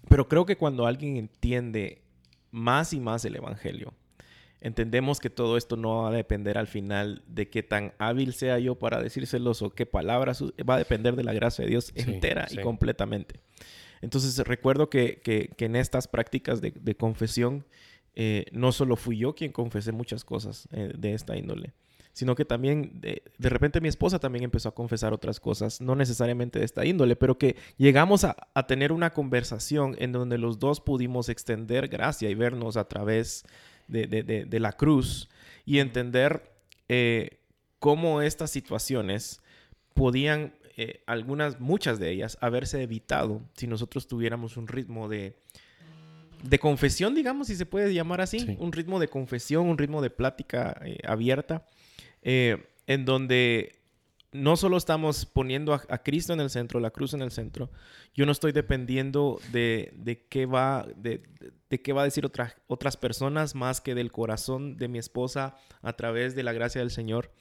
pero 0.08 0.28
creo 0.28 0.46
que 0.46 0.56
cuando 0.56 0.86
alguien 0.86 1.18
entiende 1.18 2.04
más 2.52 2.94
y 2.94 3.00
más 3.00 3.26
el 3.26 3.36
Evangelio, 3.36 3.94
entendemos 4.62 5.20
que 5.20 5.30
todo 5.30 5.58
esto 5.58 5.76
no 5.76 6.04
va 6.04 6.10
a 6.10 6.12
depender 6.12 6.60
al 6.60 6.68
final 6.68 7.24
de 7.28 7.50
qué 7.50 7.64
tan 7.64 7.94
hábil 7.98 8.34
sea 8.34 8.60
yo 8.60 8.76
para 8.76 9.02
decírselos 9.02 9.62
o 9.64 9.72
qué 9.72 9.86
palabras, 9.86 10.44
va 10.70 10.76
a 10.76 10.78
depender 10.78 11.16
de 11.16 11.24
la 11.24 11.34
gracia 11.34 11.66
de 11.66 11.72
Dios 11.72 11.92
entera 11.96 12.48
y 12.52 12.58
completamente. 12.58 13.40
Entonces 14.02 14.38
recuerdo 14.46 14.90
que, 14.90 15.22
en 15.58 15.76
estas 15.76 16.10
prácticas 16.10 16.60
de, 16.62 16.96
confesión, 16.96 17.66
eh, 18.16 18.46
no 18.52 18.72
solo 18.72 18.96
fui 18.96 19.18
yo 19.18 19.36
quien 19.36 19.52
confesé 19.52 19.92
muchas 19.92 20.24
cosas 20.24 20.68
de 20.72 21.14
esta 21.14 21.38
índole, 21.38 21.74
sino 22.14 22.36
que 22.36 22.46
también 22.46 23.02
de, 23.02 23.50
repente 23.50 23.82
mi 23.82 23.88
esposa 23.88 24.20
también 24.20 24.44
empezó 24.44 24.70
a 24.70 24.76
confesar 24.76 25.14
otras 25.14 25.40
cosas, 25.40 25.82
no 25.82 25.96
necesariamente 25.96 26.60
de 26.60 26.66
esta 26.66 26.86
índole, 26.86 27.16
pero 27.16 27.40
que 27.40 27.56
llegamos 27.78 28.24
a, 28.24 28.36
tener 28.68 28.92
una 28.92 29.14
conversación 29.14 29.96
en 30.00 30.12
donde 30.12 30.38
los 30.38 30.60
dos 30.60 30.80
pudimos 30.80 31.28
extender 31.28 31.88
gracia 31.88 32.30
y 32.30 32.36
vernos 32.36 32.78
a 32.78 32.88
través 32.88 33.46
de, 33.88 34.60
la 34.60 34.74
cruz 34.74 35.28
y 35.66 35.80
entender 35.80 36.52
eh, 36.88 37.40
cómo 37.80 38.22
estas 38.22 38.52
situaciones 38.52 39.42
podían, 39.96 40.54
eh, 40.78 41.02
algunas, 41.08 41.60
muchas 41.60 42.00
de 42.00 42.12
ellas, 42.12 42.38
haberse 42.42 42.84
evitado 42.84 43.42
si 43.56 43.66
nosotros 43.66 44.08
tuviéramos 44.08 44.56
un 44.56 44.68
ritmo 44.68 45.10
de, 45.10 45.36
de 46.44 46.60
confesión, 46.60 47.16
digamos, 47.16 47.48
si 47.48 47.56
se 47.56 47.66
puede 47.66 47.94
llamar 47.94 48.22
así, 48.22 48.58
un 48.60 48.72
ritmo 48.72 49.00
de 49.00 49.08
confesión, 49.08 49.68
un 49.68 49.78
ritmo 49.78 50.02
de 50.02 50.10
plática 50.10 50.80
eh, 50.84 50.98
abierta 51.08 51.68
eh, 52.22 52.66
en 52.86 53.06
donde 53.06 53.83
no 54.34 54.58
solo 54.58 54.78
estamos 54.78 55.26
poniendo 55.26 55.74
a, 55.74 55.98
Cristo 56.00 56.34
en 56.34 56.40
el 56.40 56.50
centro, 56.50 56.80
la 56.80 56.92
cruz 56.92 57.14
en 57.14 57.22
el 57.22 57.32
centro, 57.32 57.70
yo 58.14 58.26
no 58.26 58.32
estoy 58.32 58.52
dependiendo 58.52 59.40
de, 59.52 59.94
de 59.96 60.26
qué, 60.28 60.46
va, 60.46 60.88
de, 60.96 61.22
de, 61.70 61.82
qué 61.82 61.94
va 61.94 62.02
a 62.02 62.06
decir 62.06 62.26
otras 62.26 62.56
otras 62.68 62.98
personas 62.98 63.56
más 63.56 63.80
que 63.80 63.96
del 63.96 64.12
corazón 64.12 64.78
de 64.78 64.88
mi 64.88 64.98
esposa 64.98 65.56
a 65.82 65.94
través 65.94 66.36
de 66.36 66.44
la 66.44 66.54
gracia 66.54 66.82
del 66.82 66.92
Señor. 66.92 67.32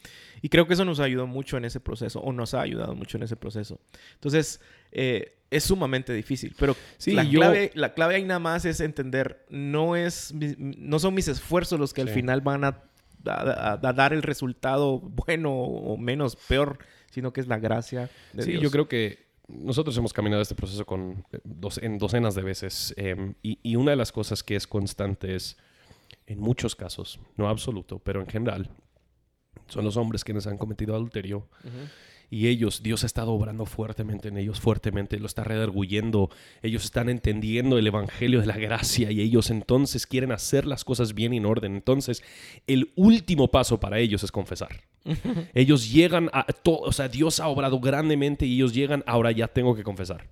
Y 0.43 0.51
creo 0.51 0.67
que 0.67 0.75
eso 0.75 0.85
nos 0.85 1.01
ayudó 1.01 1.27
mucho 1.27 1.57
en 1.57 1.65
ese 1.65 1.81
proceso, 1.81 2.21
o 2.21 2.33
nos 2.33 2.55
ha 2.55 2.61
ayudado 2.61 2.95
mucho 2.95 3.17
en 3.17 3.25
ese 3.25 3.37
proceso. 3.37 3.81
Entonces, 4.15 4.61
eh, 4.93 5.39
es 5.51 5.65
sumamente 5.65 6.13
difícil, 6.13 6.55
pero 6.59 6.77
sí, 6.97 7.13
la, 7.13 7.29
clave, 7.29 7.71
la 7.75 7.95
clave 7.95 8.15
ahí 8.15 8.25
nada 8.25 8.41
más 8.41 8.65
es 8.65 8.81
entender, 8.81 9.45
no, 9.51 9.97
es, 9.97 10.33
no 10.33 10.99
son 10.99 11.15
mis 11.15 11.29
esfuerzos 11.29 11.79
los 11.79 11.93
que 11.93 12.01
al 12.01 12.09
final 12.09 12.41
van 12.41 12.65
a 12.65 12.83
a, 13.27 13.73
a 13.73 13.93
dar 13.93 14.13
el 14.13 14.23
resultado 14.23 14.99
bueno 15.01 15.53
o 15.53 15.97
menos 15.97 16.37
peor, 16.37 16.79
sino 17.11 17.33
que 17.33 17.41
es 17.41 17.47
la 17.49 17.59
gracia 17.59 18.11
de 18.33 18.43
Sí, 18.43 18.51
Dios. 18.53 18.63
yo 18.63 18.71
creo 18.71 18.89
que 18.89 19.27
nosotros 19.49 19.97
hemos 19.99 20.13
caminado 20.13 20.41
este 20.41 20.55
proceso 20.55 20.87
con 20.87 21.25
eh, 21.33 21.41
en 21.83 21.99
docenas 21.99 22.35
de 22.35 22.43
veces 22.43 22.95
em, 22.97 23.35
y, 23.43 23.59
y 23.63 23.77
una 23.77 23.91
de 23.91 23.97
las 23.97 24.13
cosas 24.13 24.43
que 24.43 24.57
es 24.57 24.67
constante 24.67 25.35
es, 25.35 25.57
en 26.27 26.41
muchos 26.41 26.75
casos, 26.77 27.21
no 27.37 27.49
absoluto, 27.49 27.99
pero 27.99 28.21
en 28.21 28.27
general, 28.27 28.71
son 29.69 29.85
los 29.85 29.97
hombres 29.97 30.25
quienes 30.25 30.47
han 30.47 30.57
cometido 30.59 30.95
adulterio 30.95 31.49
y 32.33 32.49
ellos, 32.49 32.83
Dios 32.83 33.03
ha 33.03 33.07
estado 33.07 33.31
obrando 33.33 33.67
fuertemente 33.67 34.29
en 34.29 34.39
ellos, 34.39 34.59
fuertemente, 34.59 35.19
lo 35.19 35.27
está 35.27 35.45
redarguyendo, 35.45 36.31
ellos 36.63 36.83
están 36.83 37.11
entendiendo 37.11 37.77
el 37.77 37.87
Evangelio 37.87 38.41
de 38.41 38.47
la 38.47 38.57
gracia 38.57 39.11
y 39.11 39.21
ellos 39.21 39.51
entonces 39.51 40.07
quieren 40.07 40.33
hacer 40.33 40.65
las 40.65 40.83
cosas 40.83 41.13
bien 41.13 41.35
y 41.35 41.37
en 41.37 41.45
orden. 41.45 41.75
Entonces, 41.75 42.25
el 42.67 42.91
último 42.97 43.49
paso 43.49 43.79
para 43.81 43.99
ellos 43.99 44.25
es 44.25 44.33
confesar. 44.33 44.81
Ellos 45.53 45.93
llegan 45.93 46.31
a 46.33 46.45
todo, 46.45 46.79
o 46.79 46.93
sea, 46.93 47.09
Dios 47.09 47.39
ha 47.41 47.49
obrado 47.49 47.81
grandemente 47.81 48.47
y 48.47 48.55
ellos 48.55 48.73
llegan, 48.73 49.03
ahora 49.05 49.33
ya 49.33 49.49
tengo 49.49 49.75
que 49.75 49.83
confesar. 49.83 50.27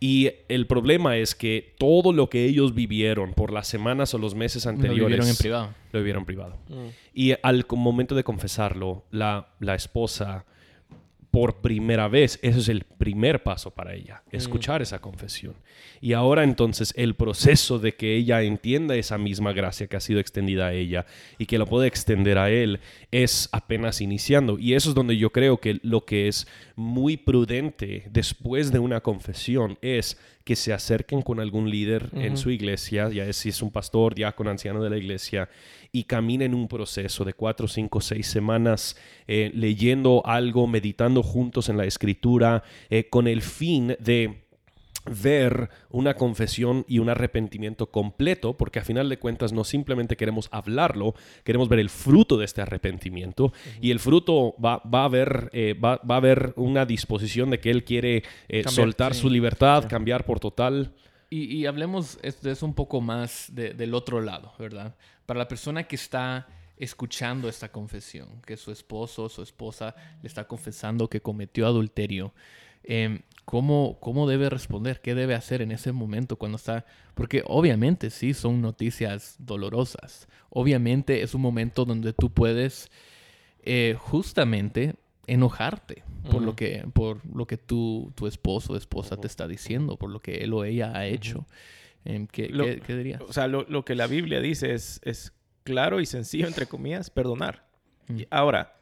Y 0.00 0.30
el 0.48 0.66
problema 0.66 1.16
es 1.18 1.34
que 1.34 1.74
todo 1.78 2.12
lo 2.12 2.28
que 2.28 2.46
ellos 2.46 2.74
vivieron 2.74 3.34
por 3.34 3.52
las 3.52 3.68
semanas 3.68 4.14
o 4.14 4.18
los 4.18 4.34
meses 4.34 4.64
Lo 4.64 4.70
anteriores 4.72 5.04
vivieron 5.04 5.28
en 5.28 5.36
privado. 5.36 5.74
lo 5.92 5.98
vivieron 6.00 6.24
privado. 6.24 6.56
Mm. 6.68 6.88
Y 7.12 7.34
al 7.42 7.64
momento 7.70 8.14
de 8.14 8.24
confesarlo, 8.24 9.04
la, 9.10 9.48
la 9.60 9.74
esposa, 9.74 10.46
por 11.34 11.56
primera 11.56 12.06
vez, 12.06 12.38
eso 12.42 12.60
es 12.60 12.68
el 12.68 12.84
primer 12.84 13.42
paso 13.42 13.72
para 13.72 13.92
ella, 13.92 14.22
escuchar 14.30 14.82
esa 14.82 15.00
confesión. 15.00 15.56
Y 16.00 16.12
ahora 16.12 16.44
entonces 16.44 16.94
el 16.96 17.16
proceso 17.16 17.80
de 17.80 17.96
que 17.96 18.14
ella 18.14 18.42
entienda 18.42 18.94
esa 18.94 19.18
misma 19.18 19.52
gracia 19.52 19.88
que 19.88 19.96
ha 19.96 20.00
sido 20.00 20.20
extendida 20.20 20.68
a 20.68 20.72
ella 20.72 21.06
y 21.36 21.46
que 21.46 21.58
lo 21.58 21.66
puede 21.66 21.88
extender 21.88 22.38
a 22.38 22.52
él 22.52 22.78
es 23.10 23.48
apenas 23.50 24.00
iniciando. 24.00 24.60
Y 24.60 24.74
eso 24.74 24.90
es 24.90 24.94
donde 24.94 25.16
yo 25.16 25.30
creo 25.30 25.56
que 25.56 25.80
lo 25.82 26.04
que 26.04 26.28
es 26.28 26.46
muy 26.76 27.16
prudente 27.16 28.04
después 28.12 28.70
de 28.70 28.78
una 28.78 29.00
confesión 29.00 29.76
es 29.82 30.16
que 30.44 30.54
se 30.54 30.72
acerquen 30.72 31.22
con 31.22 31.40
algún 31.40 31.68
líder 31.68 32.10
en 32.12 32.36
su 32.36 32.50
iglesia, 32.50 33.08
ya 33.08 33.24
es 33.24 33.38
si 33.38 33.48
es 33.48 33.62
un 33.62 33.72
pastor, 33.72 34.14
diácono, 34.14 34.50
anciano 34.50 34.84
de 34.84 34.90
la 34.90 34.98
iglesia, 34.98 35.48
y 35.94 36.04
caminen 36.04 36.54
un 36.54 36.66
proceso 36.66 37.24
de 37.24 37.34
cuatro, 37.34 37.68
cinco, 37.68 38.00
seis 38.00 38.26
semanas 38.26 38.96
eh, 39.28 39.52
leyendo 39.54 40.22
algo, 40.26 40.66
meditando 40.66 41.22
juntos 41.22 41.68
en 41.68 41.76
la 41.76 41.84
escritura, 41.84 42.64
eh, 42.90 43.08
con 43.08 43.28
el 43.28 43.42
fin 43.42 43.96
de 44.00 44.44
ver 45.06 45.68
una 45.90 46.14
confesión 46.14 46.84
y 46.88 46.98
un 46.98 47.10
arrepentimiento 47.10 47.86
completo, 47.90 48.56
porque 48.56 48.80
a 48.80 48.84
final 48.84 49.08
de 49.08 49.18
cuentas 49.18 49.52
no 49.52 49.62
simplemente 49.62 50.16
queremos 50.16 50.48
hablarlo, 50.50 51.14
queremos 51.44 51.68
ver 51.68 51.78
el 51.78 51.90
fruto 51.90 52.38
de 52.38 52.44
este 52.44 52.62
arrepentimiento 52.62 53.52
y 53.80 53.92
el 53.92 54.00
fruto 54.00 54.56
va, 54.62 54.78
va 54.78 55.02
a 55.02 55.04
haber 55.04 55.50
eh, 55.52 55.74
va, 55.74 55.98
va 55.98 56.16
a 56.16 56.18
haber 56.18 56.54
una 56.56 56.86
disposición 56.86 57.50
de 57.50 57.60
que 57.60 57.70
él 57.70 57.84
quiere 57.84 58.24
eh, 58.48 58.62
Cambiar, 58.62 58.72
soltar 58.72 59.14
sí. 59.14 59.20
su 59.20 59.30
libertad, 59.30 59.86
cambiar 59.88 60.24
por 60.24 60.40
total. 60.40 60.92
Y, 61.36 61.66
hablemos 61.66 62.18
de 62.22 62.52
eso 62.52 62.64
un 62.64 62.74
poco 62.74 63.00
más 63.00 63.48
de- 63.52 63.74
del 63.74 63.94
otro 63.94 64.20
lado, 64.20 64.52
¿verdad? 64.56 64.94
Para 65.26 65.38
la 65.38 65.48
persona 65.48 65.82
que 65.82 65.96
está 65.96 66.46
escuchando 66.76 67.48
esta 67.48 67.72
confesión, 67.72 68.40
que 68.46 68.56
su 68.56 68.70
esposo 68.70 69.24
o 69.24 69.28
su 69.28 69.42
esposa 69.42 69.96
le 70.22 70.28
está 70.28 70.46
confesando 70.46 71.08
que 71.08 71.20
cometió 71.20 71.66
adulterio, 71.66 72.32
em, 72.84 73.22
¿cómo, 73.44 73.98
¿cómo 74.00 74.28
debe 74.28 74.48
responder? 74.48 75.00
¿Qué 75.00 75.16
debe 75.16 75.34
hacer 75.34 75.60
en 75.60 75.72
ese 75.72 75.90
momento 75.90 76.36
cuando 76.36 76.56
está...? 76.56 76.84
Porque 77.14 77.42
obviamente 77.46 78.10
sí, 78.10 78.32
son 78.32 78.60
noticias 78.60 79.34
dolorosas. 79.38 80.28
Obviamente 80.50 81.22
es 81.22 81.34
un 81.34 81.40
momento 81.42 81.84
donde 81.84 82.12
tú 82.12 82.30
puedes 82.32 82.90
eh, 83.64 83.96
justamente 83.98 84.94
enojarte 85.26 86.02
por 86.30 86.42
lo 86.42 86.54
que 86.56 86.84
por 86.92 87.24
lo 87.34 87.46
que 87.46 87.56
tu, 87.56 88.12
tu 88.14 88.26
esposo 88.26 88.72
o 88.72 88.76
esposa 88.76 89.16
te 89.16 89.26
está 89.26 89.46
diciendo, 89.48 89.96
por 89.96 90.10
lo 90.10 90.20
que 90.20 90.38
él 90.44 90.52
o 90.52 90.64
ella 90.64 90.92
ha 90.96 91.06
hecho. 91.06 91.46
Em, 92.04 92.26
¿qué, 92.26 92.48
Lo- 92.48 92.64
qué- 92.64 92.80
qué 92.80 92.96
dirías? 92.96 93.20
O 93.22 93.32
sea, 93.32 93.46
lo, 93.46 93.62
lo 93.68 93.84
que 93.84 93.94
la 93.94 94.06
Biblia 94.06 94.40
dice 94.40 94.74
es, 94.74 95.00
es 95.04 95.32
claro 95.62 96.00
y 96.00 96.06
sencillo, 96.06 96.46
entre 96.46 96.66
comillas, 96.66 97.08
perdonar. 97.10 97.66
Mm. 98.08 98.20
Ahora, 98.30 98.76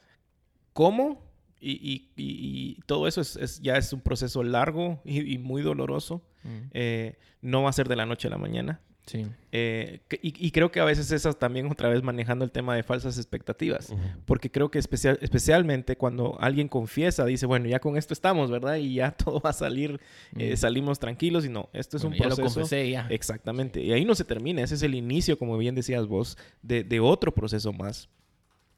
¿cómo? 0.72 1.22
Y, 1.60 1.70
y- 1.72 2.10
y- 2.16 2.76
y 2.76 2.80
todo 2.86 3.06
eso 3.06 3.20
es, 3.20 3.36
es- 3.36 3.60
ya 3.60 3.76
es 3.76 3.92
un 3.92 4.00
proceso 4.00 4.42
largo 4.42 5.00
y, 5.04 5.34
y 5.34 5.38
muy 5.38 5.62
doloroso. 5.62 6.22
Mm, 6.42 6.58
Eh, 6.72 7.18
no 7.40 7.62
va 7.62 7.70
a 7.70 7.72
ser 7.72 7.88
de 7.88 7.96
la 7.96 8.06
noche 8.06 8.26
a 8.28 8.30
la 8.30 8.38
mañana. 8.38 8.80
Sí. 9.06 9.26
Eh, 9.54 10.00
y, 10.22 10.46
y 10.46 10.50
creo 10.50 10.70
que 10.72 10.80
a 10.80 10.84
veces 10.84 11.10
eso 11.12 11.32
también 11.34 11.66
otra 11.70 11.88
vez 11.88 12.02
manejando 12.02 12.44
el 12.44 12.50
tema 12.50 12.74
de 12.74 12.82
falsas 12.82 13.18
expectativas. 13.18 13.92
Porque 14.24 14.50
creo 14.50 14.70
que 14.70 14.78
especial, 14.78 15.18
especialmente 15.20 15.96
cuando 15.96 16.38
alguien 16.40 16.68
confiesa, 16.68 17.24
dice, 17.26 17.44
bueno, 17.46 17.68
ya 17.68 17.80
con 17.80 17.96
esto 17.96 18.14
estamos, 18.14 18.50
¿verdad? 18.50 18.76
Y 18.76 18.94
ya 18.94 19.10
todo 19.12 19.40
va 19.40 19.50
a 19.50 19.52
salir, 19.52 20.00
eh, 20.38 20.54
Mm. 20.54 20.56
salimos 20.56 20.98
tranquilos 20.98 21.44
y 21.44 21.48
no, 21.48 21.68
esto 21.72 21.96
es 21.98 22.02
Bueno, 22.04 22.16
un 22.16 22.22
ya 22.22 22.28
lo 22.30 22.36
proceso. 22.36 22.60
confesé 22.60 22.90
ya. 22.90 23.06
Exactamente. 23.10 23.82
Y 23.82 23.92
ahí 23.92 24.04
no 24.04 24.14
se 24.14 24.24
termina, 24.24 24.62
ese 24.62 24.76
es 24.76 24.82
el 24.82 24.94
inicio, 24.94 25.38
como 25.38 25.58
bien 25.58 25.74
decías 25.74 26.06
vos, 26.06 26.38
de, 26.62 26.82
de 26.84 27.00
otro 27.00 27.34
proceso 27.34 27.72
más. 27.72 28.08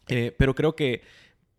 Eh, 0.09 0.35
pero 0.37 0.55
creo 0.55 0.75
que 0.75 1.03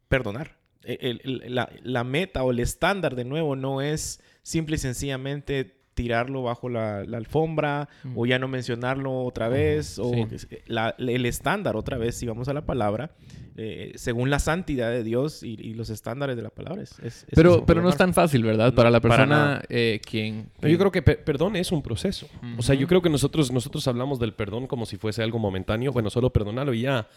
perdonar. 0.07 0.57
Eh, 0.83 0.97
el- 1.01 1.21
el- 1.43 1.55
la, 1.55 1.71
la 1.83 2.03
meta 2.03 2.43
o 2.43 2.51
el 2.51 2.59
estándar, 2.59 3.15
de 3.15 3.25
nuevo, 3.25 3.55
no 3.55 3.81
es 3.81 4.19
simple 4.43 4.75
y 4.75 4.79
sencillamente 4.79 5.77
tirarlo 5.95 6.43
bajo 6.43 6.69
la, 6.69 7.03
la 7.05 7.17
alfombra 7.17 7.89
Mm. 8.03 8.13
o 8.17 8.25
ya 8.27 8.37
no 8.37 8.47
mencionarlo 8.47 9.23
otra 9.23 9.49
vez. 9.49 9.97
O 9.97 10.11
Sí. 10.13 10.25
la- 10.67 10.93
el 10.99 11.25
estándar, 11.25 11.75
otra 11.75 11.97
vez, 11.97 12.15
si 12.15 12.27
vamos 12.27 12.47
a 12.49 12.53
la 12.53 12.65
palabra, 12.65 13.11
eh, 13.57 13.93
según 13.95 14.29
la 14.29 14.39
santidad 14.39 14.91
de 14.91 15.03
Dios 15.03 15.41
y, 15.41 15.53
y 15.59 15.73
los 15.73 15.89
estándares 15.89 16.35
de 16.35 16.41
la 16.43 16.49
palabra. 16.49 16.83
Es, 16.83 17.25
Pero, 17.33 17.65
pero 17.65 17.81
no 17.81 17.87
es 17.89 17.95
tan 17.97 18.13
fácil, 18.13 18.43
¿verdad? 18.43 18.69
No, 18.71 18.75
para 18.75 18.91
la 18.91 18.99
para 18.99 19.15
persona 19.15 19.35
nada. 19.37 19.63
eh, 19.69 20.01
quien, 20.05 20.49
yo 20.61 20.77
creo 20.77 20.91
que 20.91 21.01
pe- 21.01 21.15
perdón 21.15 21.55
es 21.55 21.71
un 21.71 21.81
proceso. 21.81 22.27
O 22.57 22.61
sea, 22.61 22.75
yo 22.75 22.85
creo 22.87 23.01
que 23.01 23.09
nosotros, 23.09 23.51
nosotros 23.51 23.87
hablamos 23.87 24.19
del 24.19 24.33
perdón 24.33 24.67
como 24.67 24.85
si 24.85 24.97
fuese 24.97 25.23
algo 25.23 25.39
momentáneo. 25.39 25.93
Bueno, 25.93 26.09
solo 26.09 26.29
perdonarlo 26.31 26.73
y 26.73 26.81
ya. 26.81 27.07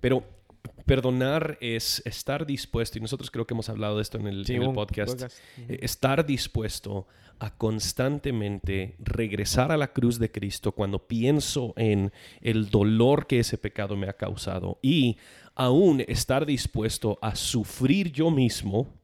Pero 0.00 0.22
perdonar 0.86 1.56
es 1.60 2.02
estar 2.04 2.46
dispuesto, 2.46 2.98
y 2.98 3.00
nosotros 3.00 3.30
creo 3.30 3.46
que 3.46 3.54
hemos 3.54 3.68
hablado 3.68 3.96
de 3.96 4.02
esto 4.02 4.18
en 4.18 4.26
el, 4.26 4.44
Sí, 4.46 4.54
en 4.54 4.62
el 4.62 4.68
un 4.68 4.74
podcast, 4.74 5.12
podcast. 5.12 5.38
eh, 5.68 5.78
estar 5.82 6.26
dispuesto 6.26 7.06
a 7.38 7.56
constantemente 7.56 8.96
regresar 8.98 9.72
a 9.72 9.76
la 9.76 9.92
cruz 9.92 10.18
de 10.18 10.30
Cristo 10.30 10.72
cuando 10.72 11.06
pienso 11.06 11.72
en 11.76 12.12
el 12.40 12.68
dolor 12.70 13.26
que 13.26 13.38
ese 13.40 13.56
pecado 13.56 13.96
me 13.96 14.08
ha 14.08 14.12
causado 14.12 14.78
y 14.82 15.16
aún 15.54 16.04
estar 16.06 16.44
dispuesto 16.44 17.18
a 17.22 17.34
sufrir 17.34 18.12
yo 18.12 18.30
mismo 18.30 18.99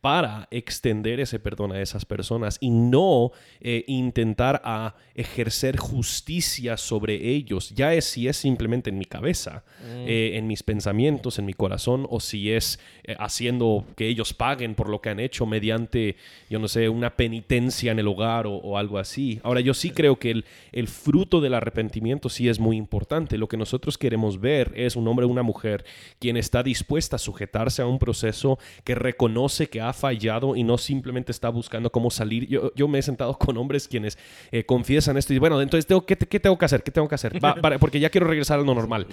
para 0.00 0.48
extender 0.50 1.20
ese 1.20 1.38
perdón 1.38 1.72
a 1.72 1.80
esas 1.80 2.04
personas 2.04 2.56
y 2.60 2.70
no 2.70 3.32
eh, 3.60 3.84
intentar 3.86 4.62
a 4.64 4.94
ejercer 5.14 5.76
justicia 5.76 6.78
sobre 6.78 7.28
ellos, 7.28 7.70
ya 7.74 7.92
es 7.92 8.06
si 8.06 8.26
es 8.26 8.38
simplemente 8.38 8.88
en 8.88 8.98
mi 8.98 9.04
cabeza, 9.04 9.62
eh, 9.84 10.32
en 10.34 10.46
mis 10.46 10.62
pensamientos, 10.62 11.38
en 11.38 11.44
mi 11.44 11.52
corazón, 11.52 12.06
o 12.08 12.20
si 12.20 12.50
es 12.50 12.80
eh, 13.04 13.14
haciendo 13.18 13.84
que 13.96 14.08
ellos 14.08 14.32
paguen 14.32 14.74
por 14.74 14.88
lo 14.88 15.02
que 15.02 15.10
han 15.10 15.20
hecho 15.20 15.44
mediante, 15.44 16.16
yo 16.48 16.58
no 16.58 16.68
sé, 16.68 16.88
una 16.88 17.16
penitencia 17.16 17.92
en 17.92 17.98
el 17.98 18.08
hogar 18.08 18.46
o, 18.46 18.54
o 18.54 18.78
algo 18.78 18.98
así. 18.98 19.40
Ahora, 19.42 19.60
yo 19.60 19.74
sí 19.74 19.90
creo 19.90 20.18
que 20.18 20.30
el, 20.30 20.44
el 20.72 20.88
fruto 20.88 21.42
del 21.42 21.52
arrepentimiento 21.52 22.30
sí 22.30 22.48
es 22.48 22.58
muy 22.58 22.76
importante. 22.78 23.36
Lo 23.36 23.48
que 23.48 23.58
nosotros 23.58 23.98
queremos 23.98 24.40
ver 24.40 24.72
es 24.74 24.96
un 24.96 25.06
hombre 25.08 25.26
o 25.26 25.28
una 25.28 25.42
mujer 25.42 25.84
quien 26.18 26.38
está 26.38 26.62
dispuesta 26.62 27.16
a 27.16 27.18
sujetarse 27.18 27.82
a 27.82 27.86
un 27.86 27.98
proceso 27.98 28.58
que 28.84 28.94
reconoce 28.94 29.68
que 29.68 29.82
ha 29.82 29.89
fallado 29.92 30.56
y 30.56 30.62
no 30.64 30.78
simplemente 30.78 31.32
está 31.32 31.48
buscando 31.48 31.90
cómo 31.90 32.10
salir. 32.10 32.46
Yo, 32.48 32.72
yo 32.74 32.88
me 32.88 32.98
he 32.98 33.02
sentado 33.02 33.36
con 33.38 33.56
hombres 33.56 33.88
quienes 33.88 34.18
eh, 34.50 34.64
confiesan 34.64 35.16
esto 35.16 35.32
y 35.34 35.38
bueno, 35.38 35.60
entonces 35.60 35.86
tengo, 35.86 36.04
¿qué, 36.06 36.16
qué 36.16 36.40
tengo 36.40 36.56
que 36.58 36.64
hacer? 36.64 36.82
¿Qué 36.82 36.90
tengo 36.90 37.08
que 37.08 37.14
hacer? 37.14 37.34
Va- 37.44 37.54
para- 37.56 37.78
porque 37.78 38.00
ya 38.00 38.10
quiero 38.10 38.26
regresar 38.26 38.58
a 38.58 38.62
lo 38.62 38.74
normal. 38.74 39.06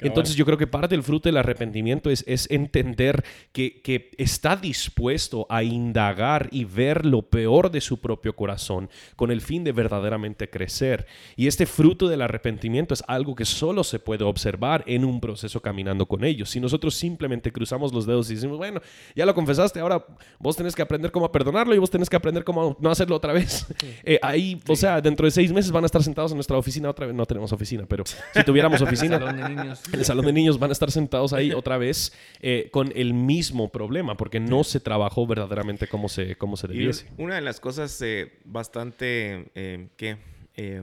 Entonces 0.00 0.36
yo 0.36 0.44
creo 0.44 0.58
que 0.58 0.66
parte 0.66 0.94
del 0.94 1.02
fruto 1.02 1.28
del 1.28 1.36
arrepentimiento 1.36 2.10
es, 2.10 2.24
es 2.26 2.50
entender 2.50 3.24
que, 3.52 3.80
que 3.82 4.10
está 4.18 4.56
dispuesto 4.56 5.46
a 5.48 5.62
indagar 5.62 6.48
y 6.52 6.64
ver 6.64 7.06
lo 7.06 7.22
peor 7.22 7.70
de 7.70 7.80
su 7.80 8.00
propio 8.00 8.34
corazón 8.36 8.90
con 9.16 9.30
el 9.30 9.40
fin 9.40 9.64
de 9.64 9.72
verdaderamente 9.72 10.48
crecer. 10.50 11.06
Y 11.36 11.46
este 11.46 11.66
fruto 11.66 12.08
del 12.08 12.22
arrepentimiento 12.22 12.94
es 12.94 13.02
algo 13.06 13.34
que 13.34 13.44
solo 13.44 13.84
se 13.84 13.98
puede 13.98 14.24
observar 14.24 14.84
en 14.86 15.04
un 15.04 15.20
proceso 15.20 15.60
caminando 15.60 16.06
con 16.06 16.24
ellos. 16.24 16.50
Si 16.50 16.60
nosotros 16.60 16.94
simplemente 16.94 17.52
cruzamos 17.52 17.92
los 17.92 18.06
dedos 18.06 18.30
y 18.30 18.34
decimos, 18.34 18.58
bueno, 18.58 18.80
ya 19.14 19.26
lo 19.26 19.34
confesaste, 19.34 19.80
ahora 19.80 20.04
vos 20.38 20.56
tenés 20.56 20.74
que 20.74 20.82
aprender 20.82 21.10
cómo 21.10 21.30
perdonarlo 21.30 21.74
y 21.74 21.78
vos 21.78 21.90
tenés 21.90 22.10
que 22.10 22.16
aprender 22.16 22.44
cómo 22.44 22.76
no 22.80 22.90
hacerlo 22.90 23.16
otra 23.16 23.32
vez. 23.32 23.66
Eh, 24.06 24.18
ahí, 24.22 24.60
o 24.68 24.76
sea, 24.76 25.00
dentro 25.00 25.24
de 25.24 25.30
seis 25.30 25.52
meses 25.52 25.70
van 25.70 25.84
a 25.84 25.86
estar 25.86 26.02
sentados 26.02 26.32
en 26.32 26.36
nuestra 26.36 26.58
oficina 26.58 26.90
otra 26.90 27.06
vez. 27.06 27.14
No 27.14 27.24
tenemos 27.24 27.52
oficina, 27.52 27.84
pero 27.88 28.04
si 28.06 28.44
tuviéramos 28.44 28.80
oficina, 28.82 29.18
Salón 29.18 29.36
de 29.36 29.48
niños. 29.48 29.82
en 29.92 29.94
el 30.00 30.04
salón 30.04 30.26
de 30.26 30.32
niños 30.32 30.58
van 30.58 30.70
a 30.70 30.72
estar 30.72 30.90
sentados 30.90 31.32
ahí 31.32 31.52
otra 31.52 31.78
vez 31.78 32.12
eh, 32.40 32.68
con 32.70 32.92
el 32.94 33.14
mismo 33.14 33.70
problema, 33.70 34.16
porque 34.16 34.40
no 34.40 34.64
se 34.64 34.80
trabajó 34.80 35.26
verdaderamente 35.26 35.86
como 35.86 36.08
se, 36.08 36.36
como 36.36 36.56
se 36.56 36.66
Y 36.66 36.70
debiese. 36.70 37.06
una 37.18 37.36
de 37.36 37.40
las 37.40 37.60
cosas 37.60 38.00
eh, 38.02 38.32
bastante 38.44 39.50
eh, 39.54 39.88
que 39.96 40.16
eh, 40.56 40.82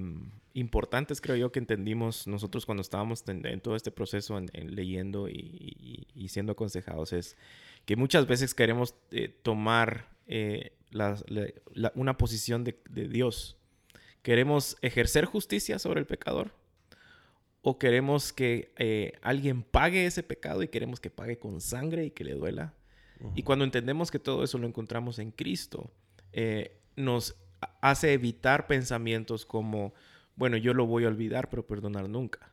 importantes, 0.54 1.22
creo 1.22 1.36
yo, 1.36 1.52
que 1.52 1.60
entendimos 1.60 2.28
nosotros 2.28 2.66
cuando 2.66 2.82
estábamos 2.82 3.24
en, 3.28 3.62
todo 3.62 3.76
este 3.76 3.92
proceso, 3.92 4.38
en, 4.38 4.76
leyendo 4.76 5.30
y, 5.30 6.06
siendo 6.28 6.54
aconsejados, 6.54 7.14
es 7.14 7.38
que 7.86 7.96
muchas 7.96 8.28
veces 8.28 8.54
queremos 8.54 8.96
eh, 9.12 9.30
tomar 9.42 10.08
eh, 10.28 10.72
una 11.96 12.18
posición 12.18 12.64
de, 12.64 12.78
Dios. 12.90 13.58
Queremos 14.22 14.78
ejercer 14.82 15.26
justicia 15.26 15.80
sobre 15.80 16.00
el 16.00 16.06
pecador 16.06 16.52
o 17.62 17.80
queremos 17.80 18.34
que 18.34 18.74
eh, 18.78 19.14
alguien 19.22 19.64
pague 19.64 20.06
ese 20.06 20.24
pecado 20.24 20.64
y 20.64 20.68
queremos 20.68 21.00
que 21.00 21.10
pague 21.10 21.38
con 21.38 21.62
sangre 21.62 22.06
y 22.06 22.12
que 22.12 22.24
le 22.24 22.34
duela. 22.34 22.74
Y 23.36 23.44
cuando 23.44 23.66
entendemos 23.66 24.10
que 24.10 24.18
todo 24.18 24.44
eso 24.44 24.58
lo 24.58 24.66
encontramos 24.66 25.20
en 25.20 25.30
Cristo, 25.30 25.92
nos 26.96 27.36
hace 27.80 28.14
evitar 28.14 28.66
pensamientos 28.66 29.46
como, 29.46 29.94
bueno, 30.36 30.58
yo 30.58 30.74
lo 30.74 30.88
voy 30.88 31.06
a 31.06 31.08
olvidar, 31.08 31.48
pero 31.48 31.68
perdonar 31.68 32.10
nunca. 32.10 32.51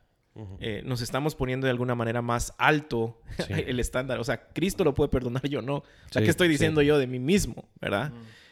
Eh, 0.59 0.81
nos 0.85 1.01
estamos 1.01 1.35
poniendo 1.35 1.65
de 1.65 1.71
alguna 1.71 1.95
manera 1.95 2.21
más 2.21 2.53
alto 2.57 3.21
el 3.49 3.79
estándar. 3.79 4.19
O 4.19 4.23
sea, 4.23 4.47
Cristo 4.53 4.83
lo 4.83 4.93
puede 4.93 5.09
perdonar, 5.09 5.47
yo 5.47 5.61
no. 5.61 5.77
O 5.77 5.83
sea, 6.11 6.21
¿qué 6.21 6.29
estoy 6.29 6.47
diciendo 6.47 6.81
yo 6.81 6.97
de 6.97 7.07
mí 7.07 7.19
mismo? 7.19 7.65
¿Verdad? 7.81 8.11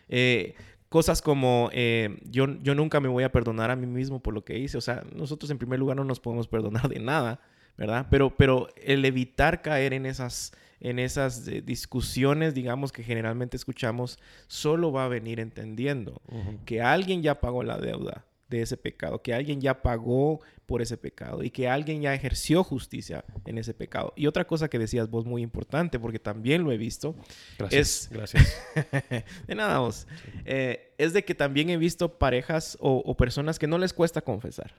Eh, 0.10 0.56
cosas 0.90 1.22
como 1.22 1.70
eh, 1.74 2.18
yo, 2.24 2.48
yo 2.62 2.76
nunca 2.76 3.00
me 3.00 3.10
voy 3.10 3.24
a 3.24 3.32
perdonar 3.32 3.72
a 3.72 3.76
mí 3.76 3.88
mismo 3.88 4.22
por 4.22 4.34
lo 4.34 4.44
que 4.44 4.58
hice. 4.58 4.78
O 4.78 4.82
sea, 4.82 5.04
nosotros 5.14 5.50
en 5.52 5.58
primer 5.58 5.80
lugar 5.80 5.98
no 5.98 6.04
nos 6.04 6.20
podemos 6.20 6.48
perdonar 6.48 6.90
de 6.90 7.00
nada, 7.00 7.40
¿verdad? 7.78 8.08
Pero, 8.10 8.36
pero 8.36 8.70
el 8.78 9.04
evitar 9.06 9.62
caer 9.62 9.94
en 9.94 10.06
esas 10.06 10.54
en 10.80 11.00
esas 11.00 11.48
eh, 11.48 11.64
discusiones, 11.64 12.54
digamos, 12.54 12.92
que 12.92 13.02
generalmente 13.02 13.58
escuchamos, 13.58 14.20
solo 14.46 14.92
va 14.92 15.06
a 15.06 15.08
venir 15.08 15.40
entendiendo 15.40 16.22
que 16.66 16.84
alguien 16.84 17.24
ya 17.24 17.40
pagó 17.40 17.64
la 17.64 17.80
deuda 17.80 18.27
de 18.50 18.62
ese 18.62 18.78
pecado, 18.78 19.22
que 19.22 19.34
alguien 19.34 19.62
ya 19.62 19.82
pagó 19.82 20.40
por 20.66 20.82
ese 20.82 20.98
pecado 20.98 21.44
y 21.44 21.50
que 21.50 21.68
alguien 21.68 22.02
ya 22.02 22.14
ejerció 22.14 22.64
justicia 22.64 23.24
en 23.46 23.58
ese 23.58 23.74
pecado. 23.74 24.14
Y 24.16 24.28
otra 24.28 24.46
cosa 24.46 24.70
que 24.70 24.80
decías 24.80 25.10
vos 25.10 25.26
muy 25.26 25.42
importante, 25.42 26.00
porque 26.00 26.20
también 26.20 26.64
lo 26.64 26.72
he 26.72 26.78
visto, 26.78 27.16
gracias, 27.58 28.10
gracias. 28.12 28.58
de 29.48 29.56
nada 29.56 29.80
vos, 29.80 30.08
eh, 30.46 30.94
es 30.98 31.14
de 31.14 31.24
que 31.24 31.36
también 31.36 31.70
he 31.70 31.78
visto 31.78 32.18
parejas 32.18 32.78
o, 32.80 33.16
personas 33.18 33.58
que 33.60 33.68
no 33.68 33.78
les 33.78 33.94
cuesta 33.94 34.22
confesar, 34.22 34.76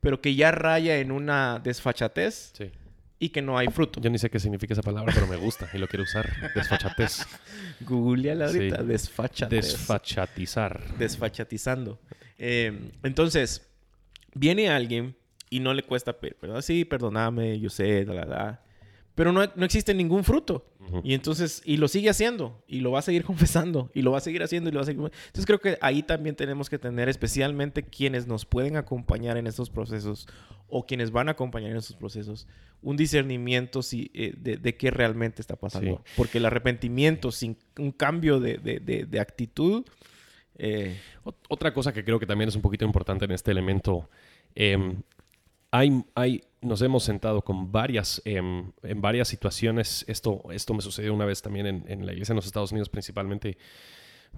pero 0.00 0.20
que 0.20 0.34
ya 0.34 0.50
raya 0.50 0.98
en 0.98 1.12
una 1.12 1.60
desfachatez. 1.62 2.52
Sí 2.56 2.70
y 3.18 3.30
que 3.30 3.40
no 3.40 3.56
hay 3.56 3.68
fruto. 3.68 4.00
Yo 4.02 4.10
ni 4.10 4.18
sé 4.18 4.28
qué 4.28 4.38
significa 4.38 4.74
esa 4.74 4.82
palabra, 4.82 5.12
pero 5.14 5.26
me 5.26 5.36
gusta 5.36 5.70
y 5.72 5.78
lo 5.78 5.88
quiero 5.88 6.02
usar. 6.02 6.28
Desfachatez. 6.54 7.26
Googleala 7.80 8.46
ahorita. 8.46 8.78
Sí. 8.78 8.84
Desfachatez. 8.84 9.64
Desfachatizar. 9.64 10.98
Desfachatizando. 10.98 12.00
Eh, 12.38 12.90
entonces, 13.02 13.68
viene 14.34 14.68
alguien 14.68 15.16
y 15.50 15.60
no 15.60 15.74
le 15.74 15.82
cuesta, 15.82 16.16
¿verdad? 16.40 16.62
Sí, 16.62 16.84
perdóname, 16.84 17.60
yo 17.60 17.70
sé, 17.70 18.04
la, 18.04 18.24
la, 18.24 18.64
pero 19.14 19.32
no, 19.32 19.42
no 19.54 19.64
existe 19.64 19.94
ningún 19.94 20.24
fruto. 20.24 20.66
Y 21.02 21.14
entonces, 21.14 21.62
y 21.64 21.78
lo 21.78 21.88
sigue 21.88 22.10
haciendo, 22.10 22.62
y 22.68 22.80
lo 22.80 22.90
va 22.90 22.98
a 22.98 23.02
seguir 23.02 23.24
confesando, 23.24 23.90
y 23.94 24.02
lo 24.02 24.10
va 24.10 24.18
a 24.18 24.20
seguir 24.20 24.42
haciendo, 24.42 24.68
y 24.68 24.72
lo 24.72 24.78
va 24.78 24.82
a 24.82 24.86
seguir... 24.86 25.00
Entonces 25.00 25.46
creo 25.46 25.60
que 25.60 25.78
ahí 25.80 26.02
también 26.02 26.36
tenemos 26.36 26.68
que 26.68 26.78
tener 26.78 27.08
especialmente 27.08 27.84
quienes 27.84 28.26
nos 28.26 28.44
pueden 28.44 28.76
acompañar 28.76 29.36
en 29.36 29.46
estos 29.46 29.70
procesos, 29.70 30.26
o 30.68 30.84
quienes 30.84 31.10
van 31.10 31.28
a 31.28 31.32
acompañar 31.32 31.70
en 31.70 31.76
estos 31.76 31.96
procesos, 31.96 32.46
un 32.82 32.96
discernimiento 32.96 33.82
si, 33.82 34.10
eh, 34.14 34.34
de, 34.36 34.76
qué 34.76 34.90
realmente 34.90 35.40
está 35.40 35.56
pasando. 35.56 36.02
Porque 36.16 36.38
el 36.38 36.46
arrepentimiento 36.46 37.30
sin 37.30 37.56
un 37.78 37.92
cambio 37.92 38.40
de, 38.40 38.58
de 38.58 39.20
actitud... 39.20 39.84
Eh, 40.56 41.00
otra 41.48 41.74
cosa 41.74 41.92
que 41.92 42.04
creo 42.04 42.18
que 42.18 42.26
también 42.26 42.48
es 42.48 42.56
un 42.56 42.62
poquito 42.62 42.84
importante 42.84 43.24
en 43.24 43.32
este 43.32 43.50
elemento, 43.50 44.08
em, 44.54 45.02
hay, 45.70 46.44
nos 46.60 46.82
hemos 46.82 47.02
sentado 47.02 47.42
con 47.42 47.72
varias, 47.72 48.22
em, 48.24 48.70
en 48.82 49.00
varias 49.00 49.26
situaciones. 49.26 50.04
Esto, 50.06 50.42
esto 50.52 50.72
me 50.72 50.82
sucedió 50.82 51.12
una 51.12 51.24
vez 51.24 51.42
también 51.42 51.66
en, 51.66 51.84
en, 51.88 52.06
la 52.06 52.12
iglesia 52.12 52.32
en 52.32 52.36
los 52.36 52.46
Estados 52.46 52.70
Unidos 52.70 52.88
principalmente, 52.88 53.58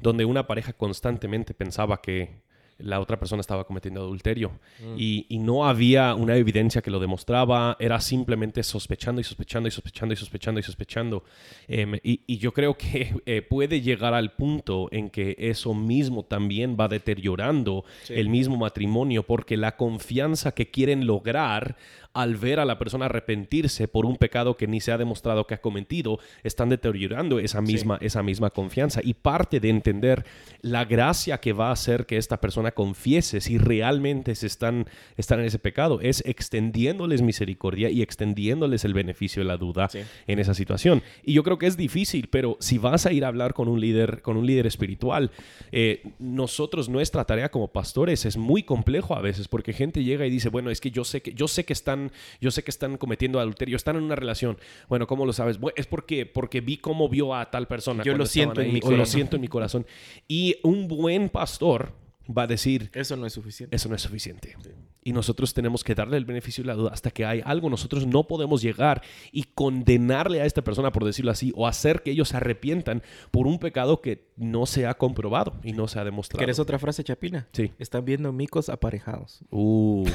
donde 0.00 0.24
una 0.24 0.46
pareja 0.46 0.72
constantemente 0.72 1.52
pensaba 1.52 2.00
que 2.00 2.40
la 2.78 3.00
otra 3.00 3.18
persona 3.18 3.40
estaba 3.40 3.64
cometiendo 3.64 4.00
adulterio 4.00 4.52
mm. 4.80 4.94
y, 4.98 5.26
no 5.46 5.68
había 5.68 6.14
una 6.14 6.34
evidencia 6.36 6.82
que 6.82 6.90
lo 6.90 6.98
demostraba, 6.98 7.76
era 7.78 8.00
simplemente 8.00 8.62
sospechando 8.64 9.20
y 9.20 9.24
sospechando 9.24 9.68
y 9.68 9.70
sospechando 9.70 10.12
y 10.12 10.16
sospechando 10.16 10.60
y 10.60 10.62
sospechando. 10.62 11.24
Em, 11.68 11.98
y, 12.02 12.38
yo 12.38 12.52
creo 12.52 12.76
que 12.76 13.14
eh, 13.26 13.42
puede 13.42 13.80
llegar 13.80 14.12
al 14.12 14.32
punto 14.32 14.88
en 14.90 15.10
que 15.10 15.36
eso 15.38 15.72
mismo 15.72 16.24
también 16.24 16.76
va 16.78 16.88
deteriorando 16.88 17.84
el 18.08 18.28
mismo 18.28 18.56
matrimonio 18.56 19.22
porque 19.22 19.56
la 19.56 19.76
confianza 19.76 20.52
que 20.52 20.70
quieren 20.70 21.06
lograr 21.06 21.76
al 22.16 22.36
ver 22.36 22.60
a 22.60 22.64
la 22.64 22.78
persona 22.78 23.04
arrepentirse 23.04 23.88
por 23.88 24.06
un 24.06 24.16
pecado 24.16 24.56
que 24.56 24.66
ni 24.66 24.80
se 24.80 24.90
ha 24.90 24.96
demostrado 24.96 25.46
que 25.46 25.52
ha 25.52 25.60
cometido, 25.60 26.18
están 26.42 26.70
deteriorando 26.70 27.38
esa 27.38 27.60
misma, 27.60 27.98
esa 28.00 28.22
misma 28.22 28.48
confianza. 28.48 29.02
Y 29.04 29.12
parte 29.12 29.60
de 29.60 29.68
entender 29.68 30.24
la 30.62 30.86
gracia 30.86 31.38
que 31.38 31.52
va 31.52 31.68
a 31.68 31.72
hacer 31.72 32.06
que 32.06 32.16
esta 32.16 32.40
persona 32.40 32.70
confiese 32.70 33.42
si 33.42 33.58
realmente 33.58 34.34
se 34.34 34.46
están, 34.46 34.86
están 35.18 35.40
en 35.40 35.44
ese 35.44 35.58
pecado 35.58 36.00
es 36.00 36.24
extendiéndoles 36.24 37.20
misericordia 37.20 37.90
y 37.90 38.00
extendiéndoles 38.00 38.86
el 38.86 38.94
beneficio 38.94 39.42
de 39.42 39.48
la 39.48 39.58
duda 39.58 39.90
en 40.26 40.38
esa 40.38 40.54
situación. 40.54 41.02
Y 41.22 41.34
yo 41.34 41.42
creo 41.42 41.58
que 41.58 41.66
es 41.66 41.76
difícil, 41.76 42.28
pero 42.30 42.56
si 42.60 42.78
vas 42.78 43.04
a 43.04 43.12
ir 43.12 43.26
a 43.26 43.28
hablar 43.28 43.52
con 43.52 43.68
un 43.68 43.78
líder, 43.78 44.22
con 44.22 44.38
un 44.38 44.46
líder 44.46 44.66
espiritual, 44.66 45.30
eh, 45.70 46.02
nosotros, 46.18 46.88
nuestra 46.88 47.26
tarea 47.26 47.50
como 47.50 47.68
pastores 47.68 48.24
es 48.24 48.38
muy 48.38 48.62
complejo 48.62 49.14
a 49.14 49.20
veces 49.20 49.48
porque 49.48 49.74
gente 49.74 50.02
llega 50.02 50.26
y 50.26 50.30
dice, 50.30 50.48
bueno, 50.48 50.70
es 50.70 50.80
que 50.80 50.90
yo 50.90 51.04
sé 51.04 51.20
que, 51.20 51.34
yo 51.34 51.46
sé 51.46 51.66
que 51.66 51.74
están 51.74 52.05
yo 52.40 52.50
sé 52.50 52.62
que 52.62 52.70
están 52.70 52.96
cometiendo 52.96 53.40
adulterio, 53.40 53.76
están 53.76 53.96
en 53.96 54.04
una 54.04 54.16
relación. 54.16 54.58
Bueno, 54.88 55.06
¿cómo 55.06 55.26
lo 55.26 55.32
sabes? 55.32 55.58
es 55.76 55.86
porque, 55.86 56.26
porque 56.26 56.60
vi 56.60 56.76
cómo 56.78 57.08
vio 57.08 57.34
a 57.34 57.50
tal 57.50 57.66
persona. 57.66 58.02
Yo 58.04 58.16
lo 58.16 58.26
siento 58.26 58.60
en 58.60 58.72
mi 58.72 58.80
corazón. 58.80 58.98
lo 58.98 59.06
siento 59.06 59.36
en 59.36 59.42
mi 59.42 59.48
corazón. 59.48 59.86
Y 60.28 60.56
un 60.62 60.88
buen 60.88 61.28
pastor 61.28 61.92
va 62.26 62.42
a 62.42 62.46
decir... 62.46 62.90
Eso 62.94 63.16
no 63.16 63.26
es 63.26 63.32
suficiente. 63.32 63.74
Eso 63.74 63.88
no 63.88 63.94
es 63.94 64.02
suficiente. 64.02 64.56
Y 65.02 65.12
nosotros 65.12 65.54
tenemos 65.54 65.84
que 65.84 65.94
darle 65.94 66.16
el 66.16 66.24
beneficio 66.24 66.62
de 66.64 66.68
la 66.68 66.74
duda 66.74 66.90
hasta 66.92 67.10
que 67.10 67.24
hay 67.24 67.42
algo. 67.44 67.70
Nosotros 67.70 68.06
no 68.06 68.24
podemos 68.24 68.62
llegar 68.62 69.02
y 69.32 69.44
condenarle 69.44 70.40
a 70.40 70.46
esta 70.46 70.62
persona, 70.62 70.92
por 70.92 71.04
decirlo 71.04 71.30
así, 71.30 71.52
o 71.54 71.66
hacer 71.66 72.02
que 72.02 72.10
ellos 72.10 72.30
se 72.30 72.36
arrepientan 72.36 73.02
por 73.30 73.46
un 73.46 73.58
pecado 73.58 74.00
que 74.00 74.26
no 74.36 74.66
se 74.66 74.86
ha 74.86 74.94
comprobado 74.94 75.60
y 75.62 75.72
no 75.72 75.88
se 75.88 75.98
ha 75.98 76.04
demostrado. 76.04 76.38
¿Quieres 76.38 76.58
otra 76.58 76.78
frase, 76.78 77.04
Chapina? 77.04 77.48
Sí. 77.52 77.72
Están 77.78 78.04
viendo 78.04 78.32
micos 78.32 78.68
aparejados. 78.68 79.40
Uh. 79.50 80.08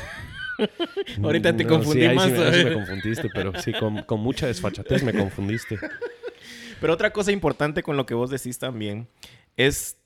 Ahorita 1.23 1.55
te 1.55 1.65
confundí 1.65 2.07
más. 2.09 2.29
Sí, 2.29 2.65
me, 2.65 2.73
confundiste, 2.73 3.29
pero 3.33 3.53
sí, 3.59 3.73
con, 3.73 4.03
con 4.03 4.19
mucha 4.19 4.47
desfachatez 4.47 5.03
me 5.03 5.13
confundiste. 5.13 5.79
Pero 6.81 6.93
otra 6.93 7.13
cosa 7.13 7.31
importante 7.31 7.83
con 7.83 7.95
lo 7.95 8.05
que 8.05 8.15
vos 8.15 8.29
decís 8.29 8.57
también 8.57 9.07
es 9.55 9.97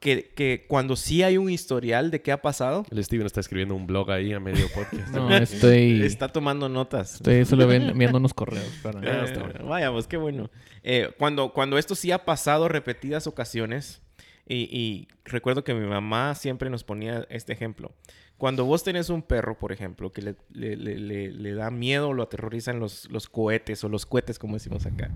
que, 0.00 0.32
que, 0.34 0.64
cuando 0.66 0.96
sí 0.96 1.22
hay 1.22 1.36
un 1.36 1.50
historial 1.50 2.10
de 2.10 2.22
qué 2.22 2.32
ha 2.32 2.40
pasado. 2.40 2.84
El 2.90 3.04
Steven 3.04 3.26
está 3.26 3.40
escribiendo 3.40 3.74
un 3.74 3.86
blog 3.86 4.10
ahí 4.10 4.32
a 4.32 4.40
medio 4.40 4.66
podcast. 4.74 5.14
no, 5.14 5.36
estoy. 5.36 6.02
Está 6.04 6.28
tomando 6.28 6.68
notas. 6.70 7.16
Estoy 7.16 7.44
solo 7.44 7.68
viendo 7.68 8.16
unos 8.16 8.32
correos. 8.32 8.72
Para... 8.82 9.00
Eh, 9.02 9.62
vaya, 9.62 9.92
pues 9.92 10.06
qué 10.06 10.16
bueno. 10.16 10.50
Eh, 10.82 11.10
cuando, 11.18 11.52
cuando 11.52 11.76
esto 11.76 11.94
sí 11.94 12.10
ha 12.10 12.24
pasado 12.24 12.68
repetidas 12.68 13.26
ocasiones, 13.26 14.00
y, 14.46 14.68
y, 14.76 15.08
recuerdo 15.24 15.62
que 15.62 15.74
mi 15.74 15.86
mamá 15.86 16.34
siempre 16.34 16.70
nos 16.70 16.82
ponía 16.82 17.26
este 17.30 17.52
ejemplo. 17.52 17.92
Cuando 18.36 18.64
vos 18.64 18.82
tenés 18.82 19.10
un 19.10 19.22
perro, 19.22 19.58
por 19.58 19.70
ejemplo, 19.70 20.12
que 20.12 20.22
le, 20.22 20.34
le, 20.50 20.76
le, 20.76 21.30
le 21.30 21.54
da 21.54 21.70
miedo, 21.70 22.14
lo 22.14 22.22
aterrorizan 22.22 22.80
los, 22.80 23.08
los 23.10 23.28
cohetes 23.28 23.84
o 23.84 23.90
los 23.90 24.06
cohetes, 24.06 24.38
como 24.38 24.54
decimos 24.54 24.86
acá. 24.86 25.10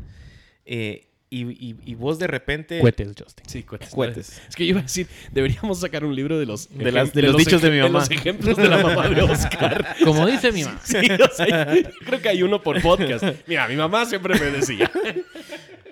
Eh, 0.67 1.14
y, 1.35 1.95
vos 1.95 2.19
de 2.19 2.27
repente... 2.27 2.79
Cuetes, 2.81 3.09
Justin. 3.19 3.47
Sí, 3.47 3.63
cuetes. 3.63 3.91
Cuetes. 3.91 4.43
Es 4.49 4.57
que 4.57 4.65
yo 4.65 4.71
iba 4.71 4.81
a 4.81 4.83
decir, 4.85 5.07
deberíamos 5.33 5.81
sacar 5.81 6.05
un 6.05 6.15
libro 6.15 6.39
de 6.39 6.47
los... 6.47 6.69
De, 6.77 6.93
las, 6.93 7.13
de, 7.13 7.23
los, 7.23 7.37
dichos 7.37 7.61
de 7.63 7.71
mi 7.71 7.79
mamá. 7.79 8.05
De 8.05 8.15
los 8.15 8.21
ejemplos 8.21 8.57
de 8.57 8.69
la 8.69 8.79
mamá 8.79 9.09
de 9.09 9.23
Oscar. 9.23 9.97
Como 10.05 10.27
dice 10.27 10.53
mi 10.53 10.65
mamá. 10.65 10.81
Sí, 10.83 10.97
o 10.97 11.35
sea, 11.35 11.67
creo 12.07 12.21
que 12.21 12.29
hay 12.29 12.43
uno 12.43 12.63
por 12.63 12.81
podcast. 12.81 13.25
Mira, 13.47 13.67
mi 13.69 13.77
mamá 13.77 14.07
siempre 14.07 14.39
me 14.39 14.47
decía. 14.47 14.91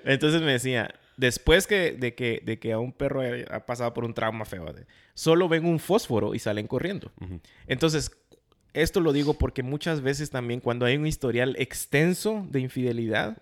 Entonces 0.05 0.41
me 0.41 0.51
decía, 0.51 0.93
después 1.17 1.67
que, 1.67 1.91
de, 1.93 2.13
que, 2.15 2.41
de 2.43 2.59
que 2.59 2.73
a 2.73 2.79
un 2.79 2.93
perro 2.93 3.21
ha 3.49 3.65
pasado 3.65 3.93
por 3.93 4.05
un 4.05 4.13
trauma 4.13 4.45
feo, 4.45 4.65
solo 5.13 5.47
ven 5.47 5.65
un 5.65 5.79
fósforo 5.79 6.35
y 6.35 6.39
salen 6.39 6.67
corriendo. 6.67 7.11
Entonces, 7.67 8.11
esto 8.73 8.99
lo 8.99 9.13
digo 9.13 9.35
porque 9.35 9.63
muchas 9.63 10.01
veces 10.01 10.29
también 10.29 10.59
cuando 10.59 10.85
hay 10.85 10.97
un 10.97 11.07
historial 11.07 11.55
extenso 11.59 12.45
de 12.49 12.59
infidelidad, 12.59 13.37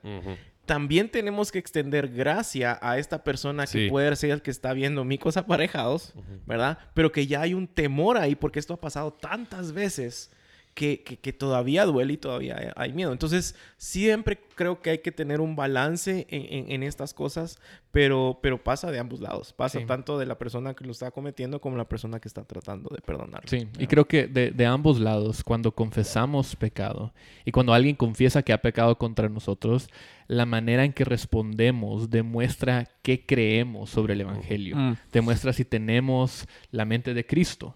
también 0.72 1.09
tenemos 1.09 1.51
que 1.51 1.59
extender 1.59 2.07
gracia 2.07 2.80
a 2.82 2.97
esta 2.97 3.26
persona 3.26 3.67
que 3.67 3.89
puede 3.89 4.15
ser 4.15 4.30
el 4.30 4.41
que 4.41 4.51
está 4.51 4.72
viendo 4.72 5.03
micos 5.03 5.36
aparejados, 5.36 6.13
¿verdad? 6.45 6.78
Pero 6.93 7.11
que 7.11 7.28
ya 7.28 7.41
hay 7.41 7.53
un 7.53 7.67
temor 7.67 8.17
ahí 8.17 8.36
porque 8.36 8.59
esto 8.59 8.76
ha 8.76 8.80
pasado 8.80 9.11
tantas 9.11 9.74
veces 9.74 10.32
que, 10.74 11.03
que, 11.03 11.34
todavía 11.34 11.86
duele 11.86 12.13
y 12.13 12.17
todavía 12.17 12.74
hay, 12.78 12.93
miedo. 12.93 13.11
Entonces, 13.11 13.55
siempre 13.78 14.39
creo 14.55 14.82
que 14.82 14.91
hay 14.91 14.97
que 14.99 15.11
tener 15.11 15.41
un 15.41 15.55
balance 15.55 16.26
en, 16.30 16.72
en, 16.72 16.84
estas 16.84 17.13
cosas, 17.13 17.59
pero, 17.91 18.39
pero 18.41 18.63
pasa 18.63 18.89
de 18.89 18.99
ambos 18.99 19.19
lados. 19.19 19.51
Pasa 19.51 19.86
tanto 19.86 20.17
de 20.17 20.26
la 20.26 20.38
persona 20.38 20.74
que 20.74 20.86
lo 20.86 20.91
está 20.91 21.11
cometiendo 21.11 21.59
como 21.59 21.76
la 21.76 21.89
persona 21.89 22.19
que 22.22 22.30
está 22.30 22.45
tratando 22.45 22.89
de 22.95 23.01
perdonar. 23.01 23.43
Sí, 23.47 23.67
y 23.78 23.88
creo 23.88 24.05
que 24.05 24.28
de, 24.28 24.51
de, 24.51 24.65
ambos 24.65 24.99
lados, 24.99 25.43
cuando 25.43 25.74
confesamos 25.74 26.55
pecado 26.55 27.13
y 27.43 27.51
cuando 27.51 27.74
alguien 27.74 27.95
confiesa 27.95 28.41
que 28.41 28.53
ha 28.53 28.61
pecado 28.61 28.97
contra 28.97 29.28
nosotros, 29.28 29.89
la 30.32 30.45
manera 30.45 30.86
en 30.86 30.93
que 30.93 31.03
respondemos 31.03 32.09
demuestra 32.09 32.88
qué 33.01 33.25
creemos 33.25 33.89
sobre 33.89 34.13
el 34.13 34.21
Evangelio, 34.21 34.77
mm. 34.77 34.95
demuestra 35.11 35.51
si 35.51 35.65
tenemos 35.65 36.47
la 36.71 36.86
mente 36.86 37.13
de 37.13 37.25
Cristo. 37.25 37.75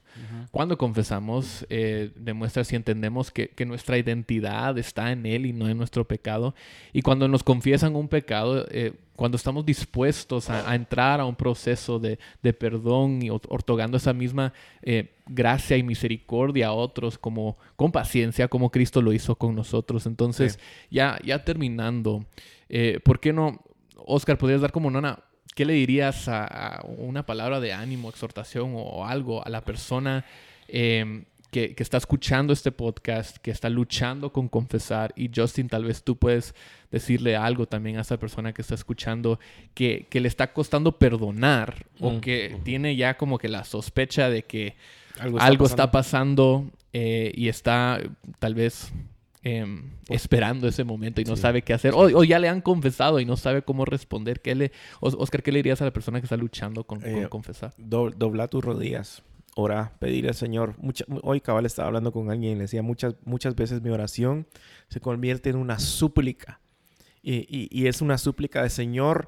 Cuando 0.52 0.78
confesamos, 0.78 1.66
eh, 1.70 2.12
demuestra 2.16 2.64
si 2.64 2.78
entendemos 2.78 3.30
que, 3.30 3.52
nuestra 3.66 3.98
identidad 3.98 4.78
está 4.78 5.12
en 5.12 5.26
Él 5.26 5.46
y 5.46 5.52
no 5.52 5.68
en 5.68 5.78
nuestro 5.78 6.08
pecado. 6.08 6.56
Y 6.94 7.02
cuando 7.02 7.28
nos 7.28 7.44
confiesan 7.44 7.98
un 7.98 8.08
pecado, 8.08 8.66
eh, 8.72 8.94
cuando 9.16 9.38
estamos 9.38 9.66
dispuestos 9.66 10.50
a, 10.50 10.76
entrar 10.76 11.20
a 11.20 11.26
un 11.26 11.36
proceso 11.36 12.00
de, 12.00 12.18
perdón 12.54 13.22
y 13.22 13.30
otorgando 13.30 13.98
esa 13.98 14.14
misma 14.14 14.54
eh, 14.82 15.16
gracia 15.26 15.78
y 15.78 15.84
misericordia 15.84 16.68
a 16.68 16.74
otros 16.74 17.18
como 17.18 17.58
con 17.76 17.92
paciencia, 17.92 18.48
como 18.48 18.72
Cristo 18.72 19.02
lo 19.02 19.14
hizo 19.14 19.36
con 19.36 19.56
nosotros. 19.56 20.06
Entonces, 20.06 20.60
ya, 20.90 21.18
ya 21.24 21.44
terminando, 21.44 22.26
eh, 22.70 23.00
¿por 23.04 23.20
qué 23.20 23.32
no, 23.32 23.62
Oscar, 23.96 24.38
podrías 24.38 24.62
dar 24.62 24.72
como 24.72 24.92
nona, 24.92 25.20
qué 25.56 25.66
le 25.66 25.74
dirías 25.74 26.28
a, 26.28 26.84
una 26.98 27.26
palabra 27.26 27.60
de 27.60 27.74
ánimo, 27.74 28.10
exhortación 28.10 28.74
o, 28.76 29.06
algo 29.06 29.46
a 29.46 29.50
la 29.50 29.64
persona? 29.64 30.26
Eh, 30.68 31.24
que, 31.56 31.84
está 31.84 31.98
escuchando 31.98 32.52
este 32.52 32.74
podcast, 32.74 33.38
que 33.38 33.50
está 33.50 33.70
luchando 33.70 34.34
con 34.34 34.50
confesar. 34.50 35.14
Y 35.16 35.32
Justin, 35.34 35.70
tal 35.70 35.86
vez 35.86 36.04
tú 36.04 36.18
puedes 36.18 36.54
decirle 36.92 37.38
algo 37.38 37.66
también 37.66 37.98
a 37.98 38.02
esa 38.02 38.18
persona 38.18 38.54
que 38.54 38.62
está 38.62 38.76
escuchando 38.76 39.40
que, 39.74 40.06
le 40.12 40.28
está 40.28 40.52
costando 40.52 41.00
perdonar 41.00 41.86
o 42.02 42.12
mm. 42.12 42.20
que 42.20 42.60
tiene 42.64 42.98
ya 42.98 43.16
como 43.16 43.38
que 43.38 43.48
la 43.48 43.64
sospecha 43.64 44.30
de 44.30 44.44
que 44.44 44.76
algo 45.18 45.66
está 45.66 45.92
pasando, 45.92 46.70
eh, 46.92 47.32
y 47.34 47.48
está 47.48 48.02
tal 48.40 48.54
vez 48.54 48.92
em, 49.42 49.92
esperando 50.10 50.68
ese 50.68 50.84
momento 50.84 51.22
y 51.22 51.24
no 51.24 51.38
sabe 51.38 51.62
qué 51.62 51.74
hacer. 51.74 51.94
O, 51.96 52.26
ya 52.26 52.38
le 52.40 52.50
han 52.50 52.60
confesado 52.60 53.22
y 53.22 53.26
no 53.26 53.38
sabe 53.38 53.62
cómo 53.62 53.86
responder. 53.86 54.42
¿Qué 54.42 54.56
le, 54.56 54.74
Oscar, 55.00 55.42
¿qué 55.42 55.54
le 55.54 55.60
dirías 55.60 55.82
a 55.82 55.86
la 55.86 55.94
persona 55.94 56.20
que 56.20 56.26
está 56.26 56.36
luchando 56.36 56.84
con, 56.84 57.00
eh, 57.06 57.28
confesar? 57.30 57.74
dobla 57.78 58.50
tus 58.50 58.62
rodillas 58.62 59.24
orar, 59.56 59.98
pedir 60.00 60.28
al 60.28 60.36
Señor. 60.36 60.76
hoy 61.24 61.42
cabal 61.42 61.66
estaba 61.66 61.88
hablando 61.88 62.12
con 62.12 62.30
alguien 62.30 62.52
y 62.52 62.56
le 62.56 62.62
decía, 62.64 62.84
muchas, 62.84 63.16
muchas 63.24 63.56
veces 63.56 63.82
mi 63.82 63.90
oración 63.90 64.48
se 64.90 65.00
convierte 65.00 65.50
en 65.50 65.56
una 65.56 65.80
súplica. 65.80 66.62
Y, 67.24 67.88
es 67.88 68.02
una 68.02 68.20
súplica 68.20 68.62
de 68.62 68.70
Señor, 68.70 69.28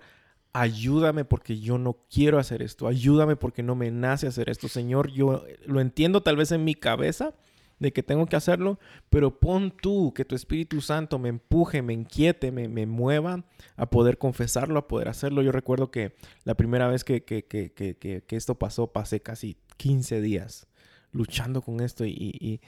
ayúdame 0.53 1.25
porque 1.25 1.59
yo 1.59 1.79
no 1.79 2.05
quiero 2.11 2.37
hacer 2.37 2.61
esto, 2.61 2.87
ayúdame 2.87 3.35
porque 3.35 3.63
no 3.63 3.73
me 3.73 3.89
nace 3.89 4.27
hacer 4.27 4.49
esto. 4.49 4.67
Señor, 4.67 5.09
yo 5.09 5.43
lo 5.65 5.81
entiendo 5.81 6.21
tal 6.21 6.35
vez 6.35 6.51
en 6.51 6.63
mi 6.63 6.75
cabeza 6.75 7.33
de 7.79 7.93
que 7.93 8.03
tengo 8.03 8.25
que 8.25 8.35
hacerlo, 8.35 8.79
pero 9.09 9.39
pon 9.39 9.71
tú 9.71 10.13
que 10.13 10.25
tu 10.25 10.35
Espíritu 10.35 10.81
Santo 10.81 11.19
me 11.19 11.29
empuje, 11.29 11.81
me 11.81 11.93
inquiete, 11.93 12.51
me, 12.51 12.67
me 12.67 12.85
mueva 12.85 13.45
a 13.75 13.89
poder 13.89 14.17
confesarlo, 14.17 14.79
a 14.79 14.87
poder 14.87 15.09
hacerlo. 15.09 15.41
Yo 15.41 15.51
recuerdo 15.51 15.91
que 15.91 16.13
la 16.43 16.55
primera 16.55 16.87
vez 16.87 17.03
que, 17.03 17.23
que, 17.23 17.45
que, 17.45 17.71
que 17.73 18.35
esto 18.35 18.55
pasó, 18.55 18.87
pasé 18.87 19.21
casi 19.21 19.57
15 19.77 20.21
días 20.21 20.67
luchando 21.11 21.61
con 21.61 21.81
esto 21.81 22.05
y, 22.05 22.61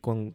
con, 0.00 0.34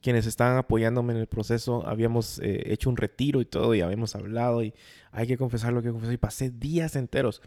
quienes 0.00 0.26
estaban 0.26 0.56
apoyándome 0.58 1.12
en 1.14 1.20
el 1.20 1.26
proceso. 1.26 1.86
Habíamos 1.86 2.38
eh, 2.40 2.72
hecho 2.72 2.90
un 2.90 2.96
retiro 2.96 3.40
y 3.40 3.46
todo 3.46 3.74
y 3.74 3.80
habíamos 3.80 4.14
hablado 4.14 4.62
y 4.62 4.74
hay 5.12 5.26
que 5.26 5.36
confesar 5.36 5.72
lo 5.72 5.82
que 5.82 5.90
confesó 5.90 6.12
y 6.12 6.18
pasé 6.18 6.50
días 6.50 6.96
enteros. 6.96 7.42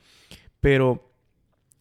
Pero 0.59 1.11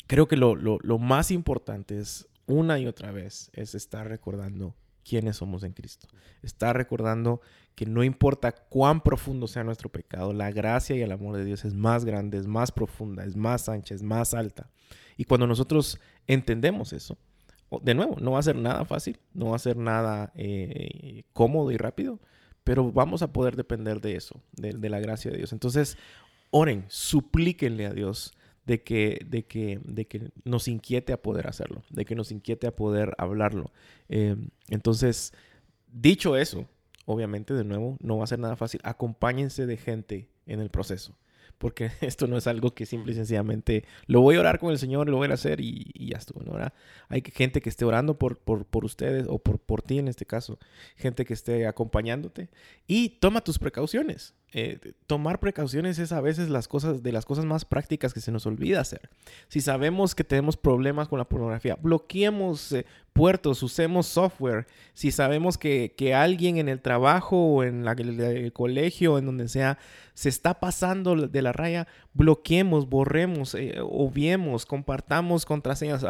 creo 0.06 0.28
que 0.28 0.36
lo, 0.36 0.54
lo, 0.54 0.98
más 0.98 1.30
importante 1.30 1.98
es 1.98 2.28
una 2.46 2.78
y 2.78 2.86
otra 2.86 3.12
vez 3.12 3.50
es 3.54 3.74
estar 3.74 4.08
recordando 4.08 4.74
quiénes 5.04 5.36
somos 5.36 5.62
en 5.64 5.72
Cristo. 5.72 6.08
Estar 6.42 6.76
recordando 6.76 7.40
que 7.74 7.86
no 7.86 8.04
importa 8.04 8.52
cuán 8.52 9.00
profundo 9.00 9.48
sea 9.48 9.64
nuestro 9.64 9.88
pecado, 9.88 10.32
la 10.32 10.50
gracia 10.50 10.96
y 10.96 11.02
el 11.02 11.12
amor 11.12 11.36
de 11.36 11.44
Dios 11.44 11.64
es 11.64 11.74
más 11.74 12.04
grande, 12.04 12.38
es 12.38 12.46
más 12.46 12.70
profunda, 12.72 13.24
es 13.24 13.36
más 13.36 13.68
ancha, 13.68 13.94
es 13.94 14.02
más 14.02 14.34
alta. 14.34 14.70
Y 15.16 15.24
cuando 15.24 15.46
nosotros 15.46 15.98
entendemos 16.26 16.92
eso, 16.92 17.18
de 17.80 17.94
nuevo, 17.94 18.16
no 18.20 18.32
va 18.32 18.38
a 18.38 18.42
ser 18.42 18.56
nada 18.56 18.84
fácil, 18.84 19.18
no 19.32 19.50
va 19.50 19.56
a 19.56 19.60
ser 19.60 19.76
nada 19.76 20.32
eh, 20.34 21.22
cómodo 21.32 21.70
y 21.70 21.76
rápido, 21.76 22.20
pero 22.64 22.92
vamos 22.92 23.22
a 23.22 23.32
poder 23.32 23.56
depender 23.56 24.00
de 24.00 24.16
eso, 24.16 24.40
de, 24.52 24.88
la 24.88 25.00
gracia 25.00 25.30
de 25.30 25.38
Dios. 25.38 25.52
Entonces, 25.52 25.96
oren, 26.50 26.84
suplíquenle 26.88 27.86
a 27.86 27.92
Dios 27.92 28.34
de 28.66 28.82
que, 28.82 29.24
de 29.28 29.44
que, 29.44 29.80
de 29.84 30.06
que 30.06 30.30
nos 30.44 30.68
inquiete 30.68 31.12
a 31.12 31.22
poder 31.22 31.46
hacerlo, 31.48 31.82
de 31.90 32.04
que 32.04 32.14
nos 32.14 32.30
inquiete 32.30 32.66
a 32.66 32.76
poder 32.76 33.14
hablarlo. 33.18 33.72
Eh, 34.08 34.36
entonces, 34.68 35.32
dicho 35.92 36.36
eso, 36.36 36.68
obviamente, 37.04 37.54
de 37.54 37.64
nuevo, 37.64 37.96
no 38.00 38.18
va 38.18 38.24
a 38.24 38.28
ser 38.28 38.38
nada 38.38 38.56
fácil. 38.56 38.80
Acompáñense 38.84 39.66
de 39.66 39.76
gente 39.76 40.28
en 40.46 40.60
el 40.60 40.70
proceso 40.70 41.16
porque 41.62 41.92
esto 42.00 42.26
no 42.26 42.36
es 42.36 42.48
algo 42.48 42.74
que 42.74 42.86
simple 42.86 43.12
y 43.12 43.14
sencillamente 43.14 43.84
lo 44.06 44.20
voy 44.20 44.34
a 44.34 44.40
orar 44.40 44.58
con 44.58 44.72
el 44.72 44.78
Señor, 44.78 45.08
lo 45.08 45.16
voy 45.16 45.30
a 45.30 45.34
hacer 45.34 45.60
y, 45.60 45.92
ya 45.94 46.18
estuvo. 46.18 46.42
¿no? 46.42 46.58
Hay 47.08 47.22
gente 47.32 47.60
que 47.60 47.68
esté 47.68 47.84
orando 47.84 48.18
por, 48.18 48.38
por, 48.38 48.66
por 48.66 48.84
ustedes 48.84 49.26
o 49.28 49.38
por, 49.38 49.60
por 49.60 49.80
ti 49.80 49.98
en 49.98 50.08
este 50.08 50.26
caso, 50.26 50.58
gente 50.96 51.24
que 51.24 51.34
esté 51.34 51.68
acompañándote 51.68 52.50
y 52.88 53.10
toma 53.20 53.42
tus 53.42 53.60
precauciones. 53.60 54.34
Eh, 54.54 54.92
tomar 55.06 55.40
precauciones 55.40 55.98
es 55.98 56.12
a 56.12 56.20
veces 56.20 56.50
las 56.50 56.68
cosas 56.68 57.02
de 57.02 57.10
las 57.10 57.24
cosas 57.24 57.46
más 57.46 57.64
prácticas 57.64 58.12
que 58.12 58.20
se 58.20 58.30
nos 58.30 58.44
olvida 58.44 58.80
hacer. 58.80 59.08
Si 59.48 59.62
sabemos 59.62 60.14
que 60.14 60.24
tenemos 60.24 60.58
problemas 60.58 61.08
con 61.08 61.18
la 61.18 61.24
pornografía, 61.24 61.78
bloqueemos 61.80 62.70
eh, 62.72 62.84
puertos, 63.14 63.62
usemos 63.62 64.06
software. 64.06 64.66
Si 64.92 65.10
sabemos 65.10 65.56
que, 65.56 65.94
que, 65.96 66.14
alguien 66.14 66.58
en 66.58 66.68
el 66.68 66.82
trabajo 66.82 67.36
o 67.36 67.64
en 67.64 67.86
la, 67.86 67.92
el, 67.92 68.52
colegio, 68.52 69.16
en 69.16 69.24
donde 69.24 69.48
sea, 69.48 69.78
se 70.12 70.28
está 70.28 70.60
pasando 70.60 71.16
de 71.16 71.42
la 71.42 71.52
raya, 71.52 71.88
bloqueemos, 72.12 72.90
borremos, 72.90 73.54
eh, 73.54 73.78
obviemos, 73.80 74.66
compartamos 74.66 75.46
contraseñas. 75.46 76.04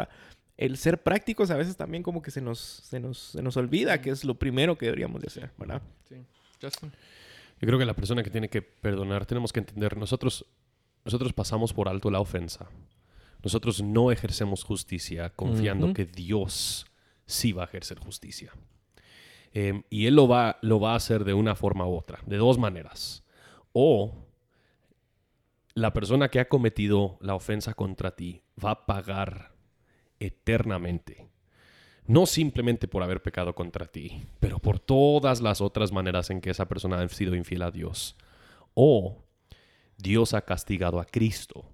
el 0.57 0.75
ser 0.75 1.01
prácticos 1.01 1.49
a 1.49 1.55
veces 1.55 1.77
también 1.77 2.03
como 2.03 2.21
que 2.21 2.31
se 2.31 2.41
nos, 2.41 2.59
se 2.59 2.99
nos, 2.99 3.19
se 3.19 3.41
nos 3.41 3.55
olvida 3.55 4.01
que 4.01 4.09
es 4.09 4.25
lo 4.25 4.35
primero 4.35 4.77
que 4.77 4.87
deberíamos 4.87 5.21
de 5.21 5.27
hacer, 5.27 5.51
¿verdad? 5.57 5.81
Sí. 6.09 6.17
Justin. 6.61 6.91
Yo 7.59 7.67
creo 7.67 7.79
que 7.79 7.85
la 7.85 7.95
persona 7.95 8.23
que 8.23 8.29
tiene 8.29 8.49
que 8.49 8.61
perdonar, 8.61 9.25
tenemos 9.25 9.53
que 9.53 9.59
entender, 9.59 9.97
nosotros, 9.97 10.45
nosotros 11.05 11.33
pasamos 11.33 11.73
por 11.73 11.87
alto 11.87 12.11
la 12.11 12.19
ofensa. 12.19 12.69
Nosotros 13.41 13.81
no 13.81 14.11
ejercemos 14.11 14.63
justicia 14.63 15.29
confiando 15.29 15.93
que 15.93 16.05
Dios 16.05 16.85
sí 17.25 17.51
va 17.51 17.63
a 17.63 17.65
ejercer 17.65 17.99
justicia. 17.99 18.51
Em, 19.53 19.83
y 19.89 20.07
Él 20.07 20.15
lo 20.15 20.27
va, 20.27 20.57
lo 20.61 20.79
va 20.79 20.93
a 20.93 20.95
hacer 20.95 21.23
de 21.25 21.33
una 21.33 21.55
forma 21.55 21.85
u 21.85 21.95
otra, 21.95 22.19
de 22.25 22.37
dos 22.37 22.57
maneras. 22.57 23.23
O 23.71 24.13
la 25.73 25.93
persona 25.93 26.29
que 26.29 26.39
ha 26.39 26.47
cometido 26.47 27.17
la 27.21 27.35
ofensa 27.35 27.73
contra 27.73 28.15
ti 28.15 28.41
va 28.63 28.71
a 28.71 28.85
pagar 28.85 29.53
eternamente 30.19 31.32
no 32.07 32.25
simplemente 32.25 32.87
por 32.87 33.03
haber 33.03 33.21
pecado 33.21 33.55
contra 33.55 33.85
ti, 33.85 34.23
pero 34.39 34.59
por 34.59 34.79
todas 34.79 35.41
las 35.41 35.61
otras 35.61 35.91
maneras 35.91 36.29
en 36.29 36.41
que 36.41 36.49
esa 36.49 36.67
persona 36.67 37.01
ha 37.01 37.09
sido 37.09 37.35
infiel 37.35 37.61
a 37.61 37.71
Dios. 37.71 38.15
O 38.73 39.23
Dios 39.97 40.33
ha 40.33 40.41
castigado 40.41 40.99
a 40.99 41.05
Cristo 41.05 41.65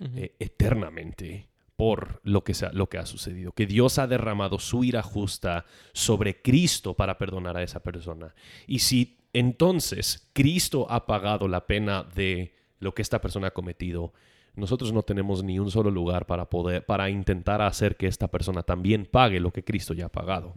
eh, 0.00 0.34
eternamente 0.38 1.48
por 1.76 2.20
lo 2.24 2.42
que, 2.42 2.54
sea, 2.54 2.72
lo 2.72 2.88
que 2.88 2.98
ha 2.98 3.06
sucedido. 3.06 3.52
Que 3.52 3.66
Dios 3.66 3.98
ha 3.98 4.08
derramado 4.08 4.58
su 4.58 4.82
ira 4.82 5.02
justa 5.02 5.64
sobre 5.92 6.42
Cristo 6.42 6.94
para 6.94 7.18
perdonar 7.18 7.56
a 7.56 7.62
esa 7.62 7.80
persona. 7.80 8.34
Y 8.66 8.80
si 8.80 9.18
entonces 9.32 10.28
Cristo 10.32 10.86
ha 10.90 11.06
pagado 11.06 11.46
la 11.46 11.66
pena 11.66 12.02
de 12.02 12.56
lo 12.80 12.94
que 12.94 13.02
esta 13.02 13.20
persona 13.20 13.48
ha 13.48 13.52
cometido, 13.52 14.12
nosotros 14.58 14.92
no 14.92 15.02
tenemos 15.02 15.42
ni 15.42 15.58
un 15.58 15.70
solo 15.70 15.90
lugar 15.90 16.26
para 16.26 16.50
poder, 16.50 16.84
para 16.84 17.08
intentar 17.08 17.62
hacer 17.62 17.96
que 17.96 18.06
esta 18.06 18.28
persona 18.28 18.62
también 18.62 19.06
pague 19.06 19.40
lo 19.40 19.52
que 19.52 19.64
Cristo 19.64 19.94
ya 19.94 20.06
ha 20.06 20.08
pagado. 20.10 20.52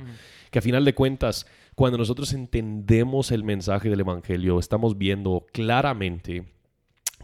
Que 0.49 0.60
a 0.60 0.62
final 0.62 0.84
de 0.84 0.95
cuentas, 0.95 1.45
cuando 1.76 1.97
nosotros 1.97 2.34
entendemos 2.34 3.32
el 3.32 3.43
mensaje 3.43 3.89
del 3.89 4.02
Evangelio, 4.02 4.60
estamos 4.60 4.97
viendo 4.97 5.45
claramente 5.54 6.45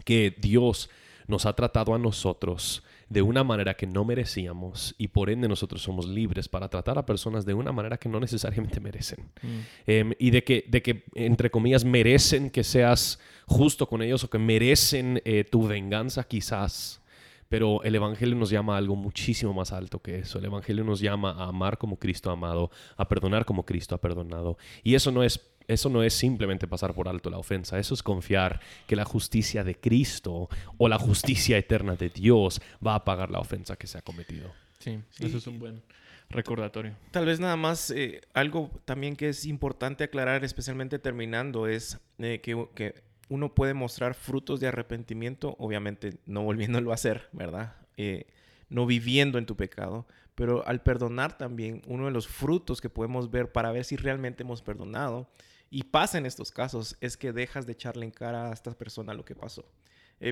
que 0.04 0.34
Dios 0.38 0.88
nos 1.26 1.44
ha 1.44 1.52
tratado 1.54 1.94
a 1.94 1.98
nosotros 1.98 2.82
de 3.08 3.22
una 3.22 3.42
manera 3.42 3.74
que 3.74 3.86
no 3.86 4.04
merecíamos 4.04 4.94
y 4.98 5.08
por 5.08 5.30
ende 5.30 5.48
nosotros 5.48 5.82
somos 5.82 6.06
libres 6.06 6.48
para 6.48 6.68
tratar 6.68 6.98
a 6.98 7.06
personas 7.06 7.46
de 7.46 7.54
una 7.54 7.72
manera 7.72 7.96
que 7.96 8.08
no 8.08 8.20
necesariamente 8.20 8.80
merecen. 8.80 9.30
Mm. 9.42 9.58
Em, 9.86 10.12
y 10.18 10.30
de 10.30 10.44
que, 10.44 10.64
de 10.68 10.82
que, 10.82 11.04
entre 11.14 11.50
comillas, 11.50 11.84
merecen 11.84 12.50
que 12.50 12.64
seas 12.64 13.18
justo 13.46 13.88
con 13.88 14.02
ellos 14.02 14.24
o 14.24 14.30
que 14.30 14.38
merecen 14.38 15.22
eh, 15.24 15.44
tu 15.44 15.66
venganza 15.66 16.24
quizás, 16.24 17.00
Pero 17.48 17.82
el 17.82 17.94
Evangelio 17.94 18.36
nos 18.36 18.50
llama 18.50 18.74
a 18.74 18.76
algo 18.76 18.94
muchísimo 18.94 19.54
más 19.54 19.72
alto 19.72 20.02
que 20.02 20.18
eso. 20.18 20.38
El 20.38 20.44
Evangelio 20.44 20.84
nos 20.84 21.00
llama 21.00 21.30
a 21.30 21.44
amar 21.48 21.78
como 21.78 21.98
Cristo 21.98 22.28
ha 22.28 22.34
amado, 22.34 22.70
a 22.98 23.08
perdonar 23.08 23.46
como 23.46 23.64
Cristo 23.64 23.94
ha 23.94 24.00
perdonado. 24.02 24.58
Y 24.82 24.94
eso 24.94 25.10
no 25.12 25.22
es 25.22 25.40
eso 25.68 25.90
no 25.90 26.02
es 26.02 26.14
simplemente 26.14 26.66
pasar 26.66 26.94
por 26.94 27.08
alto 27.08 27.30
la 27.30 27.38
ofensa, 27.38 27.78
eso 27.78 27.94
es 27.94 28.02
confiar 28.02 28.60
que 28.86 28.96
la 28.96 29.04
justicia 29.04 29.62
de 29.62 29.76
Cristo 29.76 30.48
o 30.78 30.88
la 30.88 30.98
justicia 30.98 31.58
eterna 31.58 31.94
de 31.94 32.08
Dios 32.08 32.60
va 32.84 32.94
a 32.94 33.04
pagar 33.04 33.30
la 33.30 33.38
ofensa 33.38 33.76
que 33.76 33.86
se 33.86 33.98
ha 33.98 34.02
cometido. 34.02 34.50
Sí, 34.78 34.98
eso 35.20 35.38
es 35.38 35.46
un 35.46 35.58
buen 35.58 35.82
recordatorio. 36.30 36.94
Tal 37.10 37.26
vez 37.26 37.38
nada 37.38 37.56
más 37.56 37.90
eh, 37.90 38.22
algo 38.32 38.70
también 38.84 39.14
que 39.14 39.28
es 39.28 39.44
importante 39.44 40.04
aclarar, 40.04 40.44
especialmente 40.44 40.98
terminando, 40.98 41.66
es 41.66 41.98
eh, 42.18 42.40
que, 42.42 42.66
que, 42.74 42.94
uno 43.30 43.54
puede 43.54 43.74
mostrar 43.74 44.14
frutos 44.14 44.58
de 44.58 44.68
arrepentimiento, 44.68 45.54
obviamente 45.58 46.18
no 46.24 46.44
volviéndolo 46.44 46.92
a 46.92 46.94
hacer, 46.94 47.28
¿verdad? 47.32 47.74
Eh, 47.98 48.26
no 48.70 48.86
viviendo 48.86 49.36
en 49.36 49.44
tu 49.44 49.54
pecado, 49.54 50.06
pero 50.34 50.66
al 50.66 50.82
perdonar 50.82 51.36
también, 51.36 51.82
uno 51.86 52.06
de 52.06 52.10
los 52.10 52.26
frutos 52.26 52.80
que 52.80 52.88
podemos 52.88 53.30
ver 53.30 53.52
para 53.52 53.70
ver 53.70 53.84
si 53.84 53.96
realmente 53.96 54.44
hemos 54.44 54.62
perdonado, 54.62 55.28
y 55.70 55.84
pasa 55.84 56.18
en 56.18 56.26
estos 56.26 56.50
casos, 56.50 56.96
es 57.00 57.16
que 57.16 57.32
dejas 57.32 57.66
de 57.66 57.72
echarle 57.72 58.04
en 58.04 58.10
cara 58.10 58.50
a 58.50 58.52
esta 58.52 58.72
persona 58.72 59.14
lo 59.14 59.24
que 59.24 59.34
pasó. 59.34 59.64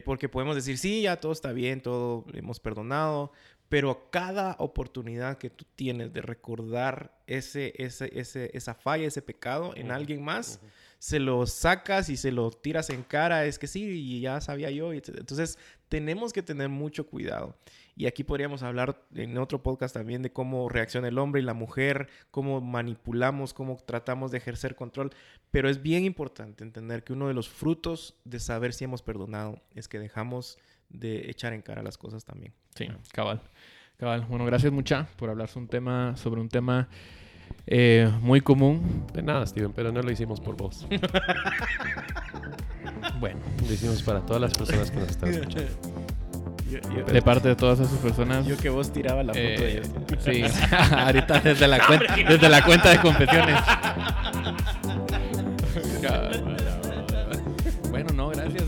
porque 0.05 0.29
podemos 0.29 0.57
decir, 0.57 0.79
sí, 0.79 1.03
ya 1.03 1.21
todo 1.21 1.33
está 1.33 1.53
bien, 1.53 1.81
todo 1.81 2.25
hemos 2.35 2.59
perdonado, 2.59 3.33
pero 3.69 4.11
cada 4.11 4.57
oportunidad 4.59 5.39
que 5.39 5.51
tú 5.51 5.65
tienes 5.75 6.13
de 6.13 6.23
recordar 6.23 7.19
ese, 7.27 7.73
ese, 7.77 8.11
ese, 8.19 8.51
esa 8.55 8.75
falla, 8.75 9.07
ese 9.07 9.23
pecado 9.23 9.73
en 9.77 9.91
alguien 9.91 10.23
más, 10.23 10.61
se 10.99 11.19
lo 11.19 11.47
sacas 11.47 12.09
y 12.09 12.17
se 12.17 12.33
lo 12.33 12.51
tiras 12.51 12.91
en 12.91 13.03
cara, 13.03 13.45
es 13.45 13.59
que 13.59 13.67
sí, 13.67 13.85
y 13.85 14.21
ya 14.21 14.41
sabía 14.41 14.71
yo. 14.71 14.93
Entonces, 14.93 15.59
tenemos 15.89 16.33
que 16.33 16.43
tener 16.43 16.69
mucho 16.69 17.07
cuidado. 17.07 17.57
Y 17.99 18.05
aquí 18.05 18.25
podríamos 18.25 18.63
hablar 18.63 19.03
en 19.15 19.39
otro 19.39 19.63
podcast 19.63 19.95
también 19.95 20.21
de 20.21 20.31
cómo 20.31 20.69
reacciona 20.69 21.09
el 21.09 21.17
hombre 21.17 21.41
y 21.41 21.45
la 21.45 21.55
mujer, 21.55 22.11
cómo 22.31 22.61
manipulamos, 22.61 23.55
cómo 23.55 23.79
tratamos 23.87 24.31
de 24.31 24.37
ejercer 24.37 24.77
control. 24.77 25.13
Pero 25.51 25.71
es 25.71 25.81
bien 25.81 26.05
importante 26.05 26.63
entender 26.63 27.05
que 27.05 27.15
uno 27.15 27.27
de 27.27 27.33
los 27.33 27.49
frutos 27.49 28.21
de 28.25 28.39
saber 28.39 28.75
si 28.75 28.85
hemos 28.85 29.01
perdonado 29.01 29.63
es 29.75 29.89
que 29.89 29.99
dejamos 29.99 30.59
de 30.91 31.31
echar 31.31 31.55
en 31.55 31.63
cara 31.63 31.83
las 31.83 31.97
cosas 31.97 32.27
también. 32.27 32.53
Sí, 32.75 32.87
cabal. 33.13 33.41
Cabal. 33.97 34.27
Bueno, 34.29 34.45
gracias 34.45 34.71
mucha 34.71 35.09
por 35.17 35.31
hablar 35.31 35.49
sobre 35.49 35.63
un 35.63 35.71
tema, 35.71 36.17
sobre 36.19 36.43
un 36.43 36.51
tema 36.51 36.91
eh, 37.67 38.13
muy 38.21 38.43
común. 38.43 39.07
De 39.15 39.23
nada, 39.23 39.47
Steven, 39.47 39.73
pero 39.73 39.91
no 39.91 40.03
lo 40.03 40.11
hicimos 40.11 40.39
por 40.39 40.55
vos. 40.55 40.87
bueno. 43.21 43.41
Lo 43.67 43.73
hicimos 43.73 44.03
para 44.03 44.21
todas 44.21 44.43
las 44.43 44.53
personas 44.53 44.91
que 44.91 44.99
nos 44.99 45.09
están 45.09 45.31
escuchando. 45.31 46.06
De 46.67 47.23
parte 47.23 47.49
de 47.49 47.57
todas 47.57 47.81
esas 47.81 47.99
personas. 47.99 48.47
Yo 48.47 48.57
que 48.57 48.69
vos 48.69 48.93
tiraba 48.93 49.23
la 49.23 49.33
foto 49.33 49.45
de 49.45 49.79
esto. 49.79 50.01
Sí, 50.25 50.45
ahorita 50.91 51.41
desde 51.41 51.69
la, 51.69 51.87
cuenta, 51.87 52.17
desde 52.17 52.49
la 52.49 52.65
cuenta 52.65 52.91
de 52.91 53.01
confesiones. 53.01 53.61
bueno, 57.91 58.13
no, 58.15 58.31
gracias. 58.31 58.65